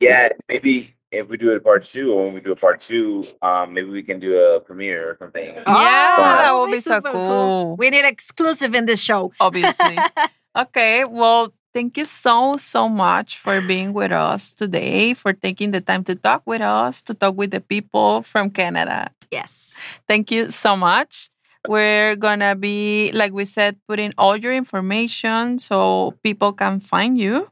yeah, 0.00 0.28
maybe 0.48 0.93
if 1.14 1.28
we 1.28 1.36
do 1.36 1.52
a 1.52 1.60
part 1.60 1.82
two, 1.84 2.12
or 2.12 2.24
when 2.24 2.34
we 2.34 2.40
do 2.40 2.52
a 2.52 2.56
part 2.56 2.80
two, 2.80 3.26
um, 3.42 3.72
maybe 3.74 3.88
we 3.90 4.02
can 4.02 4.18
do 4.20 4.36
a 4.38 4.60
premiere 4.60 5.10
or 5.10 5.16
something. 5.18 5.54
Yeah, 5.54 5.62
Oh, 5.66 6.22
that 6.22 6.52
would 6.52 6.60
would 6.62 6.70
be 6.72 6.80
so 6.80 6.96
super 6.96 7.12
cool. 7.12 7.76
we 7.76 7.90
need 7.90 8.04
exclusive 8.04 8.74
in 8.74 8.86
this 8.86 9.00
show 9.00 9.32
obviously. 9.40 9.98
okay, 10.56 11.04
well, 11.04 11.52
thank 11.72 11.96
you 11.96 12.04
so, 12.04 12.56
so 12.56 12.88
much 12.88 13.38
for 13.38 13.60
being 13.60 13.92
with 13.92 14.12
us 14.12 14.52
today, 14.54 15.14
for 15.14 15.32
taking 15.32 15.70
the 15.72 15.80
time 15.80 16.04
to 16.04 16.14
talk 16.14 16.42
with 16.46 16.60
us, 16.62 17.02
to 17.02 17.14
talk 17.14 17.36
with 17.36 17.50
the 17.50 17.60
people 17.60 18.22
from 18.22 18.50
Canada. 18.50 19.10
yes 19.32 19.76
Thank 20.06 20.30
you 20.30 20.50
so 20.50 20.76
much. 20.76 21.30
We're 21.66 22.14
gonna 22.16 22.54
be, 22.54 23.10
like 23.12 23.32
we 23.32 23.46
said, 23.46 23.76
putting 23.88 24.12
all 24.18 24.36
your 24.36 24.52
information 24.52 25.58
so 25.58 26.12
people 26.22 26.52
can 26.52 26.78
find 26.78 27.16
you. 27.16 27.48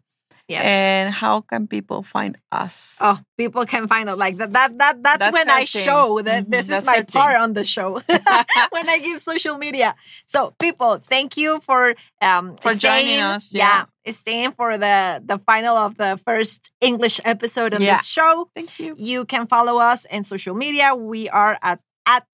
Yes 0.53 0.65
And 0.65 1.07
how 1.23 1.41
can 1.51 1.67
people 1.67 2.01
find 2.15 2.37
us? 2.53 2.99
Oh, 3.01 3.19
people 3.41 3.65
can 3.73 3.89
find 3.89 4.07
out 4.11 4.19
like 4.19 4.37
that. 4.41 4.53
That 4.53 4.71
that 4.79 4.95
that's, 5.03 5.19
That's 5.25 5.33
when 5.33 5.49
I 5.49 5.65
thing. 5.65 5.85
show 5.89 6.21
that 6.29 6.45
Mhm, 6.47 6.51
this 6.55 6.67
is 6.69 6.85
my 6.85 7.01
thing. 7.03 7.07
part 7.21 7.37
on 7.45 7.51
the 7.59 7.65
show. 7.65 8.01
when 8.77 8.87
I 8.95 8.99
give 9.07 9.21
social 9.21 9.57
media. 9.59 9.95
So 10.27 10.53
people, 10.59 10.99
thank 10.99 11.37
you 11.37 11.61
for 11.69 11.95
um 12.21 12.57
For 12.65 12.75
joining 12.75 13.21
us, 13.21 13.53
yeah. 13.53 13.85
staying 14.09 14.53
for 14.59 14.77
the 14.79 15.23
the 15.25 15.39
final 15.51 15.77
of 15.87 15.97
the 15.97 16.19
first 16.27 16.71
English 16.81 17.17
episode 17.25 17.73
of 17.75 17.81
Yeah. 17.81 17.97
this 17.97 18.07
show. 18.07 18.49
Thank 18.55 18.79
you. 18.81 18.95
You 18.99 19.25
can 19.25 19.47
follow 19.47 19.79
us 19.79 20.05
in 20.07 20.25
social 20.25 20.55
media. 20.55 20.95
We 20.95 21.29
are 21.31 21.57
at 21.63 21.81
at 22.07 22.25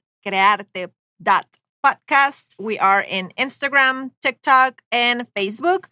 crearte.podcast. 1.84 2.54
We 2.58 2.78
are 2.78 3.00
in 3.00 3.32
Instagram, 3.38 4.10
TikTok, 4.22 4.82
and 4.90 5.26
Facebook. 5.34 5.84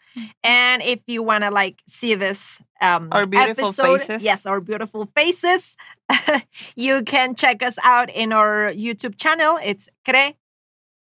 And 0.42 0.82
if 0.82 1.00
you 1.06 1.22
want 1.22 1.44
to 1.44 1.50
like 1.50 1.82
see 1.88 2.14
this 2.14 2.60
um 2.80 3.08
Our 3.12 3.26
beautiful 3.26 3.68
episode, 3.68 4.00
faces. 4.00 4.22
yes, 4.22 4.46
our 4.46 4.60
beautiful 4.60 5.06
faces, 5.16 5.76
you 6.76 7.02
can 7.02 7.34
check 7.34 7.62
us 7.62 7.78
out 7.84 8.10
in 8.10 8.32
our 8.32 8.70
YouTube 8.72 9.16
channel. 9.16 9.58
It's 9.62 9.88
Cre 10.04 10.32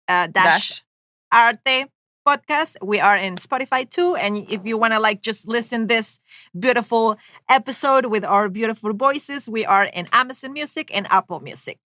uh, 0.07 0.27
dash 0.27 0.33
Dash. 0.33 0.83
Arte 1.31 1.87
podcast. 2.27 2.77
We 2.81 2.99
are 2.99 3.15
in 3.17 3.35
Spotify 3.35 3.89
too. 3.89 4.15
And 4.15 4.49
if 4.49 4.65
you 4.65 4.77
want 4.77 4.93
to 4.93 4.99
like 4.99 5.21
just 5.21 5.47
listen 5.47 5.87
this 5.87 6.19
beautiful 6.57 7.17
episode 7.49 8.07
with 8.07 8.25
our 8.25 8.49
beautiful 8.49 8.93
voices, 8.93 9.47
we 9.49 9.65
are 9.65 9.85
in 9.85 10.07
Amazon 10.11 10.53
Music 10.53 10.89
and 10.93 11.07
Apple 11.11 11.39
Music. 11.39 11.79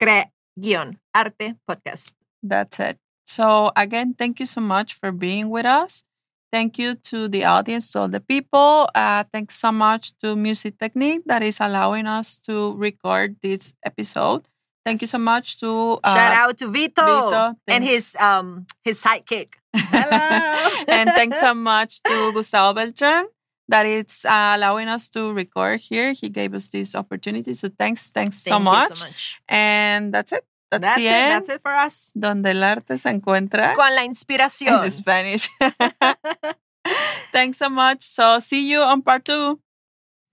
Cre 0.00 0.24
guion 0.60 0.96
arte 1.14 1.54
podcast. 1.68 2.12
That's 2.42 2.80
it. 2.80 2.98
So, 3.26 3.70
again, 3.76 4.14
thank 4.14 4.40
you 4.40 4.46
so 4.46 4.60
much 4.60 4.94
for 4.94 5.12
being 5.12 5.50
with 5.50 5.66
us. 5.66 6.04
Thank 6.52 6.78
you 6.78 6.96
to 7.10 7.28
the 7.28 7.44
audience, 7.44 7.92
to 7.92 8.00
all 8.00 8.08
the 8.08 8.20
people. 8.20 8.88
Uh, 8.94 9.22
thanks 9.32 9.54
so 9.54 9.70
much 9.70 10.18
to 10.18 10.34
Music 10.34 10.78
Technique 10.78 11.22
that 11.26 11.42
is 11.42 11.60
allowing 11.60 12.06
us 12.06 12.40
to 12.40 12.74
record 12.74 13.36
this 13.40 13.72
episode. 13.84 14.48
Thank 14.84 15.02
you 15.02 15.06
so 15.06 15.18
much 15.18 15.60
to 15.60 16.00
uh, 16.02 16.14
Shout 16.14 16.32
out 16.32 16.58
to 16.58 16.68
Vito, 16.68 17.04
Vito, 17.04 17.54
and 17.68 17.84
his 17.84 18.16
um 18.18 18.66
his 18.82 19.00
sidekick. 19.00 19.54
Hello. 19.76 20.84
and 20.88 21.10
thanks 21.10 21.38
so 21.38 21.54
much 21.54 22.02
to 22.02 22.32
Gustavo 22.32 22.74
Beltran 22.74 23.26
that 23.70 23.86
is 23.86 24.24
uh, 24.24 24.54
allowing 24.56 24.88
us 24.88 25.08
to 25.10 25.32
record 25.32 25.80
here. 25.80 26.12
He 26.12 26.28
gave 26.28 26.54
us 26.54 26.68
this 26.68 26.94
opportunity. 26.94 27.54
So 27.54 27.68
thanks, 27.68 28.10
thanks 28.10 28.42
so, 28.42 28.50
Thank 28.50 28.60
you 28.60 28.64
much. 28.64 28.98
so 28.98 29.06
much. 29.06 29.40
And 29.48 30.12
that's 30.12 30.32
it. 30.32 30.44
That's, 30.70 30.98
it. 30.98 31.04
That's 31.04 31.48
it 31.48 31.62
for 31.62 31.72
us. 31.74 32.12
Donde 32.14 32.52
el 32.52 32.62
arte 32.62 32.96
se 32.96 33.10
encuentra 33.10 33.74
Con 33.74 33.94
la 33.94 34.04
inspiración. 34.04 34.84
in 34.84 34.90
Spanish. 34.90 35.50
thanks 37.32 37.58
so 37.58 37.68
much. 37.68 38.02
So 38.02 38.40
see 38.40 38.68
you 38.68 38.80
on 38.80 39.02
part 39.02 39.24
two. 39.24 39.60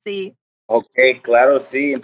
sí. 0.06 0.36
Okay, 0.70 1.22
claro, 1.22 1.62
sí. 1.62 1.96